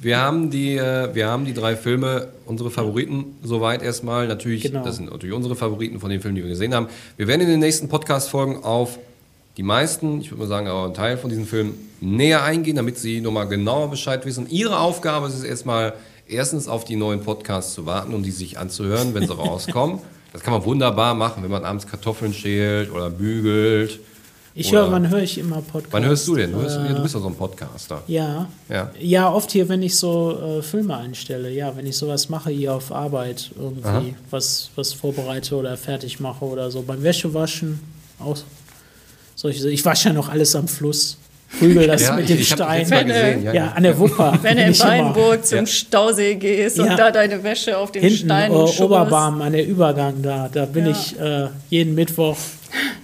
Wir 0.00 0.18
haben 0.18 0.50
die, 0.50 0.76
äh, 0.76 1.12
wir 1.12 1.28
haben 1.28 1.44
die 1.44 1.54
drei 1.54 1.74
Filme, 1.74 2.28
unsere 2.46 2.70
Favoriten, 2.70 3.36
soweit 3.42 3.82
erstmal. 3.82 4.28
Natürlich, 4.28 4.62
genau. 4.62 4.84
das 4.84 4.96
sind 4.96 5.10
natürlich 5.10 5.34
unsere 5.34 5.56
Favoriten 5.56 5.98
von 5.98 6.08
den 6.08 6.20
Filmen, 6.20 6.36
die 6.36 6.42
wir 6.42 6.50
gesehen 6.50 6.72
haben. 6.72 6.86
Wir 7.16 7.26
werden 7.26 7.40
in 7.40 7.48
den 7.48 7.58
nächsten 7.58 7.88
Podcast-Folgen 7.88 8.62
auf 8.62 8.98
die 9.56 9.64
meisten, 9.64 10.20
ich 10.20 10.30
würde 10.30 10.42
mal 10.42 10.48
sagen, 10.48 10.68
aber 10.68 10.84
einen 10.84 10.94
Teil 10.94 11.18
von 11.18 11.30
diesen 11.30 11.46
Filmen 11.46 11.74
näher 12.00 12.44
eingehen, 12.44 12.76
damit 12.76 12.96
Sie 12.96 13.20
nochmal 13.20 13.48
genauer 13.48 13.90
Bescheid 13.90 14.24
wissen. 14.24 14.48
Ihre 14.48 14.78
Aufgabe 14.78 15.26
ist 15.26 15.34
es 15.34 15.42
erstmal, 15.42 15.94
erstens 16.28 16.68
auf 16.68 16.84
die 16.84 16.94
neuen 16.94 17.22
Podcasts 17.22 17.74
zu 17.74 17.84
warten 17.84 18.14
und 18.14 18.22
die 18.22 18.30
sich 18.30 18.56
anzuhören, 18.56 19.14
wenn 19.14 19.26
sie 19.26 19.34
rauskommen. 19.36 19.98
Das 20.32 20.42
kann 20.42 20.52
man 20.52 20.64
wunderbar 20.64 21.14
machen, 21.14 21.42
wenn 21.42 21.50
man 21.50 21.64
abends 21.64 21.88
Kartoffeln 21.88 22.32
schält 22.32 22.92
oder 22.92 23.10
bügelt 23.10 23.98
ich 24.60 24.72
höre, 24.72 24.90
wann 24.90 25.08
höre 25.08 25.22
ich 25.22 25.38
immer 25.38 25.62
Podcasts? 25.62 25.92
Wann 25.92 26.04
hörst 26.04 26.26
du 26.26 26.34
denn? 26.36 26.52
Du, 26.52 26.60
hörst, 26.60 26.76
äh, 26.76 26.94
du 26.94 27.02
bist 27.02 27.14
ja 27.14 27.20
so 27.20 27.28
ein 27.28 27.34
Podcaster. 27.34 28.02
Ja. 28.06 28.48
Ja, 28.68 28.90
ja 28.98 29.32
oft 29.32 29.50
hier, 29.50 29.68
wenn 29.68 29.82
ich 29.82 29.96
so 29.96 30.58
äh, 30.58 30.62
Filme 30.62 30.96
einstelle, 30.96 31.50
ja, 31.50 31.76
wenn 31.76 31.86
ich 31.86 31.96
sowas 31.96 32.28
mache 32.28 32.50
hier 32.50 32.74
auf 32.74 32.90
Arbeit, 32.90 33.50
irgendwie 33.56 34.14
was, 34.30 34.70
was 34.74 34.92
vorbereite 34.92 35.54
oder 35.54 35.76
fertig 35.76 36.18
mache 36.20 36.44
oder 36.44 36.70
so. 36.70 36.82
Beim 36.82 37.02
Wäschewaschen 37.02 37.80
auch 38.18 38.36
solche 39.34 39.70
Ich 39.70 39.84
wasche 39.84 40.08
ja 40.08 40.14
noch 40.14 40.28
alles 40.28 40.56
am 40.56 40.66
Fluss. 40.66 41.18
Prügel 41.58 41.86
das 41.86 42.02
ja, 42.08 42.16
mit 42.16 42.28
dem 42.28 42.38
ich, 42.38 42.48
Stein. 42.48 42.82
Ich 42.82 43.06
gesehen, 43.06 43.42
ja, 43.44 43.52
ja, 43.54 43.72
an 43.72 43.82
der 43.82 43.98
Wupper. 43.98 44.38
Wenn 44.42 44.56
du 44.56 44.64
in 44.64 44.78
Weinburg 44.78 45.46
zum 45.46 45.66
Stausee 45.66 46.34
gehst 46.34 46.78
und 46.78 46.88
da 46.88 47.10
deine 47.10 47.42
Wäsche 47.42 47.78
auf 47.78 47.92
den 47.92 48.02
Hinten, 48.02 48.26
Steinen 48.26 48.54
uh, 48.54 48.68
Oberbarm 48.80 49.40
an 49.40 49.52
der 49.52 49.66
Übergang 49.66 50.20
da, 50.22 50.48
da 50.52 50.66
bin 50.66 50.86
ich 50.86 51.18
äh, 51.18 51.48
jeden 51.70 51.94
Mittwoch 51.94 52.36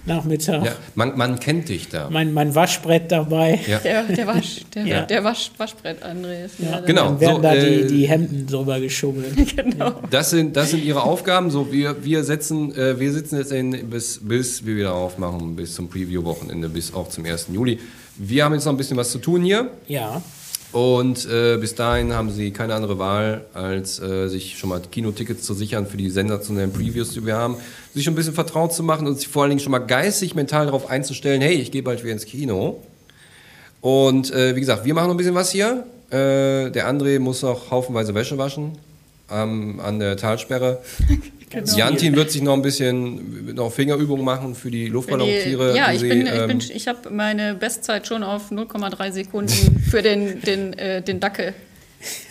Nachmittag. 0.05 0.65
Ja, 0.65 0.75
man, 0.93 1.17
man, 1.17 1.39
kennt 1.39 1.69
dich 1.69 1.89
da. 1.89 2.09
Mein, 2.09 2.33
mein 2.33 2.53
Waschbrett 2.53 3.11
dabei. 3.11 3.59
Ja. 3.67 3.79
Der, 3.79 4.03
der, 4.03 4.27
Wasch, 4.27 4.61
der, 4.73 4.85
ja. 4.85 5.01
der 5.01 5.23
Wasch, 5.23 5.51
Waschbrett, 5.57 6.03
Andreas. 6.03 6.51
Ja. 6.59 6.79
Genau. 6.81 7.05
Dann 7.05 7.19
werden 7.19 7.35
so, 7.37 7.41
da 7.41 7.55
äh, 7.55 7.81
die, 7.81 7.87
die 7.87 8.07
Hemden 8.07 8.45
drüber 8.47 8.79
geschummelt. 8.79 9.33
genau. 9.55 10.01
Das 10.11 10.29
sind, 10.29 10.55
das 10.55 10.71
sind 10.71 10.83
ihre 10.83 11.03
Aufgaben. 11.03 11.49
So, 11.49 11.71
wir, 11.71 12.03
wir, 12.03 12.23
setzen, 12.23 12.75
äh, 12.75 12.99
wir 12.99 13.11
sitzen 13.11 13.37
jetzt 13.37 13.51
in, 13.51 13.89
bis, 13.89 14.19
bis 14.21 14.65
wir 14.65 14.75
wieder 14.75 14.93
aufmachen, 14.93 15.55
bis 15.55 15.73
zum 15.75 15.89
Preview-Wochenende, 15.89 16.69
bis 16.69 16.93
auch 16.93 17.09
zum 17.09 17.25
1. 17.25 17.47
Juli. 17.51 17.79
Wir 18.17 18.45
haben 18.45 18.53
jetzt 18.53 18.65
noch 18.65 18.73
ein 18.73 18.77
bisschen 18.77 18.97
was 18.97 19.11
zu 19.11 19.19
tun 19.19 19.43
hier. 19.43 19.71
Ja. 19.87 20.21
Und 20.71 21.25
äh, 21.29 21.57
bis 21.57 21.75
dahin 21.75 22.13
haben 22.13 22.31
sie 22.31 22.51
keine 22.51 22.75
andere 22.75 22.99
Wahl, 22.99 23.45
als 23.53 23.99
äh, 23.99 24.27
sich 24.27 24.57
schon 24.57 24.69
mal 24.69 24.81
Kinotickets 24.81 25.43
zu 25.43 25.53
sichern 25.53 25.87
für 25.87 25.95
die 25.95 26.09
sensationellen 26.09 26.73
Previews, 26.73 27.11
die 27.11 27.25
wir 27.25 27.37
haben, 27.37 27.55
sich 27.93 28.03
schon 28.03 28.13
ein 28.13 28.17
bisschen 28.17 28.33
vertraut 28.33 28.73
zu 28.73 28.83
machen 28.83 29.07
und 29.07 29.17
sich 29.17 29.27
vor 29.27 29.43
allen 29.43 29.51
Dingen 29.51 29.61
schon 29.61 29.71
mal 29.71 29.79
geistig, 29.79 30.35
mental 30.35 30.65
darauf 30.65 30.89
einzustellen, 30.89 31.41
hey, 31.41 31.55
ich 31.55 31.71
gehe 31.71 31.81
bald 31.81 32.03
wieder 32.03 32.13
ins 32.13 32.25
Kino. 32.25 32.81
Und 33.79 34.33
äh, 34.33 34.55
wie 34.55 34.59
gesagt, 34.59 34.83
wir 34.83 34.93
machen 34.93 35.07
noch 35.07 35.13
ein 35.13 35.17
bisschen 35.17 35.35
was 35.35 35.51
hier. 35.51 35.85
Äh, 36.09 36.71
der 36.71 36.89
André 36.89 37.19
muss 37.19 37.41
noch 37.41 37.71
haufenweise 37.71 38.13
Wäsche 38.13 38.37
waschen 38.37 38.77
ähm, 39.31 39.79
an 39.79 39.99
der 39.99 40.17
Talsperre. 40.17 40.81
Genau. 41.49 41.77
Jantin 41.77 42.15
wird 42.15 42.31
sich 42.31 42.41
noch 42.41 42.53
ein 42.53 42.61
bisschen 42.61 43.53
noch 43.53 43.71
Fingerübungen 43.71 44.25
machen 44.25 44.55
für 44.55 44.71
die 44.71 44.87
Luftballontiere. 44.87 45.75
Ja, 45.75 45.91
ich, 45.91 45.99
sie, 45.99 46.09
bin, 46.09 46.27
ähm, 46.27 46.57
ich, 46.57 46.73
ich 46.73 46.87
habe 46.87 47.09
meine 47.11 47.53
Bestzeit 47.53 48.07
schon 48.07 48.23
auf 48.23 48.51
0,3 48.51 49.11
Sekunden 49.11 49.79
für 49.89 50.01
den, 50.01 50.41
den, 50.41 50.73
äh, 50.73 51.01
den 51.01 51.19
Dackel 51.19 51.53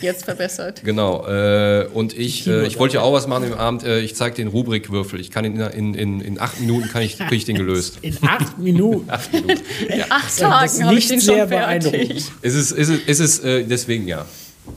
jetzt 0.01 0.25
verbessert. 0.25 0.83
Genau. 0.85 1.27
Äh, 1.27 1.87
und 1.93 2.17
ich, 2.17 2.47
äh, 2.47 2.67
ich 2.67 2.79
wollte 2.79 2.97
ja 2.97 3.03
auch 3.03 3.13
was 3.13 3.27
machen 3.27 3.45
im 3.45 3.55
Abend. 3.55 3.85
Äh, 3.85 4.01
ich 4.01 4.15
zeige 4.15 4.37
den 4.37 4.49
Rubrikwürfel. 4.49 5.21
Ich 5.21 5.31
kann 5.31 5.45
in, 5.45 5.61
in, 5.61 5.95
in, 5.95 6.21
in 6.21 6.41
acht 6.41 6.61
Minuten 6.61 6.89
kann 6.89 7.03
ich, 7.03 7.19
krieg 7.19 7.33
ich 7.33 7.45
den 7.45 7.57
gelöst. 7.57 7.99
In 8.03 8.17
acht 8.23 8.59
Minuten? 8.59 9.11
acht 9.11 9.33
Minuten. 9.33 9.61
In 9.89 9.99
ja. 9.99 10.07
acht 10.11 10.39
Tagen 10.39 10.85
habe 10.85 10.97
ich 10.97 11.09
den 11.09 11.21
schon 11.21 11.49
fertig. 11.49 12.25
Es 12.43 12.55
ist, 12.55 12.73
es 12.73 12.89
ist, 12.89 13.03
es 13.07 13.21
ist 13.21 13.45
äh, 13.45 13.65
deswegen 13.65 14.07
ja. 14.07 14.27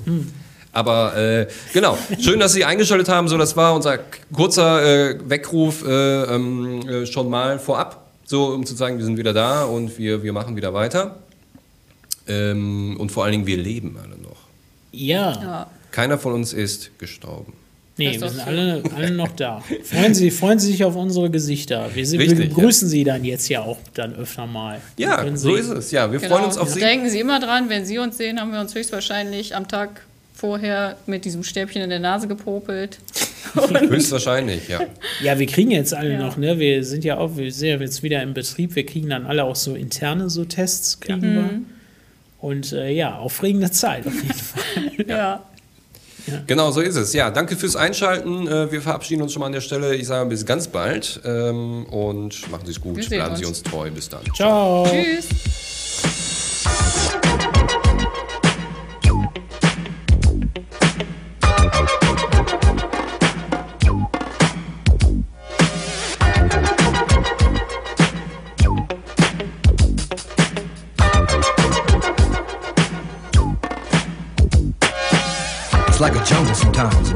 Hm. 0.06 0.28
Aber 0.72 1.16
äh, 1.18 1.48
genau, 1.74 1.98
schön, 2.20 2.40
dass 2.40 2.54
Sie 2.54 2.64
eingeschaltet 2.64 3.10
haben. 3.10 3.28
So, 3.28 3.38
das 3.38 3.56
war 3.56 3.74
unser 3.74 4.00
kurzer 4.34 5.12
äh, 5.12 5.30
Weckruf 5.30 5.86
äh, 5.86 6.24
ähm, 6.36 6.88
äh, 6.88 7.06
schon 7.06 7.30
mal 7.30 7.58
vorab, 7.58 8.08
so 8.26 8.48
um 8.48 8.66
zu 8.66 8.76
sagen, 8.76 8.98
wir 8.98 9.06
sind 9.06 9.18
wieder 9.18 9.34
da 9.34 9.64
und 9.64 9.98
wir, 9.98 10.22
wir 10.24 10.34
machen 10.34 10.56
wieder 10.56 10.74
weiter. 10.74 11.18
Ähm, 12.28 12.98
und 13.00 13.12
vor 13.12 13.24
allen 13.24 13.32
Dingen, 13.32 13.48
wir 13.48 13.58
leben 13.58 13.98
alle 13.98 14.18
noch. 14.22 14.38
Ja. 14.92 15.32
ja. 15.42 15.68
Keiner 15.92 16.18
von 16.18 16.34
uns 16.34 16.54
ist 16.54 16.98
gestorben. 17.00 17.54
Nee, 17.98 18.22
wir 18.22 18.30
sind 18.30 18.46
alle, 18.46 18.84
alle 18.96 19.10
noch 19.10 19.32
da. 19.32 19.64
Freuen 19.84 20.14
Sie, 20.14 20.30
freuen 20.30 20.60
Sie 20.60 20.68
sich 20.68 20.84
auf 20.84 20.96
unsere 20.96 21.32
Gesichter. 21.32 21.90
Wir, 21.96 22.06
sind, 22.06 22.20
Richtig, 22.20 22.38
wir 22.38 22.48
begrüßen 22.50 22.88
ja. 22.88 22.92
Sie 22.92 23.04
dann 23.04 23.26
jetzt 23.26 23.50
ja 23.50 23.64
auch 23.64 23.78
dann 23.96 24.14
öfter 24.14 24.46
mal. 24.46 24.80
Ja, 24.98 25.26
so 25.36 25.56
ist 25.56 25.70
es. 25.70 25.90
Ja, 25.90 26.12
wir 26.12 26.20
genau. 26.20 26.36
freuen 26.36 26.46
uns 26.46 26.58
auf 26.58 26.70
Sie. 26.70 26.80
Denken 26.80 27.10
Sie 27.10 27.20
immer 27.20 27.40
dran, 27.40 27.70
wenn 27.70 27.86
Sie 27.86 27.98
uns 27.98 28.18
sehen, 28.18 28.40
haben 28.40 28.52
wir 28.52 28.60
uns 28.60 28.76
höchstwahrscheinlich 28.76 29.56
am 29.56 29.68
Tag 29.68 30.06
vorher 30.38 30.98
mit 31.08 31.26
diesem 31.26 31.44
Stäbchen 31.44 31.82
in 31.82 31.90
der 31.90 32.00
Nase 32.00 32.28
gepopelt. 32.28 33.00
Höchstwahrscheinlich, 33.90 34.68
ja. 34.68 34.82
Ja, 35.24 35.40
wir 35.40 35.48
kriegen 35.48 35.72
jetzt 35.72 35.94
alle 35.94 36.14
ja. 36.14 36.20
noch, 36.20 36.38
ne? 36.38 36.60
Wir 36.60 36.84
sind 36.84 37.04
ja 37.04 37.18
auch, 37.18 37.38
wir 37.38 37.52
sind 37.52 37.68
ja 37.70 37.78
jetzt 37.78 38.04
wieder 38.04 38.22
im 38.22 38.34
Betrieb, 38.34 38.76
wir 38.76 38.86
kriegen 38.86 39.10
dann 39.10 39.26
alle 39.26 39.44
auch 39.46 39.56
so 39.56 39.74
interne 39.74 40.30
so 40.30 40.46
Tests, 40.46 41.00
kriegen 41.00 41.24
ja. 41.24 41.34
wir. 41.34 41.42
Mhm. 41.42 41.66
Und 42.40 42.72
äh, 42.72 42.92
ja, 42.92 43.18
aufregende 43.18 43.72
Zeit 43.72 44.06
auf 44.06 44.14
jeden 44.14 44.34
Fall. 44.34 45.08
ja. 45.08 45.44
ja. 46.28 46.44
Genau, 46.46 46.70
so 46.70 46.82
ist 46.82 46.96
es. 46.96 47.14
Ja, 47.14 47.32
danke 47.32 47.56
fürs 47.56 47.76
Einschalten. 47.76 48.48
Äh, 48.48 48.72
wir 48.72 48.82
verabschieden 48.82 49.24
uns 49.24 49.34
schon 49.34 49.40
mal 49.40 49.48
an 49.48 49.54
der 49.54 49.62
Stelle. 49.62 49.96
Ich 49.96 50.06
sage 50.06 50.30
bis 50.30 50.46
ganz 50.46 50.68
bald 50.68 51.20
ähm, 51.26 51.86
und 51.86 52.52
machen 52.52 52.66
Sie 52.66 52.72
es 52.72 52.80
gut. 52.80 53.10
Bleiben 53.10 53.32
uns. 53.32 53.40
Sie 53.40 53.46
uns 53.46 53.64
treu. 53.64 53.90
Bis 53.90 54.08
dann. 54.08 54.22
Ciao. 54.36 54.88
Tschüss. 54.88 55.67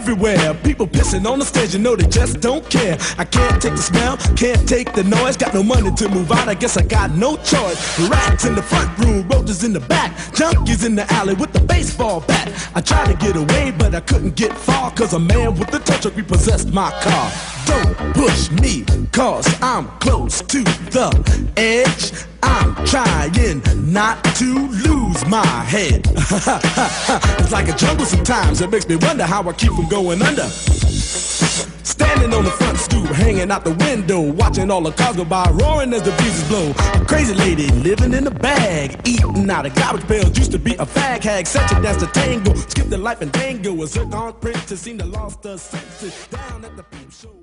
everywhere. 0.00 0.54
People 0.64 0.86
pissing 0.86 1.30
on 1.30 1.38
the 1.38 1.44
stage, 1.44 1.74
you 1.74 1.78
know 1.78 1.94
they 1.94 2.08
just 2.08 2.40
don't 2.40 2.64
care. 2.70 2.96
I 3.18 3.24
can't 3.24 3.60
take 3.60 3.72
the 3.72 3.84
smell, 3.92 4.16
can't 4.34 4.66
take 4.66 4.92
the 4.94 5.04
noise. 5.04 5.36
Got 5.36 5.52
no 5.52 5.62
money 5.62 5.92
to 5.94 6.08
move 6.08 6.32
out, 6.32 6.48
I 6.48 6.54
guess 6.54 6.76
I 6.76 6.82
got 6.82 7.10
no 7.10 7.36
choice. 7.36 7.78
Rats 8.08 8.44
in 8.46 8.54
the 8.54 8.62
front 8.62 8.90
room, 8.98 9.28
roaches 9.28 9.62
in 9.62 9.72
the 9.72 9.80
back, 9.80 10.16
junkies 10.38 10.86
in 10.86 10.94
the 10.94 11.06
alley 11.12 11.34
with 11.34 11.52
the 11.52 11.60
baseball 11.60 12.20
bat. 12.20 12.48
I 12.74 12.80
tried 12.80 13.08
to 13.12 13.16
get 13.24 13.36
away, 13.36 13.72
but 13.76 13.94
I 13.94 14.00
couldn't 14.00 14.36
get 14.36 14.52
far, 14.56 14.90
cause 14.92 15.12
a 15.12 15.18
man 15.18 15.58
with 15.58 15.70
tow 15.70 15.96
truck 16.00 16.16
repossessed 16.16 16.72
my 16.72 16.90
car. 17.02 17.59
Don't 17.70 18.14
push 18.14 18.50
me, 18.50 18.84
cause 19.12 19.46
I'm 19.62 19.86
close 20.00 20.42
to 20.42 20.64
the 20.64 21.10
edge. 21.56 22.26
I'm 22.42 22.74
trying 22.84 23.62
not 23.92 24.24
to 24.36 24.68
lose 24.86 25.24
my 25.26 25.46
head. 25.46 26.02
it's 27.38 27.52
like 27.52 27.68
a 27.68 27.76
jungle 27.76 28.06
sometimes. 28.06 28.60
It 28.60 28.70
makes 28.70 28.88
me 28.88 28.96
wonder 28.96 29.24
how 29.24 29.48
I 29.48 29.52
keep 29.52 29.72
from 29.72 29.88
going 29.88 30.20
under. 30.20 30.48
Standing 30.48 32.34
on 32.34 32.44
the 32.44 32.50
front 32.50 32.78
stoop, 32.78 33.06
hanging 33.06 33.52
out 33.52 33.64
the 33.64 33.74
window, 33.74 34.20
watching 34.20 34.68
all 34.68 34.80
the 34.80 34.90
cars 34.90 35.16
go 35.16 35.24
by, 35.24 35.48
roaring 35.50 35.92
as 35.92 36.02
the 36.02 36.10
breezes 36.12 36.48
blow. 36.48 36.70
A 37.00 37.04
crazy 37.04 37.34
lady 37.34 37.68
living 37.68 38.14
in 38.14 38.26
a 38.26 38.30
bag, 38.30 39.00
eating 39.06 39.48
out 39.48 39.66
of 39.66 39.74
garbage 39.76 40.06
pails. 40.08 40.36
Used 40.36 40.52
to 40.52 40.58
be 40.58 40.74
a 40.74 40.86
fag 40.86 41.22
hag, 41.22 41.46
such 41.46 41.70
a 41.70 41.80
dance 41.80 41.98
to 41.98 42.08
tango. 42.08 42.54
Skip 42.54 42.88
the 42.88 42.98
life 42.98 43.20
and 43.20 43.32
tango, 43.32 43.80
a 43.82 43.86
zircon 43.86 44.32
princess 44.40 44.80
seemed 44.80 45.00
to 45.00 45.06
lost 45.06 45.44
her 45.44 45.56
senses. 45.56 46.26
Down 46.28 46.64
at 46.64 46.76
the 46.76 46.82
peep 46.82 47.12
show. 47.12 47.39